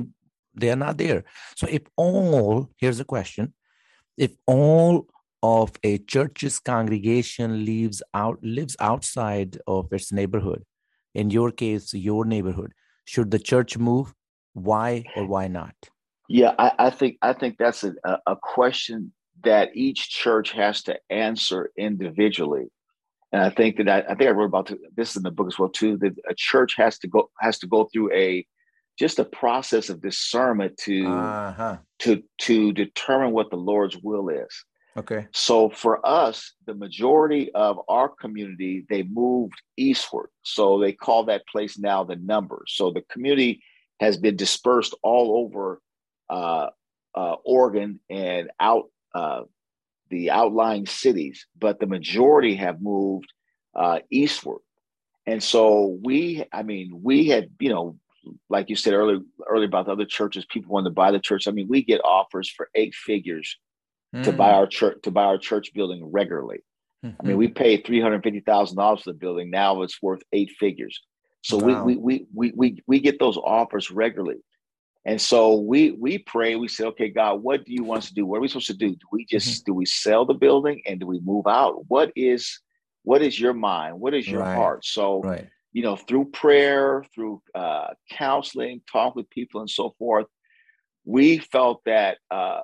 they 0.53 0.69
are 0.69 0.75
not 0.75 0.97
there. 0.97 1.23
So 1.55 1.67
if 1.69 1.83
all 1.95 2.69
here's 2.77 2.99
a 2.99 3.05
question 3.05 3.53
if 4.17 4.35
all 4.45 5.07
of 5.43 5.71
a 5.83 5.97
church's 5.99 6.59
congregation 6.59 7.65
lives 7.65 8.03
out 8.13 8.39
lives 8.43 8.75
outside 8.79 9.57
of 9.65 9.91
its 9.91 10.11
neighborhood 10.11 10.63
in 11.15 11.29
your 11.29 11.51
case 11.51 11.93
your 11.93 12.25
neighborhood 12.25 12.73
should 13.05 13.31
the 13.31 13.39
church 13.39 13.77
move? 13.77 14.13
Why 14.53 15.05
or 15.15 15.25
why 15.25 15.47
not 15.47 15.75
yeah, 16.31 16.53
I, 16.57 16.71
I 16.79 16.89
think 16.89 17.17
I 17.21 17.33
think 17.33 17.57
that's 17.57 17.83
a, 17.83 17.93
a 18.25 18.35
question 18.35 19.11
that 19.43 19.69
each 19.75 20.09
church 20.09 20.51
has 20.51 20.83
to 20.83 20.97
answer 21.09 21.71
individually. 21.77 22.67
And 23.33 23.41
I 23.41 23.49
think 23.49 23.77
that 23.77 23.89
I, 23.89 23.99
I, 23.99 24.15
think 24.15 24.29
I 24.29 24.31
wrote 24.31 24.45
about 24.45 24.71
this 24.95 25.15
in 25.15 25.23
the 25.23 25.31
book 25.31 25.47
as 25.47 25.59
well 25.59 25.69
too. 25.69 25.97
That 25.97 26.13
a 26.29 26.33
church 26.35 26.75
has 26.77 26.97
to 26.99 27.07
go 27.07 27.29
has 27.39 27.59
to 27.59 27.67
go 27.67 27.89
through 27.91 28.13
a 28.13 28.45
just 28.97 29.19
a 29.19 29.25
process 29.25 29.89
of 29.89 30.01
discernment 30.01 30.77
to 30.85 31.05
uh-huh. 31.05 31.77
to 31.99 32.23
to 32.39 32.71
determine 32.71 33.31
what 33.31 33.49
the 33.49 33.57
Lord's 33.57 33.97
will 33.97 34.29
is. 34.29 34.65
Okay. 34.97 35.27
So 35.33 35.69
for 35.69 36.05
us, 36.05 36.53
the 36.65 36.73
majority 36.73 37.51
of 37.53 37.79
our 37.89 38.07
community 38.07 38.85
they 38.89 39.03
moved 39.03 39.61
eastward. 39.75 40.29
So 40.43 40.79
they 40.79 40.93
call 40.93 41.25
that 41.25 41.47
place 41.47 41.77
now 41.77 42.03
the 42.05 42.17
numbers. 42.17 42.73
So 42.75 42.91
the 42.91 43.03
community 43.09 43.61
has 43.99 44.17
been 44.17 44.35
dispersed 44.35 44.95
all 45.03 45.43
over 45.43 45.81
uh, 46.31 46.69
uh, 47.13 47.35
Oregon 47.43 47.99
and 48.09 48.49
out 48.59 48.85
uh, 49.13 49.41
the 50.09 50.31
outlying 50.31 50.85
cities, 50.85 51.45
but 51.59 51.79
the 51.79 51.87
majority 51.87 52.55
have 52.55 52.81
moved 52.81 53.31
uh, 53.75 53.99
eastward. 54.09 54.61
And 55.25 55.43
so 55.43 55.99
we, 56.03 56.45
I 56.51 56.63
mean, 56.63 57.01
we 57.03 57.27
had, 57.27 57.49
you 57.59 57.69
know, 57.69 57.97
like 58.49 58.69
you 58.69 58.75
said 58.75 58.93
earlier, 58.93 59.19
earlier 59.47 59.67
about 59.67 59.85
the 59.85 59.91
other 59.91 60.05
churches, 60.05 60.45
people 60.49 60.73
wanted 60.73 60.89
to 60.89 60.95
buy 60.95 61.11
the 61.11 61.19
church. 61.19 61.47
I 61.47 61.51
mean, 61.51 61.67
we 61.67 61.83
get 61.83 62.01
offers 62.03 62.49
for 62.49 62.69
eight 62.75 62.95
figures 62.95 63.57
mm. 64.15 64.23
to 64.23 64.31
buy 64.31 64.49
hmm. 64.49 64.55
our 64.55 64.67
church 64.67 64.97
to 65.03 65.11
buy 65.11 65.25
our 65.25 65.37
church 65.37 65.73
building 65.73 66.03
regularly. 66.05 66.59
Mm-hmm. 67.03 67.15
I 67.19 67.27
mean, 67.27 67.37
we 67.37 67.47
paid 67.47 67.85
three 67.85 68.01
hundred 68.01 68.23
fifty 68.23 68.41
thousand 68.41 68.77
dollars 68.77 69.01
for 69.01 69.11
the 69.11 69.17
building. 69.17 69.49
Now 69.49 69.81
it's 69.81 70.01
worth 70.01 70.21
eight 70.33 70.51
figures. 70.59 71.01
So 71.41 71.57
wow. 71.57 71.83
we, 71.83 71.95
we 71.97 72.25
we 72.33 72.51
we 72.55 72.83
we 72.87 72.99
get 72.99 73.19
those 73.19 73.37
offers 73.37 73.89
regularly. 73.89 74.37
And 75.05 75.19
so 75.19 75.59
we 75.59 75.91
we 75.91 76.19
pray. 76.19 76.55
We 76.55 76.67
say, 76.67 76.85
okay, 76.85 77.09
God, 77.09 77.41
what 77.41 77.65
do 77.65 77.73
you 77.73 77.83
want 77.83 78.03
us 78.03 78.09
to 78.09 78.13
do? 78.13 78.25
What 78.25 78.37
are 78.37 78.41
we 78.41 78.47
supposed 78.47 78.67
to 78.67 78.73
do? 78.73 78.91
Do 78.91 79.07
we 79.11 79.25
just 79.25 79.47
mm-hmm. 79.47 79.71
do 79.71 79.73
we 79.73 79.85
sell 79.85 80.25
the 80.25 80.35
building 80.35 80.81
and 80.85 80.99
do 80.99 81.07
we 81.07 81.19
move 81.21 81.47
out? 81.47 81.85
What 81.87 82.11
is 82.15 82.59
what 83.03 83.23
is 83.23 83.39
your 83.39 83.53
mind? 83.53 83.99
What 83.99 84.13
is 84.13 84.27
your 84.27 84.41
right. 84.41 84.55
heart? 84.55 84.85
So 84.85 85.21
right. 85.21 85.47
you 85.73 85.81
know, 85.81 85.95
through 85.95 86.25
prayer, 86.25 87.03
through 87.15 87.41
uh, 87.55 87.87
counseling, 88.11 88.81
talk 88.91 89.15
with 89.15 89.29
people, 89.31 89.61
and 89.61 89.69
so 89.69 89.95
forth, 89.97 90.27
we 91.03 91.39
felt 91.39 91.81
that 91.85 92.19
uh, 92.29 92.59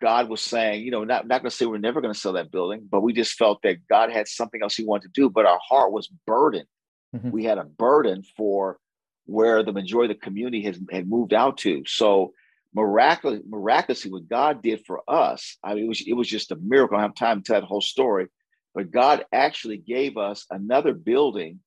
God 0.00 0.28
was 0.28 0.40
saying, 0.40 0.84
you 0.84 0.92
know, 0.92 1.02
not 1.02 1.26
not 1.26 1.42
going 1.42 1.50
to 1.50 1.56
say 1.56 1.66
we're 1.66 1.78
never 1.78 2.00
going 2.00 2.14
to 2.14 2.18
sell 2.18 2.34
that 2.34 2.52
building, 2.52 2.86
but 2.88 3.00
we 3.00 3.12
just 3.12 3.34
felt 3.34 3.60
that 3.62 3.88
God 3.88 4.12
had 4.12 4.28
something 4.28 4.62
else 4.62 4.76
He 4.76 4.84
wanted 4.84 5.12
to 5.12 5.20
do. 5.20 5.28
But 5.28 5.46
our 5.46 5.58
heart 5.68 5.90
was 5.90 6.08
burdened. 6.28 6.68
Mm-hmm. 7.14 7.30
We 7.30 7.44
had 7.44 7.58
a 7.58 7.64
burden 7.64 8.22
for 8.36 8.78
where 9.26 9.62
the 9.62 9.72
majority 9.72 10.12
of 10.12 10.20
the 10.20 10.24
community 10.24 10.62
has 10.62 10.78
had 10.90 11.08
moved 11.08 11.32
out 11.32 11.58
to. 11.58 11.82
So 11.86 12.32
miraculously, 12.74 13.44
miraculously, 13.48 14.10
what 14.10 14.28
God 14.28 14.62
did 14.62 14.84
for 14.86 15.02
us, 15.08 15.56
I 15.62 15.74
mean, 15.74 15.84
it 15.84 15.88
was 15.88 16.00
it 16.06 16.14
was 16.14 16.28
just 16.28 16.52
a 16.52 16.56
miracle. 16.56 16.96
I 16.96 17.02
don't 17.02 17.10
have 17.10 17.14
time 17.16 17.42
to 17.42 17.46
tell 17.52 17.60
that 17.60 17.66
whole 17.66 17.80
story, 17.80 18.28
but 18.74 18.90
God 18.90 19.24
actually 19.32 19.78
gave 19.78 20.16
us 20.16 20.46
another 20.50 20.94
building 20.94 21.60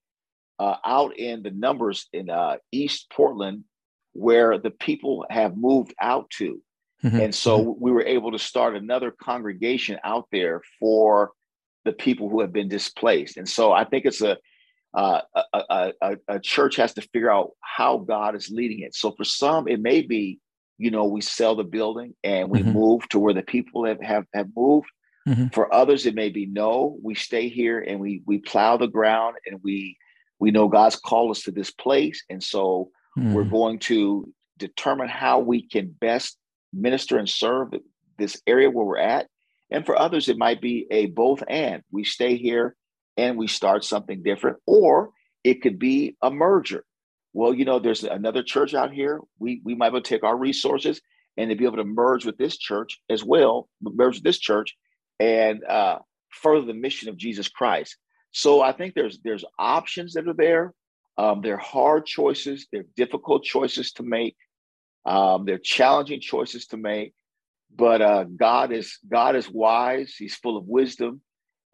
uh, 0.59 0.77
out 0.85 1.17
in 1.17 1.43
the 1.43 1.51
numbers 1.51 2.07
in 2.13 2.29
uh, 2.29 2.57
East 2.71 3.07
Portland, 3.11 3.63
where 4.13 4.57
the 4.57 4.71
people 4.71 5.25
have 5.29 5.57
moved 5.57 5.93
out 6.01 6.29
to, 6.37 6.61
mm-hmm. 7.03 7.19
and 7.19 7.35
so 7.35 7.59
mm-hmm. 7.59 7.83
we 7.83 7.91
were 7.91 8.05
able 8.05 8.31
to 8.31 8.39
start 8.39 8.75
another 8.75 9.11
congregation 9.11 9.99
out 10.03 10.27
there 10.31 10.61
for 10.79 11.31
the 11.83 11.93
people 11.93 12.29
who 12.29 12.41
have 12.41 12.51
been 12.51 12.67
displaced. 12.67 13.37
And 13.37 13.47
so 13.47 13.71
I 13.71 13.83
think 13.83 14.05
it's 14.05 14.21
a 14.21 14.37
uh, 14.95 15.21
a, 15.53 15.93
a, 16.01 16.17
a, 16.29 16.39
church 16.39 16.77
has 16.77 16.93
to 16.93 17.01
figure 17.01 17.29
out 17.29 17.51
how 17.59 17.97
God 17.97 18.35
is 18.35 18.49
leading 18.49 18.79
it. 18.79 18.95
So 18.95 19.11
for 19.11 19.25
some, 19.25 19.67
it 19.67 19.81
may 19.81 20.01
be, 20.01 20.39
you 20.77 20.89
know, 20.89 21.05
we 21.05 21.19
sell 21.19 21.55
the 21.55 21.65
building 21.65 22.15
and 22.23 22.49
we 22.49 22.59
mm-hmm. 22.59 22.71
move 22.71 23.09
to 23.09 23.19
where 23.19 23.33
the 23.33 23.41
people 23.41 23.85
have 23.85 24.01
have, 24.01 24.25
have 24.33 24.47
moved. 24.55 24.87
Mm-hmm. 25.27 25.47
For 25.47 25.73
others, 25.73 26.05
it 26.05 26.15
may 26.15 26.29
be 26.29 26.45
no, 26.45 26.97
we 27.03 27.15
stay 27.15 27.49
here 27.49 27.79
and 27.81 27.99
we 27.99 28.21
we 28.25 28.37
plow 28.37 28.77
the 28.77 28.87
ground 28.87 29.35
and 29.45 29.59
we 29.63 29.97
we 30.39 30.51
know 30.51 30.67
God's 30.69 30.95
called 30.95 31.31
us 31.31 31.43
to 31.43 31.51
this 31.51 31.71
place, 31.71 32.23
and 32.29 32.41
so 32.41 32.91
mm-hmm. 33.17 33.33
we're 33.33 33.43
going 33.43 33.79
to 33.79 34.31
determine 34.57 35.09
how 35.09 35.39
we 35.39 35.67
can 35.67 35.93
best 35.99 36.37
minister 36.71 37.17
and 37.17 37.29
serve 37.29 37.73
this 38.17 38.41
area 38.47 38.69
where 38.69 38.85
we're 38.85 38.97
at. 38.97 39.27
And 39.71 39.85
for 39.85 39.99
others, 39.99 40.29
it 40.29 40.37
might 40.37 40.61
be 40.61 40.87
a 40.91 41.07
both 41.07 41.43
and. 41.47 41.81
We 41.91 42.05
stay 42.05 42.37
here 42.37 42.75
and 43.17 43.37
we 43.37 43.47
start 43.47 43.83
something 43.83 44.23
different, 44.23 44.57
or 44.65 45.11
it 45.43 45.61
could 45.61 45.79
be 45.79 46.17
a 46.21 46.29
merger. 46.29 46.83
Well, 47.33 47.53
you 47.53 47.65
know, 47.65 47.79
there's 47.79 48.03
another 48.03 48.43
church 48.43 48.73
out 48.73 48.93
here. 48.93 49.19
We 49.39 49.61
we 49.63 49.75
might 49.75 49.89
be 49.89 49.97
able 49.97 50.03
to 50.03 50.09
take 50.09 50.23
our 50.23 50.37
resources 50.37 51.01
and 51.37 51.49
to 51.49 51.55
be 51.55 51.65
able 51.65 51.77
to 51.77 51.83
merge 51.83 52.25
with 52.25 52.37
this 52.37 52.57
church 52.57 52.99
as 53.09 53.23
well, 53.23 53.69
merge 53.81 54.15
with 54.15 54.23
this 54.23 54.39
church, 54.39 54.75
and 55.19 55.63
uh, 55.65 55.99
further 56.29 56.65
the 56.65 56.73
mission 56.73 57.09
of 57.09 57.17
Jesus 57.17 57.49
Christ. 57.49 57.97
So 58.31 58.61
I 58.61 58.71
think 58.71 58.93
there's 58.93 59.19
there's 59.23 59.45
options 59.57 60.13
that 60.13 60.27
are 60.27 60.33
there. 60.33 60.73
Um, 61.17 61.41
they're 61.41 61.57
hard 61.57 62.05
choices. 62.05 62.67
They're 62.71 62.85
difficult 62.95 63.43
choices 63.43 63.93
to 63.93 64.03
make. 64.03 64.35
Um, 65.05 65.45
they're 65.45 65.57
challenging 65.57 66.19
choices 66.19 66.67
to 66.67 66.77
make. 66.77 67.13
But 67.73 68.01
uh, 68.01 68.23
God 68.23 68.71
is 68.71 68.97
God 69.09 69.35
is 69.35 69.49
wise. 69.49 70.15
He's 70.17 70.35
full 70.35 70.57
of 70.57 70.65
wisdom, 70.67 71.21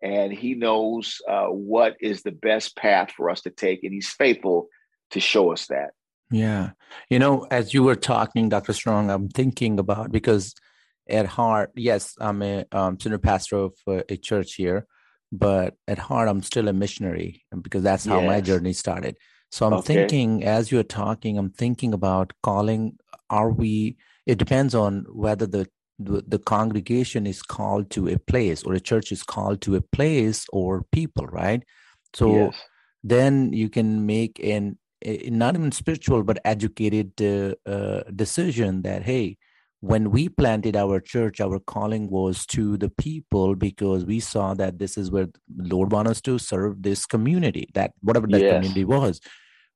and 0.02 0.32
he 0.32 0.56
knows 0.56 1.22
uh, 1.28 1.48
what 1.48 1.96
is 2.02 2.24
the 2.24 2.32
best 2.32 2.76
path 2.76 3.12
for 3.12 3.30
us 3.30 3.42
to 3.42 3.50
take, 3.50 3.84
and 3.84 3.94
he's 3.94 4.10
faithful 4.10 4.68
to 5.12 5.20
show 5.20 5.52
us 5.52 5.68
that. 5.68 5.92
Yeah, 6.32 6.72
you 7.10 7.20
know, 7.20 7.46
as 7.52 7.74
you 7.74 7.84
were 7.84 7.96
talking, 7.96 8.50
Dr. 8.50 8.74
Strong, 8.74 9.10
I'm 9.10 9.30
thinking 9.30 9.80
about 9.80 10.12
because 10.12 10.56
at 11.10 11.26
heart, 11.26 11.72
yes, 11.76 12.16
I'm 12.20 12.42
a 12.42 12.66
um, 12.72 13.00
senior 13.00 13.18
pastor 13.18 13.58
of 13.58 13.74
uh, 13.88 14.02
a 14.08 14.18
church 14.18 14.56
here, 14.56 14.88
but 15.32 15.76
at 15.88 15.98
heart, 15.98 16.30
I'm 16.30 16.42
still 16.42 16.68
a 16.68 16.74
missionary 16.74 17.44
because 17.62 17.84
that's 17.84 18.06
how 18.06 18.20
yes. 18.22 18.28
my 18.28 18.42
journey 18.42 18.74
started. 18.74 19.18
So 19.52 19.66
I'm 19.66 19.74
okay. 19.74 19.94
thinking, 19.94 20.46
as 20.46 20.72
you're 20.72 20.84
talking, 20.84 21.38
I'm 21.38 21.50
thinking 21.50 21.94
about 21.94 22.34
calling. 22.42 22.98
Are 23.30 23.50
we? 23.50 23.98
It 24.26 24.38
depends 24.38 24.74
on 24.74 25.06
whether 25.10 25.46
the 25.46 25.68
the, 26.00 26.24
the 26.28 26.40
congregation 26.40 27.28
is 27.28 27.42
called 27.42 27.90
to 27.92 28.08
a 28.08 28.18
place 28.18 28.64
or 28.64 28.74
a 28.74 28.80
church 28.80 29.12
is 29.12 29.24
called 29.24 29.62
to 29.62 29.76
a 29.76 29.82
place 29.82 30.46
or 30.52 30.84
people 30.92 31.26
right 31.28 31.64
so 32.14 32.36
yes. 32.36 32.62
then 33.04 33.54
you 33.54 33.70
can 33.70 34.06
make 34.06 34.40
an 34.44 34.78
a, 35.04 35.30
not 35.30 35.56
even 35.56 35.72
spiritual 35.72 36.24
but 36.24 36.40
educated 36.46 37.12
uh, 37.22 37.70
uh, 37.70 38.04
decision 38.16 38.82
that 38.82 39.04
hey 39.04 39.38
when 39.82 40.12
we 40.12 40.30
planted 40.30 40.76
our 40.76 41.00
church 41.00 41.42
our 41.42 41.60
calling 41.60 42.10
was 42.10 42.46
to 42.46 42.78
the 42.78 42.90
people 42.90 43.56
because 43.56 44.06
we 44.06 44.20
saw 44.20 44.54
that 44.54 44.80
this 44.80 44.98
is 44.98 45.12
where 45.12 45.28
lord 45.58 45.92
wants 45.92 46.12
us 46.12 46.22
to 46.22 46.38
serve 46.38 46.82
this 46.82 47.06
community 47.06 47.68
that 47.74 47.92
whatever 48.02 48.28
that 48.28 48.42
yes. 48.42 48.54
community 48.54 48.86
was 48.86 49.20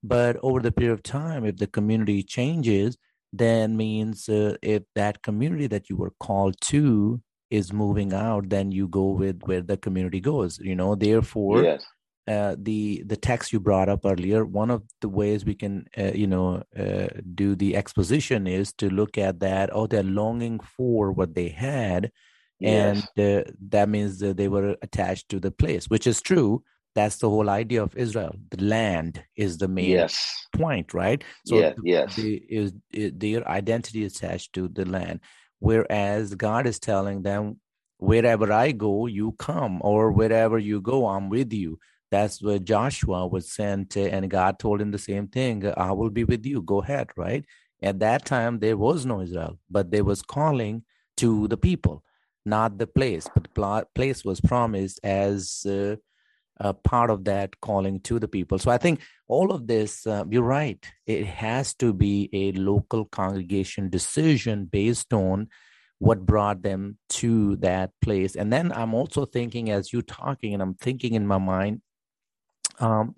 but 0.04 0.38
over 0.44 0.60
the 0.60 0.72
period 0.72 0.94
of 0.94 1.02
time 1.02 1.44
if 1.46 1.58
the 1.58 1.68
community 1.68 2.22
changes 2.22 2.98
then 3.38 3.78
means 3.78 4.30
uh, 4.30 4.56
if 4.62 4.84
that 4.96 5.22
community 5.22 5.68
that 5.68 5.90
you 5.90 5.96
were 5.96 6.14
called 6.20 6.56
to 6.62 7.22
is 7.50 7.72
moving 7.72 8.14
out 8.14 8.50
then 8.50 8.72
you 8.72 8.88
go 8.88 9.10
with 9.10 9.42
where 9.44 9.62
the 9.62 9.78
community 9.78 10.20
goes 10.20 10.60
you 10.60 10.76
know 10.76 10.96
therefore 10.96 11.64
yes. 11.64 11.86
uh, 12.28 12.56
the 12.58 13.04
the 13.06 13.16
text 13.16 13.54
you 13.54 13.60
brought 13.60 13.88
up 13.88 14.02
earlier 14.06 14.46
one 14.46 14.72
of 14.72 14.84
the 15.02 15.10
ways 15.10 15.46
we 15.46 15.54
can 15.54 15.86
uh, 15.98 16.12
you 16.14 16.28
know 16.28 16.64
uh, 16.78 17.08
do 17.36 17.56
the 17.56 17.76
exposition 17.76 18.48
is 18.48 18.74
to 18.74 18.90
look 18.90 19.18
at 19.18 19.40
that 19.40 19.70
oh 19.74 19.88
they're 19.88 20.04
longing 20.04 20.60
for 20.60 21.12
what 21.12 21.36
they 21.36 21.50
had 21.50 22.12
yes. 22.60 23.08
and 23.18 23.48
uh, 23.48 23.50
that 23.70 23.90
means 23.90 24.20
that 24.20 24.38
they 24.38 24.48
were 24.48 24.76
attached 24.82 25.30
to 25.30 25.40
the 25.40 25.52
place 25.52 25.86
which 25.86 26.08
is 26.08 26.22
true 26.22 26.64
that's 26.96 27.18
the 27.18 27.30
whole 27.30 27.50
idea 27.50 27.84
of 27.84 27.96
Israel. 27.98 28.36
The 28.52 28.64
land 28.64 29.22
is 29.36 29.58
the 29.58 29.68
main 29.68 29.92
yes. 29.92 30.48
point, 30.54 30.94
right? 30.94 31.22
So 31.46 31.60
yeah, 31.60 31.74
yes. 31.84 32.16
The, 32.16 32.36
is, 32.50 32.72
their 32.92 33.46
identity 33.48 34.04
is 34.06 34.16
attached 34.16 34.54
to 34.54 34.70
the 34.70 34.86
land. 34.86 35.20
Whereas 35.60 36.34
God 36.36 36.66
is 36.66 36.80
telling 36.80 37.22
them, 37.22 37.60
wherever 37.98 38.52
I 38.52 38.72
go, 38.72 39.08
you 39.08 39.34
come, 39.34 39.82
or 39.82 40.12
wherever 40.12 40.58
you 40.58 40.80
go, 40.80 41.08
I'm 41.08 41.30
with 41.30 41.52
you. 41.52 41.80
That's 42.12 42.42
where 42.42 42.60
Joshua 42.60 43.28
was 43.28 43.52
sent, 43.52 43.98
and 43.98 44.30
God 44.30 44.58
told 44.58 44.80
him 44.80 44.92
the 44.92 44.98
same 44.98 45.28
thing 45.28 45.70
I 45.76 45.92
will 45.92 46.10
be 46.10 46.24
with 46.24 46.46
you. 46.46 46.62
Go 46.62 46.82
ahead, 46.82 47.10
right? 47.18 47.44
At 47.84 48.00
that 48.00 48.24
time, 48.26 48.60
there 48.60 48.78
was 48.78 49.06
no 49.06 49.20
Israel, 49.20 49.60
but 49.70 49.92
there 49.92 50.06
was 50.06 50.22
calling 50.22 50.84
to 51.18 51.50
the 51.50 51.58
people, 51.58 52.04
not 52.46 52.78
the 52.78 52.88
place. 52.88 53.28
But 53.34 53.54
the 53.54 53.88
place 53.96 54.24
was 54.24 54.40
promised 54.40 55.02
as. 55.04 55.66
Uh, 55.66 55.98
uh, 56.60 56.74
part 56.74 57.10
of 57.10 57.26
that 57.26 57.60
calling 57.60 58.00
to 58.02 58.20
the 58.20 58.28
people. 58.28 58.58
So 58.60 58.72
I 58.72 58.78
think 58.78 59.02
all 59.28 59.52
of 59.52 59.68
this, 59.68 60.08
uh, 60.08 60.24
you're 60.30 60.44
right. 60.44 60.84
It 61.06 61.26
has 61.26 61.74
to 61.76 61.94
be 61.94 62.30
a 62.32 62.52
local 62.54 63.06
congregation 63.06 63.90
decision 63.90 64.66
based 64.66 65.14
on 65.14 65.50
what 66.00 66.26
brought 66.26 66.62
them 66.62 66.98
to 67.10 67.56
that 67.58 67.92
place. 68.02 68.36
And 68.36 68.52
then 68.52 68.72
I'm 68.72 68.94
also 68.94 69.26
thinking, 69.26 69.70
as 69.70 69.92
you're 69.92 70.02
talking, 70.02 70.54
and 70.54 70.62
I'm 70.62 70.76
thinking 70.76 71.14
in 71.14 71.26
my 71.26 71.38
mind, 71.38 71.82
um, 72.80 73.16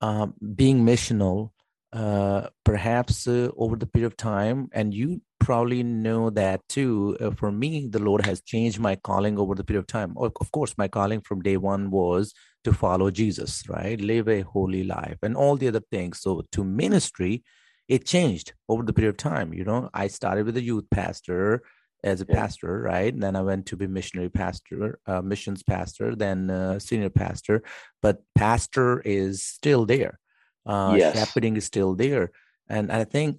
um, 0.00 0.34
being 0.54 0.84
missional, 0.84 1.50
uh, 1.92 2.48
perhaps 2.64 3.26
uh, 3.26 3.50
over 3.56 3.76
the 3.76 3.86
period 3.86 4.06
of 4.06 4.16
time, 4.16 4.68
and 4.72 4.94
you 4.94 5.20
probably 5.40 5.82
know 5.82 6.30
that 6.30 6.60
too. 6.68 7.16
Uh, 7.20 7.30
for 7.30 7.50
me, 7.50 7.88
the 7.88 7.98
Lord 7.98 8.24
has 8.26 8.40
changed 8.42 8.78
my 8.78 8.94
calling 8.96 9.38
over 9.38 9.54
the 9.54 9.64
period 9.64 9.80
of 9.80 9.86
time. 9.86 10.14
Of 10.16 10.52
course, 10.52 10.74
my 10.78 10.86
calling 10.86 11.22
from 11.22 11.42
day 11.42 11.56
one 11.56 11.90
was 11.90 12.32
to 12.64 12.72
follow 12.72 13.10
Jesus, 13.10 13.64
right? 13.68 14.00
Live 14.00 14.28
a 14.28 14.42
holy 14.42 14.84
life 14.84 15.18
and 15.22 15.36
all 15.36 15.56
the 15.56 15.68
other 15.68 15.82
things. 15.90 16.20
So 16.20 16.42
to 16.52 16.62
ministry, 16.62 17.42
it 17.88 18.04
changed 18.04 18.52
over 18.68 18.82
the 18.84 18.92
period 18.92 19.10
of 19.10 19.16
time. 19.16 19.52
You 19.52 19.64
know, 19.64 19.90
I 19.92 20.06
started 20.06 20.46
with 20.46 20.56
a 20.56 20.62
youth 20.62 20.84
pastor 20.90 21.62
as 22.04 22.20
a 22.20 22.26
yeah. 22.28 22.34
pastor, 22.34 22.80
right? 22.82 23.12
And 23.12 23.22
then 23.22 23.34
I 23.34 23.42
went 23.42 23.66
to 23.66 23.76
be 23.76 23.86
missionary 23.86 24.30
pastor, 24.30 25.00
uh, 25.06 25.22
missions 25.22 25.62
pastor, 25.62 26.14
then 26.14 26.50
uh, 26.50 26.78
senior 26.78 27.10
pastor. 27.10 27.62
But 28.00 28.22
pastor 28.34 29.00
is 29.00 29.42
still 29.42 29.86
there. 29.86 30.18
Uh, 30.66 30.94
yes. 30.98 31.16
Shepherding 31.16 31.56
is 31.56 31.64
still 31.64 31.94
there, 31.94 32.30
and 32.68 32.92
I 32.92 33.04
think 33.04 33.38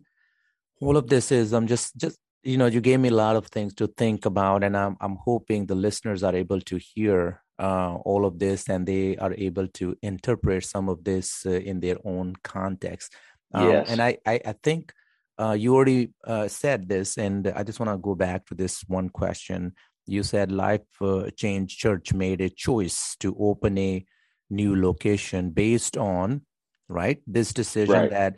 all 0.81 0.97
of 0.97 1.07
this 1.07 1.31
is 1.31 1.53
I'm 1.53 1.67
just 1.67 1.95
just 1.97 2.17
you 2.43 2.57
know 2.57 2.65
you 2.65 2.81
gave 2.81 2.99
me 2.99 3.09
a 3.09 3.13
lot 3.13 3.35
of 3.35 3.47
things 3.47 3.73
to 3.75 3.87
think 3.87 4.25
about, 4.25 4.63
and 4.63 4.75
I'm 4.75 4.97
I'm 4.99 5.15
hoping 5.15 5.65
the 5.65 5.75
listeners 5.75 6.23
are 6.23 6.35
able 6.35 6.61
to 6.61 6.77
hear 6.77 7.41
uh, 7.61 7.95
all 8.03 8.25
of 8.25 8.39
this 8.39 8.67
and 8.67 8.87
they 8.87 9.15
are 9.17 9.33
able 9.37 9.67
to 9.67 9.95
interpret 10.01 10.65
some 10.65 10.89
of 10.89 11.03
this 11.03 11.45
uh, 11.45 11.51
in 11.51 11.79
their 11.79 11.97
own 12.03 12.35
context. 12.43 13.13
Um, 13.53 13.69
yes. 13.69 13.89
And 13.89 14.01
I, 14.01 14.17
I, 14.25 14.39
I 14.43 14.55
think 14.63 14.93
uh, 15.39 15.51
you 15.51 15.75
already 15.75 16.09
uh, 16.25 16.47
said 16.47 16.89
this, 16.89 17.17
and 17.17 17.47
I 17.47 17.63
just 17.63 17.79
want 17.79 17.91
to 17.91 17.97
go 17.97 18.15
back 18.15 18.45
to 18.47 18.55
this 18.55 18.83
one 18.87 19.09
question. 19.09 19.73
You 20.07 20.23
said 20.23 20.51
Life 20.51 20.81
uh, 21.01 21.29
Change 21.37 21.77
Church 21.77 22.13
made 22.13 22.41
a 22.41 22.49
choice 22.49 23.15
to 23.19 23.35
open 23.39 23.77
a 23.77 24.03
new 24.49 24.75
location 24.75 25.51
based 25.51 25.97
on, 25.97 26.41
right, 26.89 27.21
this 27.27 27.53
decision 27.53 27.93
right. 27.93 28.09
that, 28.09 28.35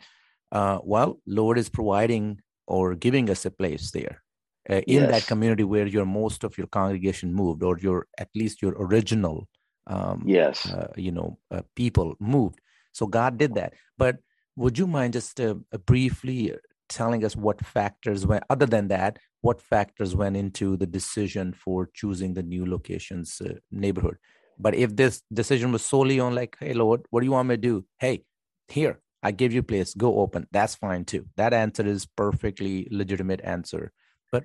uh, 0.52 0.78
well, 0.82 1.20
Lord 1.26 1.58
is 1.58 1.68
providing 1.68 2.40
or 2.66 2.94
giving 2.94 3.30
us 3.30 3.44
a 3.44 3.50
place 3.50 3.90
there 3.90 4.22
uh, 4.70 4.80
in 4.86 5.02
yes. 5.02 5.10
that 5.10 5.26
community 5.26 5.64
where 5.64 5.86
your 5.86 6.06
most 6.06 6.44
of 6.44 6.56
your 6.56 6.66
congregation 6.68 7.32
moved 7.32 7.62
or 7.62 7.78
your 7.78 8.06
at 8.18 8.28
least 8.34 8.62
your 8.62 8.74
original 8.78 9.46
um, 9.86 10.22
yes. 10.24 10.70
uh, 10.70 10.92
you 10.96 11.12
know 11.12 11.38
uh, 11.50 11.62
people 11.76 12.14
moved. 12.20 12.60
So 12.92 13.06
god 13.06 13.38
did 13.38 13.54
that. 13.54 13.74
But 13.98 14.18
would 14.56 14.78
you 14.78 14.86
mind 14.86 15.12
just 15.12 15.40
uh, 15.40 15.54
briefly 15.86 16.54
telling 16.88 17.24
us 17.24 17.36
what 17.36 17.64
factors 17.64 18.26
went 18.26 18.44
other 18.50 18.66
than 18.66 18.88
that 18.88 19.18
what 19.40 19.60
factors 19.60 20.16
went 20.16 20.36
into 20.36 20.74
the 20.76 20.86
decision 20.86 21.52
for 21.52 21.90
choosing 21.92 22.32
the 22.32 22.42
new 22.42 22.64
locations 22.64 23.42
uh, 23.44 23.54
neighborhood? 23.70 24.16
But 24.58 24.74
if 24.74 24.94
this 24.96 25.22
decision 25.32 25.72
was 25.72 25.84
solely 25.84 26.20
on 26.20 26.34
like 26.34 26.56
hey 26.60 26.72
lord 26.72 27.02
what 27.10 27.20
do 27.20 27.26
you 27.26 27.32
want 27.32 27.48
me 27.48 27.56
to 27.56 27.60
do? 27.60 27.84
Hey 27.98 28.24
here 28.68 29.00
I 29.24 29.30
give 29.30 29.54
you 29.54 29.62
place, 29.62 29.94
go 29.94 30.18
open. 30.18 30.46
That's 30.52 30.74
fine 30.74 31.06
too. 31.06 31.26
That 31.36 31.54
answer 31.54 31.86
is 31.86 32.04
perfectly 32.04 32.86
legitimate 32.90 33.40
answer. 33.42 33.90
But 34.30 34.44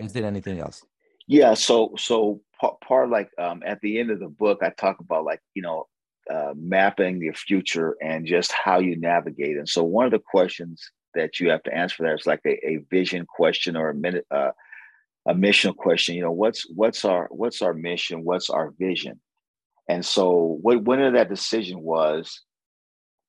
is 0.00 0.14
there 0.14 0.24
anything 0.24 0.58
else? 0.58 0.82
Yeah. 1.26 1.52
So 1.52 1.92
so 1.98 2.40
part, 2.58 2.80
part 2.80 3.10
like 3.10 3.28
um, 3.38 3.62
at 3.66 3.80
the 3.82 4.00
end 4.00 4.10
of 4.10 4.20
the 4.20 4.28
book, 4.28 4.60
I 4.62 4.70
talk 4.70 5.00
about 5.00 5.24
like 5.24 5.40
you 5.54 5.62
know 5.62 5.84
uh, 6.32 6.54
mapping 6.56 7.20
your 7.20 7.34
future 7.34 7.96
and 8.00 8.26
just 8.26 8.50
how 8.50 8.78
you 8.78 8.98
navigate. 8.98 9.58
And 9.58 9.68
so 9.68 9.84
one 9.84 10.06
of 10.06 10.12
the 10.12 10.22
questions 10.24 10.90
that 11.14 11.38
you 11.38 11.50
have 11.50 11.62
to 11.64 11.74
answer 11.74 12.02
that 12.04 12.14
is 12.14 12.26
like 12.26 12.40
a, 12.46 12.66
a 12.66 12.78
vision 12.90 13.26
question 13.26 13.76
or 13.76 13.90
a 13.90 13.94
minute 13.94 14.26
uh, 14.30 14.52
a 15.26 15.34
mission 15.34 15.74
question. 15.74 16.14
You 16.14 16.22
know, 16.22 16.32
what's 16.32 16.66
what's 16.74 17.04
our 17.04 17.28
what's 17.30 17.60
our 17.60 17.74
mission? 17.74 18.24
What's 18.24 18.48
our 18.48 18.72
vision? 18.78 19.20
And 19.86 20.04
so 20.04 20.58
what 20.62 20.84
winner 20.84 21.12
that 21.12 21.28
decision 21.28 21.82
was 21.82 22.40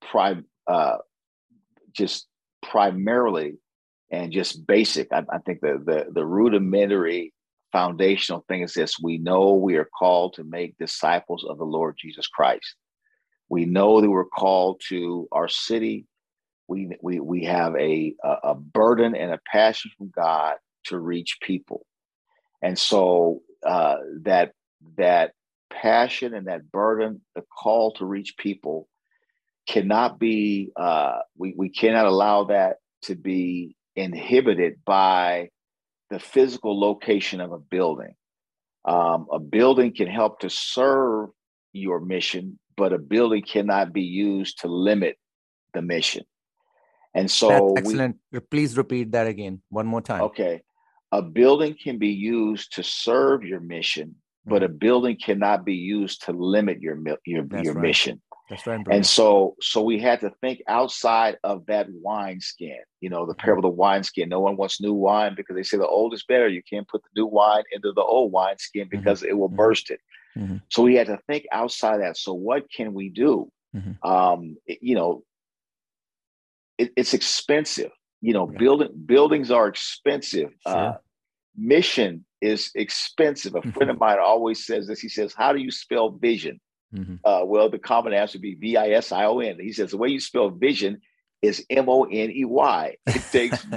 prime 0.02 0.46
uh, 0.68 0.98
just 1.94 2.28
primarily 2.62 3.54
and 4.12 4.32
just 4.32 4.66
basic. 4.66 5.12
I, 5.12 5.24
I 5.32 5.40
think 5.40 5.62
the, 5.62 5.82
the 5.84 6.12
the 6.12 6.26
rudimentary 6.26 7.34
foundational 7.72 8.46
thing 8.48 8.62
is 8.62 8.74
this: 8.74 9.00
we 9.02 9.18
know 9.18 9.54
we 9.54 9.76
are 9.76 9.90
called 9.98 10.34
to 10.36 10.44
make 10.44 10.78
disciples 10.78 11.46
of 11.48 11.58
the 11.58 11.66
Lord 11.66 11.96
Jesus 12.00 12.28
Christ. 12.28 12.76
We 13.50 13.66
know 13.66 14.02
that 14.02 14.10
we're 14.10 14.26
called 14.26 14.82
to 14.90 15.28
our 15.32 15.48
city. 15.48 16.06
We 16.68 16.90
we 17.02 17.20
we 17.20 17.44
have 17.46 17.76
a 17.76 18.16
a 18.44 18.56
burden 18.56 19.16
and 19.16 19.32
a 19.32 19.40
passion 19.52 19.92
from 19.98 20.12
God 20.16 20.56
to 20.86 21.00
reach 21.00 21.38
people, 21.42 21.86
and 22.62 22.78
so 22.78 23.42
uh, 23.66 23.98
that 24.24 24.54
that 24.98 25.34
passion 25.72 26.34
and 26.34 26.48
that 26.48 26.72
burden, 26.72 27.22
the 27.36 27.42
call 27.42 27.92
to 27.94 28.06
reach 28.06 28.38
people, 28.38 28.88
cannot 29.68 30.20
be. 30.20 30.72
Uh, 30.76 31.20
we 31.38 31.54
we 31.58 31.70
cannot 31.70 32.06
allow 32.06 32.46
that 32.46 32.78
to 33.04 33.16
be 33.16 33.76
inhibited 33.96 34.80
by 34.86 35.50
the 36.10 36.20
physical 36.20 36.80
location 36.80 37.42
of 37.42 37.52
a 37.52 37.58
building. 37.58 38.14
Um, 38.86 39.28
a 39.32 39.40
building 39.40 39.94
can 39.96 40.08
help 40.08 40.40
to 40.42 40.50
serve 40.50 41.30
your 41.74 42.00
mission, 42.00 42.60
but 42.78 42.94
a 42.94 43.00
building 43.00 43.44
cannot 43.44 43.94
be 43.94 44.04
used 44.04 44.62
to 44.62 44.68
limit 44.68 45.18
the 45.74 45.82
mission. 45.82 46.24
And 47.14 47.32
so, 47.32 47.48
That's 47.48 47.88
excellent. 47.88 48.18
We, 48.32 48.40
Please 48.42 48.78
repeat 48.78 49.12
that 49.14 49.28
again 49.28 49.62
one 49.70 49.88
more 49.88 50.02
time. 50.02 50.22
Okay. 50.24 50.62
A 51.12 51.22
building 51.22 51.76
can 51.82 51.98
be 51.98 52.10
used 52.10 52.76
to 52.76 52.84
serve 52.84 53.44
your 53.44 53.62
mission, 53.62 54.16
but 54.46 54.64
a 54.64 54.68
mm-hmm. 54.68 54.78
building 54.78 55.18
cannot 55.24 55.66
be 55.66 55.76
used 55.76 56.26
to 56.26 56.34
limit 56.34 56.82
your 56.82 56.98
your, 57.26 57.46
your 57.64 57.74
right. 57.74 57.76
mission. 57.78 58.22
That's 58.50 58.68
right. 58.68 58.86
And 58.92 59.06
so, 59.06 59.56
so 59.60 59.82
we 59.82 60.00
had 60.00 60.22
to 60.22 60.32
think 60.42 60.62
outside 60.68 61.38
of 61.44 61.66
that 61.66 61.88
wine 61.90 62.40
skin. 62.40 62.78
You 63.02 63.10
know, 63.10 63.26
the 63.26 63.34
mm-hmm. 63.34 63.42
parable 63.42 63.66
of 63.66 63.74
the 63.74 63.78
wine 63.78 64.04
skin. 64.04 64.30
No 64.30 64.40
one 64.40 64.56
wants 64.56 64.80
new 64.80 64.94
wine 64.94 65.34
because 65.36 65.56
they 65.56 65.64
say 65.64 65.78
the 65.78 65.88
old 65.88 66.14
is 66.14 66.24
better. 66.24 66.48
You 66.48 66.62
can't 66.70 66.88
put 66.88 67.02
the 67.04 67.22
new 67.22 67.26
wine 67.26 67.64
into 67.72 67.92
the 67.92 68.04
old 68.04 68.32
wine 68.32 68.58
skin 68.60 68.88
mm-hmm. 68.88 69.00
because 69.00 69.22
mm-hmm. 69.22 69.30
it 69.30 69.38
will 69.38 69.48
mm-hmm. 69.48 69.58
burst 69.58 69.90
it. 69.90 70.00
Mm-hmm. 70.38 70.58
So 70.70 70.84
we 70.84 70.96
had 70.96 71.08
to 71.08 71.20
think 71.28 71.46
outside 71.52 72.02
that. 72.02 72.18
So 72.18 72.34
what 72.34 72.72
can 72.72 72.94
we 72.94 73.10
do? 73.10 73.52
Mm-hmm. 73.76 74.08
Um, 74.08 74.58
it, 74.68 74.80
you 74.82 74.96
know, 74.96 75.24
it, 76.78 76.92
it's 76.96 77.14
expensive. 77.14 77.92
You 78.22 78.34
know, 78.34 78.48
right. 78.48 78.58
building 78.58 78.90
buildings 79.06 79.50
are 79.50 79.68
expensive. 79.68 80.50
Sure. 80.68 80.76
Uh, 80.76 80.94
mission 81.58 82.26
is 82.42 82.72
expensive. 82.76 83.56
A 83.56 83.62
friend 83.72 83.90
of 83.90 84.00
mine 84.00 84.18
always 84.20 84.66
says 84.66 84.88
this. 84.88 85.00
He 85.00 85.10
says, 85.10 85.34
"How 85.36 85.52
do 85.54 85.60
you 85.60 85.72
spell 85.72 86.12
vision?" 86.12 86.60
Mm-hmm. 86.96 87.16
Uh, 87.24 87.46
well, 87.46 87.70
the 87.70 87.80
common 87.80 88.14
answer 88.14 88.38
would 88.38 88.42
be 88.42 88.56
V 88.56 88.78
I 88.78 88.90
S 88.90 89.12
I 89.12 89.26
O 89.26 89.40
N. 89.40 89.60
He 89.60 89.74
says 89.74 89.92
the 89.92 89.98
way 89.98 90.10
you 90.10 90.20
spell 90.20 90.50
vision 90.50 91.02
is 91.42 91.66
M 91.70 91.90
O 91.90 92.04
N 92.04 92.32
E 92.32 92.46
Y. 92.46 92.96
It 93.08 93.24
takes. 93.32 93.66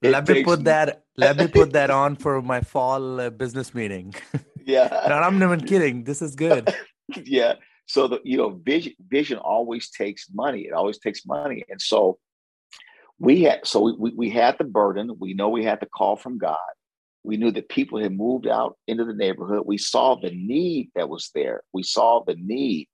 It 0.00 0.10
let 0.10 0.26
me 0.26 0.42
put 0.42 0.64
that. 0.64 1.04
Let 1.16 1.36
me 1.36 1.48
put 1.48 1.72
that 1.74 1.90
on 1.90 2.16
for 2.16 2.40
my 2.40 2.60
fall 2.62 3.20
uh, 3.20 3.30
business 3.30 3.74
meeting. 3.74 4.14
Yeah, 4.66 4.88
no, 5.08 5.14
I'm 5.14 5.38
not 5.38 5.52
even 5.54 5.64
kidding. 5.64 6.02
This 6.02 6.20
is 6.20 6.34
good. 6.34 6.74
yeah. 7.24 7.54
So 7.86 8.08
the 8.08 8.20
you 8.24 8.36
know 8.36 8.48
vision 8.48 8.94
vision 9.08 9.38
always 9.38 9.90
takes 9.90 10.26
money. 10.34 10.62
It 10.62 10.72
always 10.72 10.98
takes 10.98 11.24
money, 11.24 11.62
and 11.68 11.80
so 11.80 12.18
we 13.20 13.44
had 13.44 13.64
so 13.64 13.80
we, 13.80 13.92
we, 13.92 14.10
we 14.16 14.30
had 14.30 14.58
the 14.58 14.64
burden. 14.64 15.12
We 15.20 15.34
know 15.34 15.50
we 15.50 15.62
had 15.62 15.78
the 15.78 15.86
call 15.86 16.16
from 16.16 16.38
God. 16.38 16.58
We 17.26 17.36
knew 17.36 17.50
that 17.50 17.68
people 17.68 18.00
had 18.00 18.16
moved 18.16 18.46
out 18.46 18.78
into 18.86 19.04
the 19.04 19.12
neighborhood. 19.14 19.64
We 19.66 19.78
saw 19.78 20.14
the 20.14 20.30
need 20.30 20.90
that 20.94 21.08
was 21.08 21.30
there. 21.34 21.62
We 21.72 21.82
saw 21.82 22.22
the 22.24 22.36
need 22.36 22.88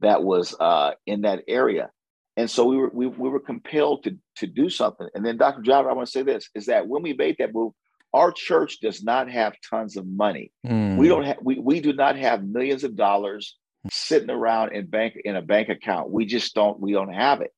that 0.00 0.22
was 0.22 0.54
uh, 0.60 0.92
in 1.06 1.22
that 1.22 1.42
area. 1.48 1.90
And 2.36 2.50
so 2.50 2.64
we 2.64 2.76
were 2.76 2.90
we, 2.92 3.06
we 3.06 3.28
were 3.28 3.40
compelled 3.40 4.04
to 4.04 4.16
to 4.36 4.46
do 4.46 4.70
something. 4.70 5.08
And 5.14 5.24
then 5.24 5.36
Dr. 5.36 5.62
Javed, 5.62 5.88
I 5.90 5.92
want 5.92 6.06
to 6.06 6.12
say 6.12 6.22
this 6.22 6.48
is 6.54 6.66
that 6.66 6.86
when 6.86 7.02
we 7.02 7.12
made 7.12 7.36
that 7.38 7.52
move, 7.52 7.72
our 8.12 8.32
church 8.32 8.80
does 8.80 9.02
not 9.02 9.30
have 9.30 9.54
tons 9.68 9.96
of 9.96 10.06
money. 10.06 10.52
Mm. 10.66 10.96
We 10.96 11.08
don't 11.08 11.24
have 11.24 11.38
we, 11.42 11.58
we 11.58 11.80
do 11.80 11.92
not 11.92 12.16
have 12.16 12.44
millions 12.44 12.84
of 12.84 12.96
dollars 12.96 13.56
sitting 13.90 14.30
around 14.30 14.72
in 14.72 14.86
bank 14.86 15.14
in 15.24 15.36
a 15.36 15.42
bank 15.42 15.68
account. 15.68 16.10
We 16.10 16.26
just 16.26 16.54
don't 16.54 16.80
we 16.80 16.92
don't 16.92 17.12
have 17.12 17.40
it. 17.40 17.52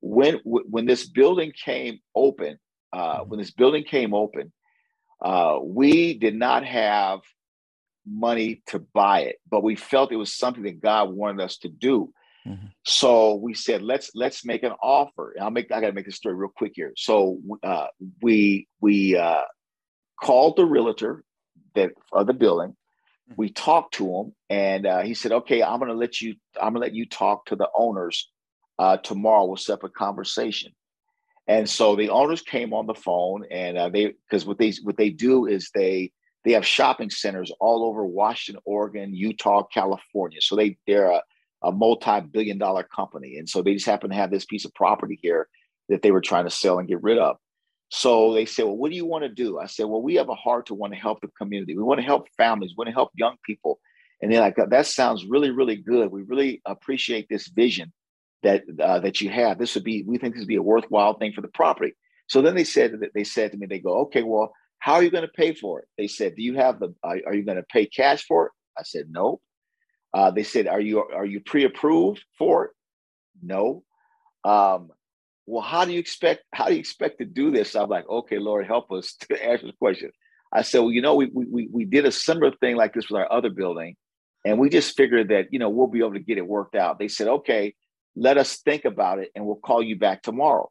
When 0.00 0.40
when 0.44 0.86
this 0.86 1.08
building 1.08 1.52
came 1.52 1.98
open, 2.14 2.58
uh, 2.92 3.20
when 3.20 3.38
this 3.38 3.50
building 3.50 3.84
came 3.84 4.14
open, 4.14 4.52
uh, 5.20 5.58
we 5.62 6.18
did 6.18 6.34
not 6.34 6.64
have 6.64 7.20
money 8.06 8.62
to 8.68 8.78
buy 8.78 9.20
it, 9.22 9.36
but 9.50 9.62
we 9.62 9.76
felt 9.76 10.12
it 10.12 10.16
was 10.16 10.32
something 10.32 10.62
that 10.64 10.80
God 10.80 11.10
wanted 11.10 11.42
us 11.42 11.58
to 11.58 11.68
do. 11.68 12.12
Mm-hmm. 12.46 12.66
So 12.84 13.34
we 13.34 13.54
said, 13.54 13.82
let's 13.82 14.10
let's 14.14 14.44
make 14.44 14.62
an 14.62 14.72
offer. 14.82 15.32
And 15.32 15.44
I'll 15.44 15.50
make 15.50 15.72
I 15.72 15.80
got 15.80 15.88
to 15.88 15.92
make 15.92 16.06
this 16.06 16.16
story 16.16 16.34
real 16.36 16.50
quick 16.54 16.72
here. 16.74 16.92
So 16.96 17.38
uh, 17.62 17.86
we 18.22 18.68
we 18.80 19.16
uh, 19.16 19.42
called 20.22 20.56
the 20.56 20.64
realtor 20.64 21.24
that 21.74 21.90
of 22.12 22.26
the 22.26 22.34
building. 22.34 22.70
Mm-hmm. 22.70 23.34
We 23.36 23.50
talked 23.50 23.94
to 23.94 24.06
him, 24.06 24.34
and 24.48 24.86
uh, 24.86 25.02
he 25.02 25.14
said, 25.14 25.32
"Okay, 25.32 25.62
I'm 25.62 25.80
going 25.80 25.90
to 25.90 25.96
let 25.96 26.20
you. 26.20 26.36
I'm 26.54 26.72
going 26.72 26.82
to 26.82 26.86
let 26.86 26.94
you 26.94 27.06
talk 27.06 27.46
to 27.46 27.56
the 27.56 27.68
owners 27.76 28.30
uh, 28.78 28.98
tomorrow. 28.98 29.46
We'll 29.46 29.56
set 29.56 29.74
up 29.74 29.84
a 29.84 29.88
conversation." 29.88 30.72
And 31.48 31.68
so 31.68 31.94
the 31.94 32.10
owners 32.10 32.42
came 32.42 32.72
on 32.72 32.86
the 32.86 32.94
phone, 32.94 33.44
and 33.50 33.78
uh, 33.78 33.88
they 33.88 34.14
because 34.28 34.44
what 34.44 34.58
they 34.58 34.72
what 34.82 34.96
they 34.96 35.10
do 35.10 35.46
is 35.46 35.70
they 35.74 36.12
they 36.44 36.52
have 36.52 36.66
shopping 36.66 37.10
centers 37.10 37.52
all 37.60 37.84
over 37.84 38.04
Washington, 38.04 38.60
Oregon, 38.64 39.14
Utah, 39.14 39.62
California. 39.64 40.40
So 40.40 40.56
they 40.56 40.76
they're 40.86 41.10
a, 41.10 41.22
a 41.62 41.72
multi-billion 41.72 42.58
dollar 42.58 42.82
company, 42.82 43.36
and 43.36 43.48
so 43.48 43.62
they 43.62 43.74
just 43.74 43.86
happen 43.86 44.10
to 44.10 44.16
have 44.16 44.30
this 44.30 44.44
piece 44.44 44.64
of 44.64 44.74
property 44.74 45.18
here 45.22 45.48
that 45.88 46.02
they 46.02 46.10
were 46.10 46.20
trying 46.20 46.44
to 46.44 46.50
sell 46.50 46.80
and 46.80 46.88
get 46.88 47.02
rid 47.02 47.18
of. 47.18 47.36
So 47.90 48.34
they 48.34 48.44
said, 48.44 48.64
"Well, 48.64 48.76
what 48.76 48.90
do 48.90 48.96
you 48.96 49.06
want 49.06 49.22
to 49.22 49.28
do?" 49.28 49.60
I 49.60 49.66
said, 49.66 49.86
"Well, 49.86 50.02
we 50.02 50.16
have 50.16 50.28
a 50.28 50.34
heart 50.34 50.66
to 50.66 50.74
want 50.74 50.94
to 50.94 50.98
help 50.98 51.20
the 51.20 51.28
community. 51.38 51.76
We 51.76 51.84
want 51.84 52.00
to 52.00 52.06
help 52.06 52.26
families. 52.36 52.72
We 52.72 52.82
want 52.82 52.88
to 52.88 52.94
help 52.94 53.10
young 53.14 53.36
people." 53.44 53.78
And 54.20 54.32
they're 54.32 54.40
like, 54.40 54.56
"That 54.56 54.86
sounds 54.86 55.24
really, 55.24 55.50
really 55.50 55.76
good. 55.76 56.10
We 56.10 56.22
really 56.22 56.60
appreciate 56.66 57.28
this 57.28 57.46
vision." 57.46 57.92
That 58.42 58.64
uh, 58.80 59.00
that 59.00 59.20
you 59.20 59.30
have. 59.30 59.58
This 59.58 59.74
would 59.74 59.84
be 59.84 60.04
we 60.06 60.18
think 60.18 60.34
this 60.34 60.42
would 60.42 60.48
be 60.48 60.56
a 60.56 60.62
worthwhile 60.62 61.18
thing 61.18 61.32
for 61.32 61.40
the 61.40 61.48
property. 61.48 61.94
So 62.28 62.42
then 62.42 62.54
they 62.54 62.64
said 62.64 62.92
they 63.14 63.24
said 63.24 63.52
to 63.52 63.58
me, 63.58 63.66
they 63.66 63.78
go, 63.78 64.00
okay, 64.02 64.22
well, 64.22 64.52
how 64.78 64.94
are 64.94 65.02
you 65.02 65.10
going 65.10 65.26
to 65.26 65.28
pay 65.28 65.54
for 65.54 65.80
it? 65.80 65.88
They 65.96 66.08
said, 66.08 66.36
do 66.36 66.42
you 66.42 66.54
have 66.56 66.80
the? 66.80 66.94
Are, 67.02 67.18
are 67.26 67.34
you 67.34 67.44
going 67.44 67.56
to 67.56 67.64
pay 67.64 67.86
cash 67.86 68.24
for 68.24 68.46
it? 68.46 68.52
I 68.78 68.82
said, 68.82 69.06
no. 69.10 69.40
Uh, 70.12 70.30
they 70.30 70.42
said, 70.42 70.66
are 70.66 70.80
you 70.80 71.00
are 71.00 71.26
you 71.26 71.40
pre-approved 71.40 72.24
for 72.38 72.66
it? 72.66 72.70
No. 73.42 73.82
Um, 74.44 74.90
well, 75.46 75.62
how 75.62 75.84
do 75.84 75.92
you 75.92 75.98
expect 75.98 76.44
how 76.52 76.66
do 76.66 76.74
you 76.74 76.80
expect 76.80 77.18
to 77.18 77.24
do 77.24 77.50
this? 77.50 77.74
I'm 77.74 77.88
like, 77.88 78.08
okay, 78.08 78.38
Lord, 78.38 78.66
help 78.66 78.90
us 78.92 79.14
to 79.28 79.44
answer 79.44 79.66
the 79.66 79.72
question. 79.72 80.10
I 80.52 80.62
said, 80.62 80.80
well, 80.80 80.92
you 80.92 81.02
know, 81.02 81.14
we 81.14 81.26
we 81.26 81.68
we 81.70 81.84
did 81.84 82.06
a 82.06 82.12
similar 82.12 82.52
thing 82.60 82.76
like 82.76 82.94
this 82.94 83.08
with 83.10 83.20
our 83.20 83.30
other 83.32 83.50
building, 83.50 83.96
and 84.44 84.58
we 84.58 84.68
just 84.68 84.96
figured 84.96 85.28
that 85.28 85.46
you 85.50 85.58
know 85.58 85.68
we'll 85.68 85.86
be 85.86 86.00
able 86.00 86.14
to 86.14 86.20
get 86.20 86.38
it 86.38 86.46
worked 86.46 86.76
out. 86.76 86.98
They 86.98 87.08
said, 87.08 87.28
okay, 87.28 87.74
let 88.16 88.38
us 88.38 88.56
think 88.56 88.84
about 88.84 89.18
it 89.18 89.30
and 89.34 89.46
we'll 89.46 89.56
call 89.56 89.82
you 89.82 89.96
back 89.96 90.22
tomorrow. 90.22 90.70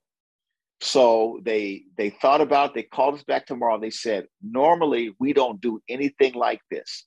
So 0.82 1.40
they 1.44 1.84
they 1.98 2.10
thought 2.10 2.42
about 2.42 2.72
it, 2.72 2.76
they 2.76 2.84
called 2.84 3.16
us 3.16 3.24
back 3.24 3.46
tomorrow. 3.46 3.80
They 3.80 3.92
said 3.92 4.28
normally 4.42 5.16
we 5.20 5.32
don't 5.32 5.62
do 5.62 5.82
anything 5.88 6.34
like 6.34 6.62
this. 6.70 7.06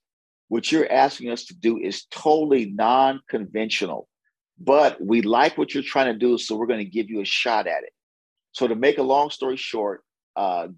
What 0.48 0.72
you're 0.72 0.90
asking 0.90 1.30
us 1.30 1.44
to 1.46 1.54
do 1.54 1.78
is 1.78 2.06
totally 2.06 2.66
non-conventional 2.66 4.08
but 4.60 5.00
we 5.00 5.22
like 5.22 5.56
what 5.56 5.72
you're 5.72 5.82
trying 5.82 6.12
to 6.12 6.18
do 6.18 6.36
so 6.38 6.56
we're 6.56 6.66
going 6.66 6.84
to 6.84 6.90
give 6.90 7.08
you 7.10 7.20
a 7.20 7.24
shot 7.24 7.66
at 7.66 7.84
it. 7.84 7.92
So 8.52 8.66
to 8.66 8.74
make 8.74 8.98
a 8.98 9.02
long 9.02 9.30
story 9.30 9.56
short 9.56 10.02
uh, 10.36 10.68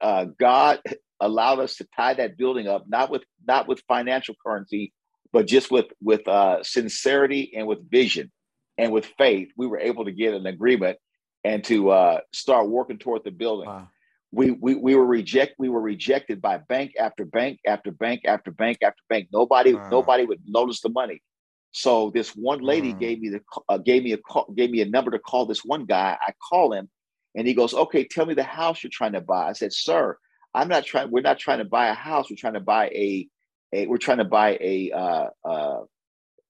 uh, 0.00 0.26
god 0.38 0.80
allowed 1.20 1.60
us 1.60 1.76
to 1.76 1.86
tie 1.96 2.14
that 2.14 2.36
building 2.36 2.66
up 2.66 2.84
not 2.88 3.10
with 3.10 3.22
not 3.46 3.68
with 3.68 3.80
financial 3.88 4.34
currency 4.44 4.92
but 5.32 5.46
just 5.46 5.70
with 5.70 5.86
with 6.02 6.26
uh, 6.28 6.62
sincerity 6.62 7.52
and 7.56 7.66
with 7.66 7.90
vision 7.90 8.30
and 8.78 8.92
with 8.92 9.06
faith, 9.18 9.48
we 9.56 9.66
were 9.66 9.78
able 9.78 10.04
to 10.04 10.12
get 10.12 10.34
an 10.34 10.46
agreement 10.46 10.98
and 11.44 11.62
to 11.64 11.90
uh, 11.90 12.20
start 12.32 12.68
working 12.68 12.98
toward 12.98 13.24
the 13.24 13.30
building. 13.30 13.68
Wow. 13.68 13.88
We, 14.32 14.50
we 14.50 14.74
we 14.74 14.96
were 14.96 15.06
reject 15.06 15.54
we 15.58 15.68
were 15.68 15.80
rejected 15.80 16.42
by 16.42 16.58
bank 16.58 16.94
after 16.98 17.24
bank 17.24 17.60
after 17.66 17.92
bank 17.92 18.22
after 18.26 18.50
bank 18.50 18.78
after 18.82 19.00
bank. 19.08 19.28
Nobody 19.32 19.74
wow. 19.74 19.88
nobody 19.90 20.24
would 20.24 20.40
notice 20.46 20.80
the 20.80 20.88
money. 20.88 21.22
So 21.70 22.10
this 22.12 22.30
one 22.30 22.60
lady 22.60 22.94
mm. 22.94 22.98
gave 22.98 23.20
me 23.20 23.28
the 23.28 23.40
uh, 23.68 23.78
gave 23.78 24.02
me 24.02 24.12
a 24.12 24.16
call, 24.16 24.52
gave 24.56 24.70
me 24.70 24.80
a 24.80 24.86
number 24.86 25.12
to 25.12 25.20
call 25.20 25.46
this 25.46 25.64
one 25.64 25.84
guy. 25.86 26.16
I 26.20 26.32
call 26.50 26.72
him, 26.72 26.88
and 27.36 27.46
he 27.46 27.54
goes, 27.54 27.74
"Okay, 27.74 28.04
tell 28.04 28.26
me 28.26 28.34
the 28.34 28.42
house 28.42 28.82
you're 28.82 28.90
trying 28.92 29.12
to 29.12 29.20
buy." 29.20 29.48
I 29.48 29.52
said, 29.52 29.72
"Sir, 29.72 30.16
I'm 30.52 30.68
not 30.68 30.84
trying. 30.84 31.10
We're 31.12 31.20
not 31.20 31.38
trying 31.38 31.58
to 31.58 31.64
buy 31.64 31.88
a 31.88 31.94
house. 31.94 32.30
We're 32.30 32.36
trying 32.36 32.54
to 32.54 32.60
buy 32.60 32.86
a, 32.86 33.28
a 33.72 33.86
we're 33.86 33.98
trying 33.98 34.18
to 34.18 34.24
buy 34.24 34.58
a 34.60 34.90
uh, 34.92 35.26
uh, 35.44 35.80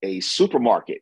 a 0.03 0.19
supermarket. 0.21 1.01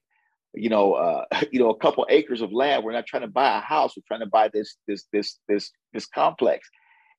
You 0.53 0.69
know, 0.69 0.93
uh, 0.93 1.25
you 1.51 1.59
know, 1.59 1.69
a 1.69 1.77
couple 1.77 2.05
acres 2.09 2.41
of 2.41 2.51
land. 2.51 2.83
We're 2.83 2.93
not 2.93 3.07
trying 3.07 3.23
to 3.23 3.27
buy 3.27 3.57
a 3.57 3.61
house. 3.61 3.95
We're 3.95 4.03
trying 4.07 4.21
to 4.21 4.27
buy 4.27 4.49
this 4.53 4.75
this 4.87 5.05
this 5.11 5.39
this 5.47 5.71
this 5.93 6.05
complex." 6.05 6.69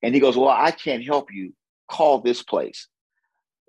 And 0.03 0.14
he 0.14 0.20
goes, 0.20 0.37
"Well, 0.37 0.49
I 0.49 0.70
can't 0.70 1.05
help 1.05 1.32
you. 1.32 1.55
Call 1.91 2.20
this 2.20 2.43
place." 2.43 2.89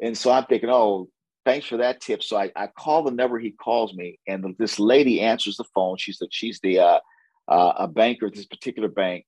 And 0.02 0.18
so 0.18 0.32
I'm 0.32 0.46
thinking, 0.46 0.70
"Oh, 0.70 1.10
thanks 1.46 1.68
for 1.68 1.78
that 1.78 2.02
tip. 2.02 2.24
So 2.24 2.38
I, 2.38 2.52
I 2.56 2.68
call 2.68 3.04
the 3.04 3.12
number 3.12 3.40
he 3.40 3.52
calls 3.52 3.94
me, 3.94 4.20
and 4.28 4.56
this 4.58 4.80
lady 4.80 5.22
answers 5.22 5.58
the 5.58 5.64
phone. 5.76 5.98
She's 5.98 6.18
the 6.18 6.28
she's 6.32 6.60
the 6.62 6.80
uh, 6.80 7.00
uh, 7.48 7.74
a 7.80 7.88
banker 7.88 8.26
at 8.26 8.34
this 8.34 8.48
particular 8.48 8.90
bank, 8.90 9.26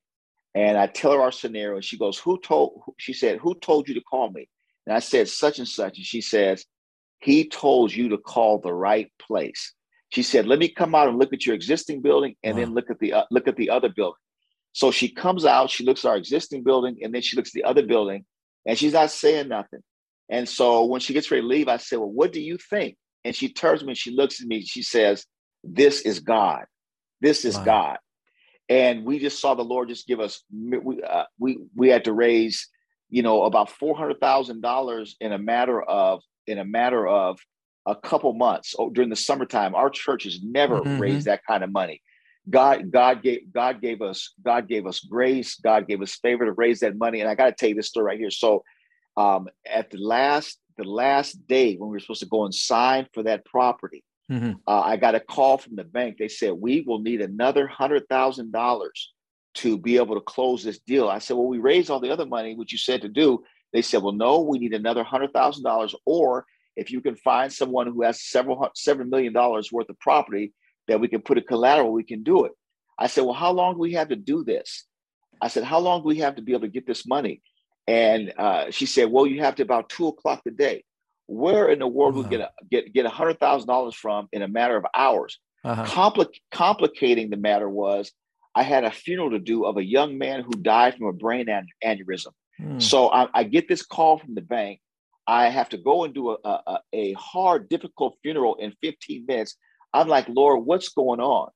and 0.55 0.77
I 0.77 0.87
tell 0.87 1.13
her 1.13 1.21
our 1.21 1.31
scenario, 1.31 1.75
and 1.75 1.85
she 1.85 1.97
goes, 1.97 2.17
"Who 2.19 2.39
told?" 2.41 2.81
She 2.97 3.13
said, 3.13 3.39
"Who 3.39 3.55
told 3.55 3.87
you 3.87 3.93
to 3.93 4.01
call 4.01 4.31
me?" 4.31 4.49
And 4.85 4.95
I 4.95 4.99
said, 4.99 5.29
"Such 5.29 5.59
and 5.59 5.67
such," 5.67 5.97
and 5.97 6.05
she 6.05 6.21
says, 6.21 6.65
"He 7.19 7.47
told 7.47 7.93
you 7.93 8.09
to 8.09 8.17
call 8.17 8.59
the 8.59 8.73
right 8.73 9.09
place." 9.19 9.73
She 10.09 10.23
said, 10.23 10.47
"Let 10.47 10.59
me 10.59 10.69
come 10.69 10.95
out 10.95 11.07
and 11.07 11.17
look 11.17 11.33
at 11.33 11.45
your 11.45 11.55
existing 11.55 12.01
building, 12.01 12.35
and 12.43 12.55
wow. 12.55 12.63
then 12.63 12.73
look 12.73 12.89
at 12.89 12.99
the 12.99 13.13
uh, 13.13 13.23
look 13.31 13.47
at 13.47 13.57
the 13.57 13.69
other 13.69 13.89
building." 13.89 14.19
So 14.73 14.91
she 14.91 15.09
comes 15.09 15.43
out, 15.43 15.71
she 15.71 15.83
looks 15.83 16.05
at 16.05 16.09
our 16.09 16.17
existing 16.17 16.63
building, 16.63 16.97
and 17.01 17.13
then 17.13 17.21
she 17.21 17.35
looks 17.35 17.49
at 17.49 17.53
the 17.53 17.63
other 17.63 17.85
building, 17.85 18.25
and 18.65 18.77
she's 18.77 18.93
not 18.93 19.11
saying 19.11 19.47
nothing. 19.47 19.81
And 20.29 20.47
so 20.47 20.85
when 20.85 20.99
she 20.99 21.13
gets 21.13 21.31
ready 21.31 21.41
to 21.41 21.47
leave, 21.47 21.67
I 21.67 21.77
said, 21.77 21.99
Well, 21.99 22.11
what 22.11 22.33
do 22.33 22.41
you 22.41 22.57
think? 22.57 22.97
And 23.23 23.35
she 23.35 23.51
turns 23.51 23.79
to 23.79 23.85
me 23.85 23.91
and 23.91 23.97
she 23.97 24.11
looks 24.11 24.41
at 24.41 24.47
me, 24.47 24.61
she 24.61 24.81
says, 24.81 25.25
This 25.63 26.01
is 26.01 26.19
God. 26.19 26.65
This 27.21 27.45
is 27.45 27.57
wow. 27.57 27.65
God. 27.65 27.97
And 28.69 29.05
we 29.05 29.19
just 29.19 29.39
saw 29.39 29.55
the 29.55 29.63
Lord 29.63 29.89
just 29.89 30.07
give 30.07 30.19
us, 30.19 30.43
we, 30.51 31.01
uh, 31.01 31.23
we, 31.39 31.57
we 31.75 31.89
had 31.89 32.03
to 32.03 32.13
raise, 32.13 32.67
you 33.09 33.23
know, 33.23 33.43
about 33.43 33.71
$400,000 33.81 35.13
in 35.21 35.31
a 35.31 35.37
matter 35.37 35.81
of, 35.81 36.21
in 36.45 36.57
a 36.59 36.65
matter 36.65 37.07
of 37.07 37.39
a 37.87 37.95
couple 37.95 38.33
months 38.33 38.75
oh, 38.77 38.89
during 38.89 39.09
the 39.09 39.15
summertime. 39.15 39.73
Our 39.73 39.89
church 39.89 40.25
has 40.25 40.39
never 40.43 40.81
mm-hmm. 40.81 40.99
raised 40.99 41.25
that 41.25 41.41
kind 41.47 41.63
of 41.63 41.71
money. 41.71 42.01
God, 42.49 42.91
God 42.91 43.23
gave, 43.23 43.51
God 43.51 43.81
gave 43.81 44.01
us, 44.01 44.33
God 44.43 44.67
gave 44.67 44.85
us 44.85 44.99
grace. 44.99 45.55
God 45.55 45.87
gave 45.87 46.01
us 46.01 46.15
favor 46.15 46.45
to 46.45 46.53
raise 46.53 46.81
that 46.81 46.97
money. 46.97 47.21
And 47.21 47.29
I 47.29 47.35
got 47.35 47.45
to 47.45 47.51
tell 47.53 47.69
you 47.69 47.75
this 47.75 47.87
story 47.87 48.05
right 48.05 48.19
here. 48.19 48.31
So 48.31 48.63
um, 49.15 49.47
at 49.65 49.89
the 49.89 49.97
last 49.97 50.59
the 50.77 50.83
last 50.83 51.47
day 51.47 51.75
when 51.75 51.89
we 51.89 51.95
were 51.95 51.99
supposed 51.99 52.21
to 52.21 52.27
go 52.27 52.45
and 52.45 52.53
sign 52.53 53.07
for 53.13 53.23
that 53.23 53.43
property, 53.45 54.03
mm-hmm. 54.31 54.53
uh, 54.67 54.81
I 54.81 54.95
got 54.97 55.15
a 55.15 55.19
call 55.19 55.57
from 55.57 55.75
the 55.75 55.83
bank. 55.83 56.17
They 56.17 56.27
said 56.27 56.53
we 56.53 56.81
will 56.85 56.99
need 56.99 57.21
another 57.21 57.67
hundred 57.67 58.07
thousand 58.07 58.51
dollars 58.51 59.11
to 59.55 59.77
be 59.77 59.97
able 59.97 60.13
to 60.13 60.21
close 60.21 60.63
this 60.63 60.77
deal. 60.79 61.09
I 61.09 61.17
said, 61.17 61.35
well, 61.35 61.47
we 61.47 61.57
raised 61.57 61.89
all 61.89 61.99
the 61.99 62.11
other 62.11 62.27
money, 62.27 62.53
which 62.53 62.71
you 62.71 62.77
said 62.77 63.01
to 63.01 63.09
do. 63.09 63.43
They 63.73 63.81
said, 63.81 64.03
well, 64.03 64.13
no, 64.13 64.41
we 64.41 64.59
need 64.59 64.73
another 64.73 65.03
hundred 65.03 65.33
thousand 65.33 65.63
dollars, 65.63 65.95
or 66.05 66.45
if 66.77 66.91
you 66.91 67.01
can 67.01 67.15
find 67.15 67.51
someone 67.51 67.87
who 67.87 68.03
has 68.03 68.23
several 68.23 68.69
seven 68.75 69.09
million 69.09 69.33
dollars 69.33 69.71
worth 69.71 69.89
of 69.89 69.99
property 69.99 70.53
that 70.87 70.99
we 70.99 71.07
can 71.07 71.21
put 71.21 71.37
a 71.37 71.41
collateral, 71.41 71.91
we 71.91 72.03
can 72.03 72.23
do 72.23 72.45
it. 72.45 72.53
I 72.97 73.07
said, 73.07 73.25
well, 73.25 73.33
how 73.33 73.51
long 73.51 73.73
do 73.73 73.79
we 73.79 73.93
have 73.93 74.09
to 74.09 74.15
do 74.15 74.43
this? 74.43 74.85
I 75.41 75.49
said, 75.49 75.63
how 75.63 75.79
long 75.79 76.01
do 76.01 76.07
we 76.07 76.19
have 76.19 76.35
to 76.35 76.41
be 76.41 76.53
able 76.53 76.61
to 76.61 76.67
get 76.69 76.87
this 76.87 77.05
money? 77.05 77.41
And 77.87 78.33
uh, 78.37 78.69
she 78.69 78.85
said, 78.85 79.09
"Well, 79.09 79.25
you 79.25 79.41
have 79.41 79.55
to 79.55 79.63
about 79.63 79.89
two 79.89 80.07
o'clock 80.07 80.43
today. 80.43 80.83
Where 81.27 81.69
in 81.69 81.79
the 81.79 81.87
world 81.87 82.15
uh-huh. 82.15 82.23
we 82.23 82.29
get 82.29 82.41
a, 82.41 82.51
get 82.69 82.93
get 82.93 83.05
a 83.05 83.09
hundred 83.09 83.39
thousand 83.39 83.67
dollars 83.67 83.95
from 83.95 84.27
in 84.33 84.41
a 84.41 84.47
matter 84.47 84.75
of 84.75 84.85
hours?" 84.93 85.39
Uh-huh. 85.63 85.85
Compli- 85.85 86.39
complicating 86.51 87.29
the 87.29 87.37
matter 87.37 87.67
was, 87.67 88.11
I 88.55 88.63
had 88.63 88.83
a 88.83 88.91
funeral 88.91 89.31
to 89.31 89.39
do 89.39 89.65
of 89.65 89.77
a 89.77 89.83
young 89.83 90.17
man 90.17 90.43
who 90.43 90.51
died 90.51 90.95
from 90.95 91.07
a 91.07 91.13
brain 91.13 91.49
an- 91.49 91.67
aneurysm. 91.83 92.31
Hmm. 92.57 92.79
So 92.79 93.09
I, 93.09 93.27
I, 93.33 93.43
get 93.43 93.67
this 93.67 93.85
call 93.85 94.17
from 94.19 94.35
the 94.35 94.41
bank. 94.41 94.79
I 95.27 95.49
have 95.49 95.69
to 95.69 95.77
go 95.77 96.05
and 96.05 96.13
do 96.13 96.31
a, 96.31 96.37
a, 96.43 96.79
a 96.93 97.13
hard, 97.13 97.67
difficult 97.67 98.17
funeral 98.21 98.55
in 98.55 98.73
15 98.81 99.25
minutes. 99.27 99.57
I'm 99.93 100.07
like, 100.07 100.27
Lord, 100.29 100.65
what's 100.65 100.89
going 100.89 101.19
on? 101.19 101.49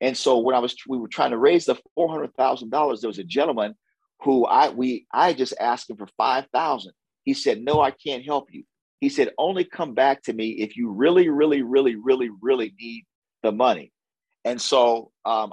And 0.00 0.16
so 0.16 0.38
when 0.38 0.54
I 0.54 0.58
was, 0.58 0.74
we 0.88 0.98
were 0.98 1.08
trying 1.08 1.30
to 1.30 1.38
raise 1.38 1.64
the 1.64 1.76
four 1.94 2.08
hundred 2.08 2.34
thousand 2.34 2.70
dollars. 2.70 3.00
There 3.00 3.08
was 3.08 3.18
a 3.18 3.24
gentleman 3.24 3.74
who 4.20 4.44
I 4.44 4.68
we 4.68 5.06
I 5.12 5.32
just 5.32 5.54
asked 5.58 5.88
him 5.88 5.96
for 5.96 6.08
five 6.16 6.46
thousand. 6.52 6.92
He 7.24 7.34
said, 7.34 7.62
"No, 7.62 7.80
I 7.80 7.92
can't 7.92 8.24
help 8.24 8.48
you." 8.52 8.64
He 9.00 9.08
said, 9.08 9.32
"Only 9.38 9.64
come 9.64 9.94
back 9.94 10.22
to 10.24 10.32
me 10.32 10.50
if 10.50 10.76
you 10.76 10.90
really, 10.90 11.28
really, 11.28 11.62
really, 11.62 11.96
really, 11.96 12.28
really 12.42 12.74
need 12.78 13.04
the 13.42 13.52
money." 13.52 13.92
And 14.44 14.60
so, 14.60 15.12
um, 15.24 15.52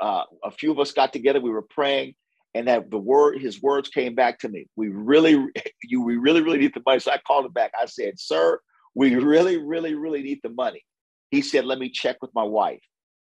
uh, 0.00 0.24
a 0.44 0.50
few 0.50 0.72
of 0.72 0.80
us 0.80 0.92
got 0.92 1.12
together. 1.12 1.40
We 1.40 1.50
were 1.50 1.62
praying, 1.62 2.14
and 2.56 2.68
that 2.68 2.90
the 2.90 2.98
word, 2.98 3.40
his 3.40 3.60
words 3.60 3.88
came 3.88 4.14
back 4.14 4.38
to 4.40 4.48
me. 4.48 4.66
We 4.76 4.88
really, 4.88 5.46
you, 5.82 6.02
we 6.02 6.16
really, 6.16 6.42
really 6.42 6.58
need 6.58 6.74
the 6.74 6.82
money. 6.84 7.00
So 7.00 7.12
I 7.12 7.18
called 7.18 7.46
him 7.46 7.52
back. 7.52 7.72
I 7.80 7.86
said, 7.86 8.18
"Sir, 8.18 8.60
we 8.94 9.14
really, 9.14 9.58
really, 9.58 9.94
really 9.94 10.22
need 10.22 10.40
the 10.42 10.48
money." 10.48 10.82
He 11.30 11.42
said, 11.42 11.64
"Let 11.64 11.78
me 11.78 11.90
check 11.90 12.16
with 12.22 12.30
my 12.34 12.44
wife." 12.44 12.82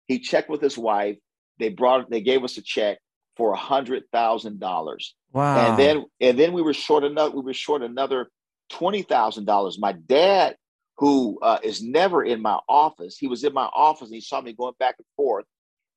He 0.07 0.19
checked 0.19 0.49
with 0.49 0.61
his 0.61 0.77
wife. 0.77 1.17
They 1.59 1.69
brought, 1.69 2.09
they 2.09 2.21
gave 2.21 2.43
us 2.43 2.57
a 2.57 2.61
check 2.61 2.97
for 3.37 3.53
a 3.53 3.57
hundred 3.57 4.03
thousand 4.11 4.59
dollars. 4.59 5.15
Wow. 5.31 5.69
And 5.69 5.79
then 5.79 6.05
and 6.19 6.37
then 6.37 6.53
we 6.53 6.61
were 6.61 6.73
short 6.73 7.03
another 7.03 7.35
we 7.35 7.41
were 7.41 7.53
short 7.53 7.81
another 7.81 8.29
twenty 8.69 9.03
thousand 9.03 9.45
dollars. 9.45 9.79
My 9.79 9.93
dad, 9.93 10.57
who 10.97 11.39
uh, 11.41 11.59
is 11.63 11.81
never 11.81 12.23
in 12.23 12.41
my 12.41 12.59
office, 12.67 13.17
he 13.17 13.27
was 13.27 13.43
in 13.43 13.53
my 13.53 13.69
office 13.73 14.07
and 14.07 14.15
he 14.15 14.21
saw 14.21 14.41
me 14.41 14.53
going 14.53 14.73
back 14.79 14.95
and 14.97 15.07
forth. 15.15 15.45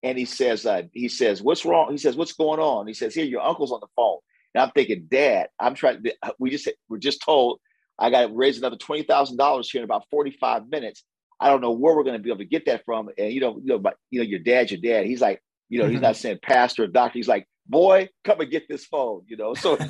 And 0.04 0.18
he 0.18 0.26
says, 0.26 0.66
uh, 0.66 0.82
he 0.92 1.08
says, 1.08 1.42
what's 1.42 1.64
wrong? 1.64 1.90
He 1.90 1.96
says, 1.96 2.14
what's 2.14 2.34
going 2.34 2.60
on? 2.60 2.86
He 2.86 2.92
says, 2.92 3.14
here, 3.14 3.24
your 3.24 3.40
uncle's 3.40 3.72
on 3.72 3.80
the 3.80 3.88
phone. 3.96 4.18
And 4.54 4.62
I'm 4.62 4.70
thinking, 4.70 5.06
Dad, 5.10 5.48
I'm 5.58 5.74
trying. 5.74 6.02
To, 6.02 6.14
uh, 6.22 6.30
we 6.38 6.50
just 6.50 6.68
we're 6.88 6.98
just 6.98 7.22
told 7.22 7.58
I 7.98 8.10
got 8.10 8.28
to 8.28 8.32
raise 8.32 8.58
another 8.58 8.76
twenty 8.76 9.02
thousand 9.02 9.36
dollars 9.36 9.68
here 9.68 9.80
in 9.80 9.84
about 9.84 10.04
forty 10.10 10.30
five 10.30 10.68
minutes. 10.68 11.02
I 11.40 11.48
don't 11.48 11.60
know 11.60 11.72
where 11.72 11.96
we're 11.96 12.04
going 12.04 12.16
to 12.16 12.22
be 12.22 12.28
able 12.30 12.38
to 12.38 12.44
get 12.44 12.66
that 12.66 12.84
from. 12.84 13.08
And 13.18 13.32
you 13.32 13.40
know, 13.40 13.56
you 13.58 13.66
know, 13.66 13.78
but 13.78 13.96
you 14.10 14.20
know, 14.20 14.26
your 14.26 14.38
dad's 14.38 14.70
your 14.70 14.80
dad. 14.80 15.06
He's 15.06 15.20
like, 15.20 15.42
you 15.68 15.78
know, 15.78 15.86
mm-hmm. 15.86 15.94
he's 15.94 16.02
not 16.02 16.16
saying 16.16 16.38
pastor 16.42 16.84
or 16.84 16.86
doctor. 16.86 17.18
He's 17.18 17.26
like, 17.26 17.48
boy, 17.66 18.08
come 18.22 18.40
and 18.40 18.50
get 18.50 18.68
this 18.68 18.84
phone, 18.84 19.22
you 19.26 19.36
know. 19.36 19.54
So 19.54 19.76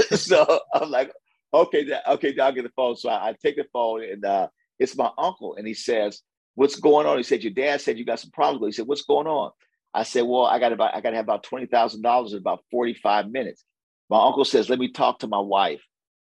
so 0.10 0.60
I'm 0.74 0.90
like, 0.90 1.10
okay, 1.52 1.90
okay, 2.08 2.38
I'll 2.38 2.52
get 2.52 2.62
the 2.62 2.72
phone. 2.76 2.96
So 2.96 3.08
I, 3.08 3.30
I 3.30 3.34
take 3.42 3.56
the 3.56 3.66
phone 3.72 4.04
and 4.04 4.24
uh, 4.24 4.48
it's 4.78 4.96
my 4.96 5.10
uncle. 5.18 5.56
And 5.56 5.66
he 5.66 5.74
says, 5.74 6.22
What's 6.54 6.76
going 6.76 7.06
on? 7.06 7.16
He 7.16 7.22
said, 7.22 7.42
Your 7.42 7.52
dad 7.52 7.80
said 7.80 7.98
you 7.98 8.04
got 8.04 8.20
some 8.20 8.30
problems. 8.30 8.74
He 8.74 8.80
said, 8.80 8.86
What's 8.86 9.02
going 9.02 9.26
on? 9.26 9.50
I 9.94 10.02
said, 10.04 10.22
Well, 10.22 10.44
I 10.44 10.58
got 10.58 10.72
about 10.72 10.94
I 10.94 11.00
gotta 11.00 11.16
have 11.16 11.24
about 11.24 11.42
twenty 11.44 11.66
thousand 11.66 12.02
dollars 12.02 12.32
in 12.32 12.38
about 12.38 12.64
45 12.70 13.30
minutes. 13.30 13.64
My 14.10 14.22
uncle 14.22 14.44
says, 14.44 14.68
Let 14.68 14.78
me 14.78 14.90
talk 14.90 15.20
to 15.20 15.26
my 15.26 15.40
wife. 15.40 15.82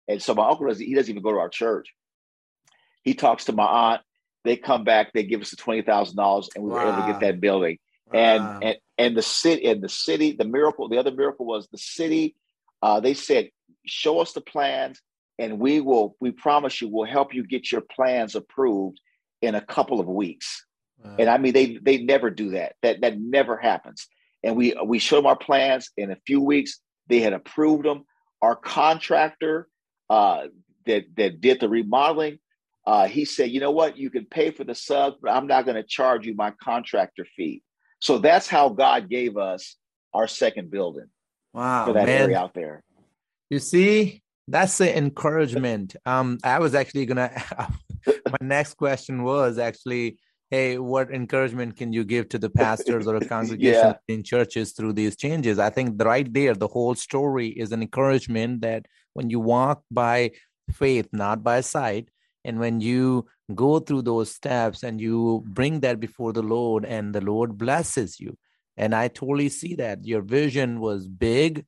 And 0.07 0.21
so 0.21 0.33
my 0.33 0.47
uncle 0.47 0.67
doesn't 0.67 0.85
he 0.85 0.95
doesn't 0.95 1.11
even 1.11 1.23
go 1.23 1.31
to 1.31 1.39
our 1.39 1.49
church. 1.49 1.93
He 3.03 3.13
talks 3.13 3.45
to 3.45 3.53
my 3.53 3.65
aunt 3.65 4.01
they 4.47 4.55
come 4.55 4.85
back, 4.85 5.11
they 5.13 5.23
give 5.23 5.41
us 5.41 5.49
the 5.51 5.57
twenty 5.57 5.81
thousand 5.81 6.15
dollars, 6.15 6.49
and 6.55 6.63
we 6.63 6.71
wow. 6.71 6.77
were 6.77 6.91
able 6.93 7.01
to 7.01 7.11
get 7.11 7.19
that 7.19 7.41
building. 7.41 7.77
Wow. 8.11 8.19
And 8.19 8.63
and 8.63 8.77
and 8.97 9.17
the 9.17 9.21
city 9.21 9.65
and 9.65 9.81
the 9.81 9.89
city, 9.89 10.31
the 10.31 10.45
miracle, 10.45 10.87
the 10.87 10.97
other 10.97 11.11
miracle 11.11 11.45
was 11.45 11.67
the 11.67 11.77
city. 11.77 12.35
Uh, 12.81 13.01
they 13.01 13.13
said, 13.13 13.49
"Show 13.85 14.21
us 14.21 14.31
the 14.31 14.41
plans, 14.41 15.01
and 15.37 15.59
we 15.59 15.81
will. 15.81 16.15
We 16.21 16.31
promise 16.31 16.81
you, 16.81 16.87
we'll 16.87 17.09
help 17.09 17.33
you 17.33 17.45
get 17.45 17.71
your 17.71 17.81
plans 17.81 18.35
approved 18.35 18.99
in 19.47 19.55
a 19.55 19.61
couple 19.61 19.99
of 19.99 20.07
weeks." 20.07 20.65
Wow. 21.03 21.15
And 21.19 21.29
I 21.29 21.37
mean, 21.37 21.53
they 21.53 21.77
they 21.77 21.97
never 21.99 22.29
do 22.29 22.51
that. 22.51 22.75
That 22.83 23.01
that 23.01 23.19
never 23.19 23.57
happens. 23.57 24.07
And 24.43 24.55
we 24.55 24.75
we 24.85 24.99
showed 24.99 25.17
them 25.17 25.25
our 25.27 25.37
plans 25.37 25.89
in 25.97 26.11
a 26.11 26.17
few 26.27 26.41
weeks. 26.41 26.79
They 27.07 27.19
had 27.19 27.33
approved 27.33 27.85
them. 27.85 28.03
Our 28.41 28.55
contractor 28.55 29.67
uh, 30.09 30.47
that 30.85 31.05
that 31.15 31.41
did 31.41 31.59
the 31.59 31.69
remodeling 31.69 32.39
uh, 32.87 33.05
he 33.05 33.25
said, 33.25 33.51
you 33.51 33.59
know 33.59 33.69
what, 33.69 33.97
you 33.97 34.09
can 34.09 34.23
pay 34.23 34.49
for 34.49 34.63
the 34.63 34.73
sub, 34.73 35.15
but 35.21 35.29
I'm 35.31 35.45
not 35.45 35.65
going 35.65 35.75
to 35.75 35.83
charge 35.83 36.25
you 36.25 36.33
my 36.33 36.51
contractor 36.51 37.27
fee. 37.35 37.61
So 37.99 38.17
that's 38.17 38.47
how 38.47 38.69
God 38.69 39.09
gave 39.09 39.35
us 39.35 39.75
our 40.13 40.25
second 40.25 40.71
building. 40.71 41.07
Wow. 41.53 41.85
For 41.85 41.93
that 41.93 42.05
man. 42.05 42.21
area 42.21 42.39
out 42.39 42.53
there. 42.53 42.81
You 43.49 43.59
see, 43.59 44.23
that's 44.47 44.77
the 44.77 44.97
encouragement. 44.97 45.97
Um, 46.05 46.37
I 46.45 46.59
was 46.59 46.75
actually 46.75 47.05
gonna 47.05 47.31
my 48.27 48.37
next 48.41 48.75
question 48.75 49.23
was 49.23 49.57
actually, 49.57 50.17
hey, 50.49 50.77
what 50.77 51.11
encouragement 51.11 51.75
can 51.75 51.91
you 51.91 52.03
give 52.03 52.29
to 52.29 52.39
the 52.39 52.49
pastors 52.49 53.07
or 53.07 53.15
a 53.15 53.25
congregation 53.35 53.95
yeah. 54.07 54.13
in 54.13 54.23
churches 54.23 54.71
through 54.71 54.93
these 54.93 55.15
changes? 55.15 55.59
I 55.59 55.69
think 55.69 56.01
right 56.01 56.31
there, 56.31 56.53
the 56.53 56.67
whole 56.67 56.95
story 56.95 57.49
is 57.49 57.71
an 57.71 57.81
encouragement 57.81 58.61
that 58.61 58.85
when 59.13 59.29
you 59.29 59.39
walk 59.39 59.83
by 59.91 60.31
faith, 60.71 61.09
not 61.11 61.43
by 61.43 61.61
sight, 61.61 62.09
and 62.43 62.59
when 62.59 62.79
you 62.79 63.27
go 63.53 63.79
through 63.79 64.03
those 64.03 64.33
steps 64.33 64.83
and 64.83 65.01
you 65.01 65.43
bring 65.47 65.81
that 65.81 65.99
before 65.99 66.33
the 66.33 66.43
Lord, 66.43 66.85
and 66.85 67.13
the 67.13 67.21
Lord 67.21 67.57
blesses 67.57 68.19
you. 68.19 68.37
And 68.77 68.93
I 68.93 69.07
totally 69.07 69.49
see 69.49 69.75
that 69.75 70.05
your 70.05 70.21
vision 70.21 70.79
was 70.79 71.07
big, 71.07 71.65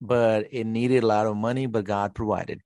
but 0.00 0.48
it 0.50 0.66
needed 0.66 1.04
a 1.04 1.06
lot 1.06 1.26
of 1.26 1.36
money, 1.36 1.66
but 1.66 1.84
God 1.84 2.14
provided. 2.14 2.60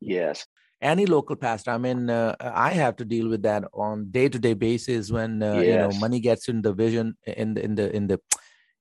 Yes. 0.00 0.46
Any 0.82 1.06
local 1.06 1.36
pastor. 1.36 1.70
I 1.70 1.78
mean, 1.78 2.10
uh, 2.10 2.34
I 2.40 2.70
have 2.70 2.96
to 2.96 3.04
deal 3.04 3.28
with 3.28 3.42
that 3.42 3.64
on 3.72 4.10
day 4.10 4.28
to 4.28 4.38
day 4.38 4.54
basis 4.54 5.10
when 5.10 5.42
uh, 5.42 5.54
yes. 5.54 5.66
you 5.66 5.76
know 5.76 6.00
money 6.00 6.20
gets 6.20 6.48
in 6.48 6.60
the 6.60 6.72
vision 6.72 7.16
in 7.26 7.54
the 7.54 7.64
in 7.64 7.74
the 7.76 7.96
in 7.96 8.06
the 8.08 8.20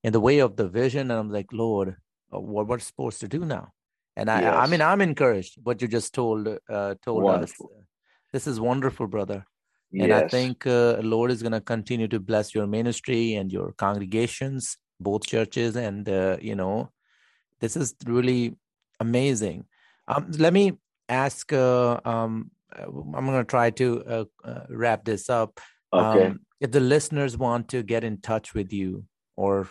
in 0.04 0.12
the 0.12 0.20
way 0.20 0.40
of 0.40 0.56
the 0.56 0.68
vision, 0.68 1.12
and 1.12 1.20
I'm 1.20 1.30
like, 1.30 1.54
Lord, 1.54 1.96
uh, 2.34 2.40
what 2.40 2.68
what's 2.68 2.88
supposed 2.88 3.22
to 3.22 3.28
do 3.28 3.46
now? 3.46 3.70
And 4.18 4.30
I, 4.30 4.42
yes. 4.42 4.56
I 4.56 4.68
mean, 4.68 4.82
I'm 4.82 5.02
encouraged. 5.02 5.58
What 5.64 5.82
you 5.82 5.88
just 5.88 6.14
told 6.14 6.48
uh, 6.48 6.96
told 7.06 7.24
wonderful. 7.24 7.72
us. 7.78 7.86
This 8.34 8.48
is 8.48 8.60
wonderful, 8.60 9.08
brother. 9.08 9.46
And 9.94 10.08
yes. 10.08 10.24
I 10.24 10.28
think 10.28 10.66
uh, 10.66 10.98
Lord 11.02 11.32
is 11.32 11.42
going 11.42 11.52
to 11.52 11.62
continue 11.62 12.08
to 12.08 12.20
bless 12.20 12.56
your 12.56 12.66
ministry 12.66 13.36
and 13.36 13.52
your 13.52 13.74
congregations, 13.74 14.78
both 15.00 15.28
churches, 15.28 15.76
and 15.76 16.08
uh, 16.08 16.38
you 16.42 16.56
know, 16.56 16.92
this 17.60 17.76
is 17.76 17.94
really 18.06 18.56
amazing. 19.00 19.66
Um, 20.08 20.32
let 20.38 20.54
me 20.54 20.78
ask. 21.12 21.52
Uh, 21.54 22.00
um, 22.06 22.52
I'm 22.74 23.26
going 23.26 23.38
to 23.38 23.44
try 23.44 23.70
to 23.72 24.04
uh, 24.06 24.26
uh, 24.44 24.66
wrap 24.70 25.04
this 25.04 25.30
up. 25.30 25.60
Okay. 25.94 26.28
Um, 26.28 26.40
if 26.62 26.72
the 26.72 26.80
listeners 26.80 27.38
want 27.38 27.68
to 27.70 27.84
get 27.84 28.04
in 28.04 28.22
touch 28.22 28.54
with 28.54 28.72
you 28.72 29.06
or 29.36 29.68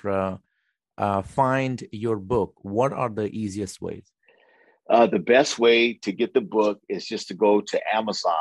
uh, 0.99 1.22
find 1.22 1.82
your 1.93 2.16
book, 2.16 2.55
what 2.62 2.93
are 2.93 3.09
the 3.09 3.28
easiest 3.30 3.80
ways? 3.80 4.12
the 4.88 5.20
best 5.20 5.59
way 5.59 5.95
to 5.95 6.11
get 6.11 6.34
the 6.34 6.41
book 6.41 6.80
is 6.88 7.07
just 7.07 7.28
to 7.28 7.34
go 7.34 7.61
to 7.61 7.80
Amazon 7.95 8.34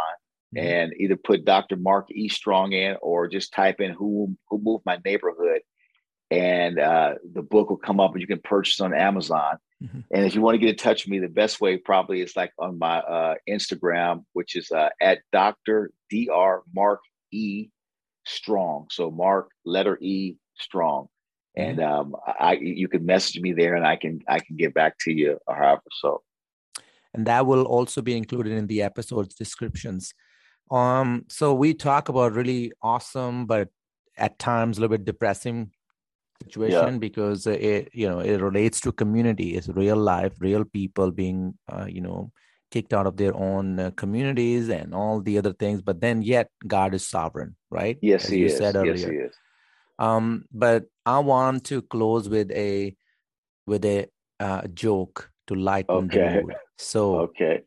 mm-hmm. 0.56 0.66
and 0.66 0.93
either 1.00 1.16
put 1.16 1.45
Dr. 1.45 1.76
Mark 1.76 2.08
E. 2.12 2.28
Strong 2.28 2.74
in 2.74 2.97
or 3.02 3.28
just 3.28 3.54
type 3.54 3.80
in 3.80 3.91
who 3.91 4.36
who 4.50 4.60
moved 4.60 4.84
my 4.86 4.97
neighborhood, 5.06 5.62
and 6.32 6.80
uh, 6.80 7.16
the 7.34 7.42
book 7.42 7.70
will 7.70 7.78
come 7.78 8.00
up 8.00 8.12
and 8.12 8.22
you 8.22 8.28
can 8.28 8.40
purchase 8.40 8.80
on 8.82 8.94
Amazon. 8.94 9.58
Mm-hmm. 9.84 10.00
And 10.12 10.26
if 10.26 10.36
you 10.36 10.42
want 10.42 10.56
to 10.56 10.60
get 10.60 10.70
in 10.70 10.76
touch 10.76 11.06
with 11.06 11.12
me, 11.12 11.20
the 11.20 11.28
best 11.28 11.62
way 11.62 11.78
probably 11.78 12.22
is 12.22 12.36
like 12.36 12.52
on 12.60 12.78
my 12.78 13.00
uh, 13.00 13.36
Instagram, 13.50 14.26
which 14.34 14.56
is 14.56 14.72
uh, 14.72 14.90
at 15.02 15.20
Dr. 15.32 15.92
Dr. 16.12 16.62
Mark 16.74 17.02
E. 17.32 17.70
Strong. 18.26 18.88
So 18.92 19.10
Mark 19.10 19.50
letter 19.66 19.98
E 20.02 20.36
Strong. 20.60 21.08
Mm-hmm. 21.58 21.70
And 21.70 21.80
um, 21.82 22.16
I 22.40 22.54
you 22.54 22.88
can 22.88 23.06
message 23.06 23.42
me 23.42 23.54
there 23.54 23.76
and 23.76 23.86
I 23.86 23.96
can 23.96 24.22
I 24.28 24.40
can 24.40 24.56
get 24.56 24.74
back 24.74 24.98
to 25.00 25.12
you 25.12 25.40
or 25.48 25.56
however 25.56 25.82
so. 26.00 26.22
And 27.14 27.26
that 27.26 27.48
will 27.48 27.64
also 27.64 28.04
be 28.04 28.16
included 28.16 28.54
in 28.54 28.68
the 28.68 28.84
episode's 28.84 29.34
descriptions. 29.34 30.14
Um, 30.70 31.26
so 31.28 31.56
we 31.56 31.74
talk 31.74 32.08
about 32.10 32.34
really 32.34 32.72
awesome, 32.84 33.48
but 33.48 33.70
at 34.16 34.38
times 34.38 34.78
a 34.78 34.82
little 34.82 34.96
bit 34.96 35.06
depressing 35.06 35.72
situation 36.44 36.94
yeah. 36.94 36.98
because 36.98 37.48
it 37.48 37.90
you 37.94 38.10
know 38.10 38.20
it 38.20 38.42
relates 38.42 38.80
to 38.82 38.92
community. 38.92 39.56
It's 39.56 39.68
real 39.70 39.98
life, 39.98 40.34
real 40.40 40.66
people 40.66 41.12
being 41.12 41.58
uh, 41.72 41.86
you 41.88 42.02
know 42.02 42.32
kicked 42.72 42.94
out 42.94 43.08
of 43.08 43.18
their 43.18 43.36
own 43.36 43.80
uh, 43.80 43.92
communities 43.96 44.70
and 44.70 44.94
all 44.94 45.22
the 45.22 45.38
other 45.38 45.54
things. 45.54 45.82
But 45.82 46.02
then 46.02 46.22
yet 46.22 46.50
God 46.68 46.94
is 46.94 47.08
sovereign, 47.08 47.56
right? 47.72 47.98
Yes, 48.02 48.26
As 48.26 48.30
he 48.30 48.44
is. 48.46 48.58
Said 48.58 48.76
earlier. 48.76 48.96
Yes, 48.96 49.04
he 49.04 49.16
is. 49.16 49.36
Um, 49.98 50.46
but 50.52 50.86
I 51.06 51.20
want 51.20 51.66
to 51.66 51.82
close 51.82 52.30
with 52.30 52.52
a 52.52 52.96
with 53.68 53.86
a 53.86 54.08
uh, 54.40 54.68
joke 54.74 55.30
to 55.48 55.56
lighten 55.56 55.96
okay. 56.06 56.36
the 56.36 56.42
mood. 56.42 56.56
So 56.78 57.18
okay, 57.20 57.64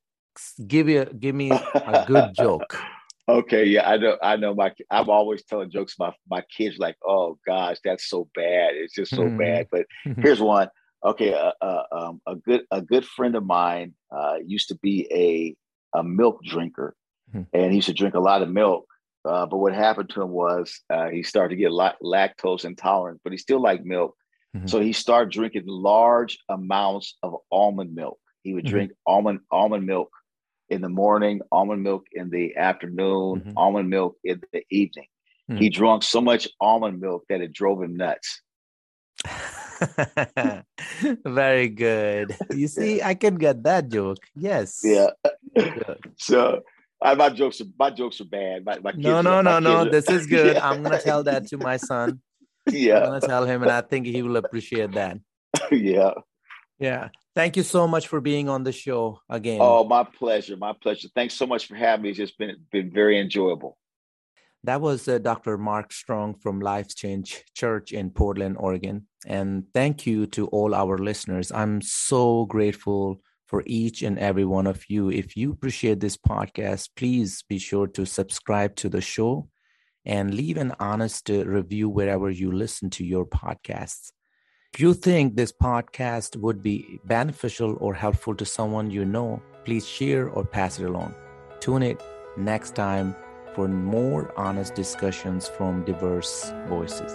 give 0.67 0.89
you 0.89 1.05
give 1.05 1.35
me 1.35 1.51
a 1.51 2.05
good 2.07 2.35
joke. 2.35 2.79
Okay, 3.33 3.65
yeah, 3.65 3.89
I 3.89 3.97
know. 3.97 4.19
I 4.23 4.37
know. 4.37 4.55
My 4.55 4.75
I'm 4.91 5.09
always 5.09 5.43
telling 5.45 5.71
jokes 5.71 5.95
about 5.95 6.15
my 6.29 6.43
kids. 6.55 6.77
Like, 6.79 6.97
oh 7.03 7.39
gosh, 7.47 7.79
that's 7.83 8.07
so 8.07 8.29
bad. 8.35 8.75
It's 8.75 8.95
just 8.95 9.15
so 9.15 9.27
bad. 9.29 9.69
But 9.71 9.87
here's 10.19 10.41
one. 10.41 10.69
Okay, 11.03 11.33
uh, 11.33 11.53
uh, 11.63 11.83
um, 11.93 12.21
a 12.27 12.37
good 12.37 12.65
a 12.71 12.83
good 12.83 13.07
friend 13.07 13.35
of 13.35 13.45
mine 13.47 13.95
uh, 14.15 14.37
used 14.45 14.69
to 14.69 14.75
be 14.83 15.09
a 15.11 15.57
a 15.99 16.05
milk 16.05 16.45
drinker, 16.45 16.95
hmm. 17.33 17.43
and 17.55 17.71
he 17.71 17.77
used 17.77 17.89
to 17.89 17.95
drink 17.95 18.15
a 18.15 18.21
lot 18.21 18.43
of 18.43 18.51
milk. 18.51 18.87
Uh, 19.25 19.47
but 19.47 19.57
what 19.57 19.73
happened 19.73 20.11
to 20.11 20.21
him 20.21 20.31
was 20.31 20.81
uh, 20.91 21.09
he 21.09 21.23
started 21.23 21.57
to 21.57 21.61
get 21.61 21.71
lactose 21.71 22.67
intolerant, 22.67 23.21
but 23.25 23.33
he 23.33 23.39
still 23.39 23.63
liked 23.63 23.87
milk. 23.87 24.15
Mm-hmm. 24.55 24.67
So 24.67 24.81
he 24.81 24.93
started 24.93 25.33
drinking 25.33 25.63
large 25.67 26.39
amounts 26.51 27.17
of 27.23 27.37
almond 27.51 27.95
milk. 27.95 28.19
He 28.43 28.53
would 28.53 28.65
mm-hmm. 28.65 28.75
drink 28.75 28.93
almond 29.07 29.41
almond 29.51 29.87
milk 29.87 30.11
in 30.73 30.81
the 30.81 30.89
morning, 30.89 31.43
almond 31.53 31.83
milk 31.83 32.07
in 32.13 32.31
the 32.31 32.57
afternoon, 32.57 33.41
mm-hmm. 33.41 33.53
almond 33.57 33.91
milk 33.91 34.17
in 34.25 34.41
the 34.53 34.65
evening. 34.71 35.07
Mm-hmm. 35.51 35.61
He 35.61 35.69
drank 35.69 36.03
so 36.03 36.21
much 36.21 36.49
almond 36.61 37.01
milk 37.01 37.25
that 37.29 37.41
it 37.41 37.53
drove 37.53 37.83
him 37.83 37.97
nuts. 37.97 38.41
Very 41.25 41.69
good. 41.69 42.35
You 42.51 42.69
see, 42.69 43.03
I 43.03 43.15
can 43.15 43.35
get 43.37 43.63
that 43.65 43.89
joke. 43.91 44.19
Yes. 44.35 44.81
Yeah. 44.83 45.11
so 46.17 46.63
I, 47.03 47.15
my 47.15 47.29
jokes 47.29 47.61
are 47.61 47.67
my 47.79 47.91
jokes 47.91 48.21
are 48.21 48.25
bad. 48.25 48.65
My, 48.65 48.79
my 48.79 48.93
no, 48.97 49.21
no, 49.21 49.43
no, 49.43 49.59
no. 49.59 49.85
This 49.85 50.09
is 50.09 50.27
good. 50.37 50.57
Yeah. 50.57 50.69
I'm 50.69 50.83
gonna 50.83 51.01
tell 51.01 51.23
that 51.25 51.49
to 51.49 51.59
my 51.59 51.77
son. 51.77 52.21
Yeah. 52.71 53.01
I'm 53.01 53.07
gonna 53.07 53.21
tell 53.21 53.45
him, 53.45 53.63
and 53.63 53.71
I 53.71 53.83
think 53.83 54.07
he 54.07 54.23
will 54.23 54.37
appreciate 54.37 54.93
that. 54.93 55.19
yeah. 55.71 56.15
Yeah. 56.79 57.09
Thank 57.35 57.57
you 57.57 57.63
so 57.63 57.89
much 57.89 58.09
for 58.09 58.21
being 58.21 58.49
on 58.49 58.63
the 58.63 58.73
show 58.73 59.21
again. 59.29 59.59
Oh, 59.61 59.85
my 59.85 60.05
pleasure. 60.05 60.57
My 60.57 60.75
pleasure. 60.75 61.09
Thanks 61.15 61.35
so 61.35 61.47
much 61.47 61.67
for 61.67 61.75
having 61.75 62.03
me. 62.03 62.11
It's 62.11 62.19
just 62.19 62.37
been 62.39 62.57
been 62.71 62.91
very 62.91 63.19
enjoyable. 63.19 63.79
That 64.65 64.81
was 64.81 65.09
uh, 65.09 65.19
Dr. 65.19 65.59
Mark 65.59 65.93
Strong 65.93 66.37
from 66.37 66.61
Life 66.61 66.95
Change 66.95 67.43
Church 67.55 67.91
in 67.91 68.11
Portland, 68.11 68.57
Oregon. 68.59 69.09
And 69.27 69.65
thank 69.75 70.07
you 70.07 70.27
to 70.29 70.47
all 70.49 70.75
our 70.75 70.99
listeners. 70.99 71.51
I'm 71.51 71.83
so 71.83 72.45
grateful 72.45 73.21
for 73.47 73.65
each 73.67 74.03
and 74.03 74.19
every 74.19 74.45
one 74.45 74.69
of 74.69 74.89
you. 74.89 75.11
If 75.11 75.37
you 75.37 75.53
appreciate 75.53 76.01
this 76.01 76.17
podcast, 76.17 76.91
please 76.97 77.43
be 77.49 77.59
sure 77.59 77.89
to 77.89 78.07
subscribe 78.07 78.77
to 78.77 78.89
the 78.89 79.01
show 79.01 79.49
and 80.05 80.35
leave 80.35 80.59
an 80.59 80.75
honest 80.79 81.29
review 81.29 81.89
wherever 81.89 82.31
you 82.31 82.53
listen 82.53 82.89
to 82.91 83.05
your 83.05 83.27
podcasts. 83.27 84.13
If 84.75 84.81
you 84.81 84.95
think 84.95 85.37
this 85.37 85.53
podcast 85.53 86.35
would 86.37 86.63
be 86.63 86.99
beneficial 87.05 87.77
or 87.79 87.93
helpful 87.93 88.35
to 88.35 88.47
someone 88.47 88.91
you 88.91 89.05
know, 89.05 89.43
please 89.67 89.87
share 89.87 90.31
or 90.31 90.47
pass 90.47 90.81
it 90.81 90.87
along. 90.87 91.15
Tune 91.61 91.83
in 91.83 91.99
next 92.39 92.75
time 92.75 93.15
for 93.55 93.69
more 93.69 94.33
honest 94.35 94.75
discussions 94.75 95.47
from 95.47 95.85
diverse 95.85 96.51
voices. 96.69 97.13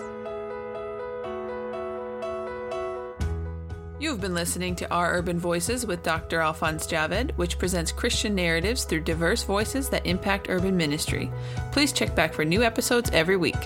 You've 3.99 4.21
been 4.21 4.35
listening 4.35 4.75
to 4.75 4.93
Our 4.93 5.13
Urban 5.13 5.39
Voices 5.39 5.83
with 5.87 6.03
Dr. 6.03 6.41
Alphonse 6.41 6.85
Javed, 6.85 7.35
which 7.37 7.57
presents 7.57 7.91
Christian 7.91 8.35
narratives 8.35 8.83
through 8.83 9.01
diverse 9.01 9.43
voices 9.43 9.89
that 9.89 10.05
impact 10.05 10.45
urban 10.47 10.77
ministry. 10.77 11.31
Please 11.71 11.91
check 11.91 12.13
back 12.13 12.35
for 12.35 12.45
new 12.45 12.61
episodes 12.61 13.09
every 13.11 13.35
week. 13.35 13.57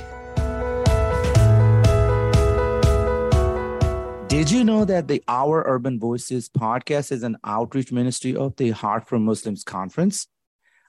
Did 4.32 4.50
you 4.50 4.64
know 4.64 4.86
that 4.86 5.10
the 5.10 5.22
Our 5.28 5.62
Urban 5.68 6.00
Voices 6.00 6.48
podcast 6.48 7.12
is 7.12 7.22
an 7.22 7.36
outreach 7.44 7.92
ministry 7.92 8.34
of 8.34 8.56
the 8.56 8.70
Heart 8.72 9.10
for 9.10 9.20
Muslims 9.20 9.66
conference? 9.66 10.26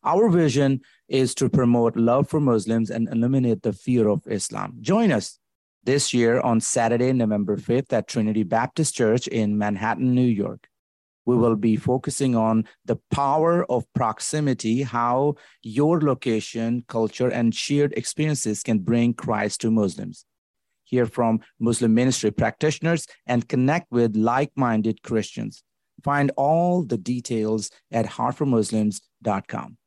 Our 0.05 0.29
vision 0.29 0.83
is 1.09 1.35
to 1.35 1.49
promote 1.49 1.97
love 1.97 2.29
for 2.29 2.39
Muslims 2.39 2.89
and 2.89 3.09
eliminate 3.09 3.63
the 3.63 3.73
fear 3.73 4.07
of 4.07 4.23
Islam. 4.29 4.77
Join 4.81 5.11
us 5.11 5.41
this 5.83 6.15
year 6.15 6.41
on 6.41 6.61
Saturday, 6.61 7.13
November 7.13 7.57
5th 7.57 7.93
at 7.93 8.07
Trinity 8.07 8.45
Baptist 8.45 8.95
Church 8.95 9.27
in 9.27 9.59
Manhattan, 9.59 10.15
New 10.15 10.23
York. 10.23 10.69
We 11.25 11.37
will 11.37 11.57
be 11.57 11.75
focusing 11.75 12.37
on 12.37 12.69
the 12.85 13.01
power 13.11 13.69
of 13.69 13.93
proximity, 13.93 14.83
how 14.83 15.35
your 15.63 16.01
location, 16.01 16.85
culture, 16.87 17.29
and 17.29 17.53
shared 17.53 17.93
experiences 17.95 18.63
can 18.63 18.79
bring 18.79 19.15
Christ 19.15 19.63
to 19.63 19.73
Muslims 19.73 20.27
hear 20.93 21.07
from 21.07 21.41
Muslim 21.59 21.95
ministry 21.95 22.31
practitioners, 22.31 23.07
and 23.27 23.49
connect 23.49 23.91
with 23.91 24.15
like 24.15 24.53
minded 24.55 25.03
Christians. 25.03 25.65
Find 26.05 26.31
all 26.37 26.85
the 26.85 26.99
details 26.99 27.71
at 27.91 28.07
heartformuslims.com. 28.07 29.79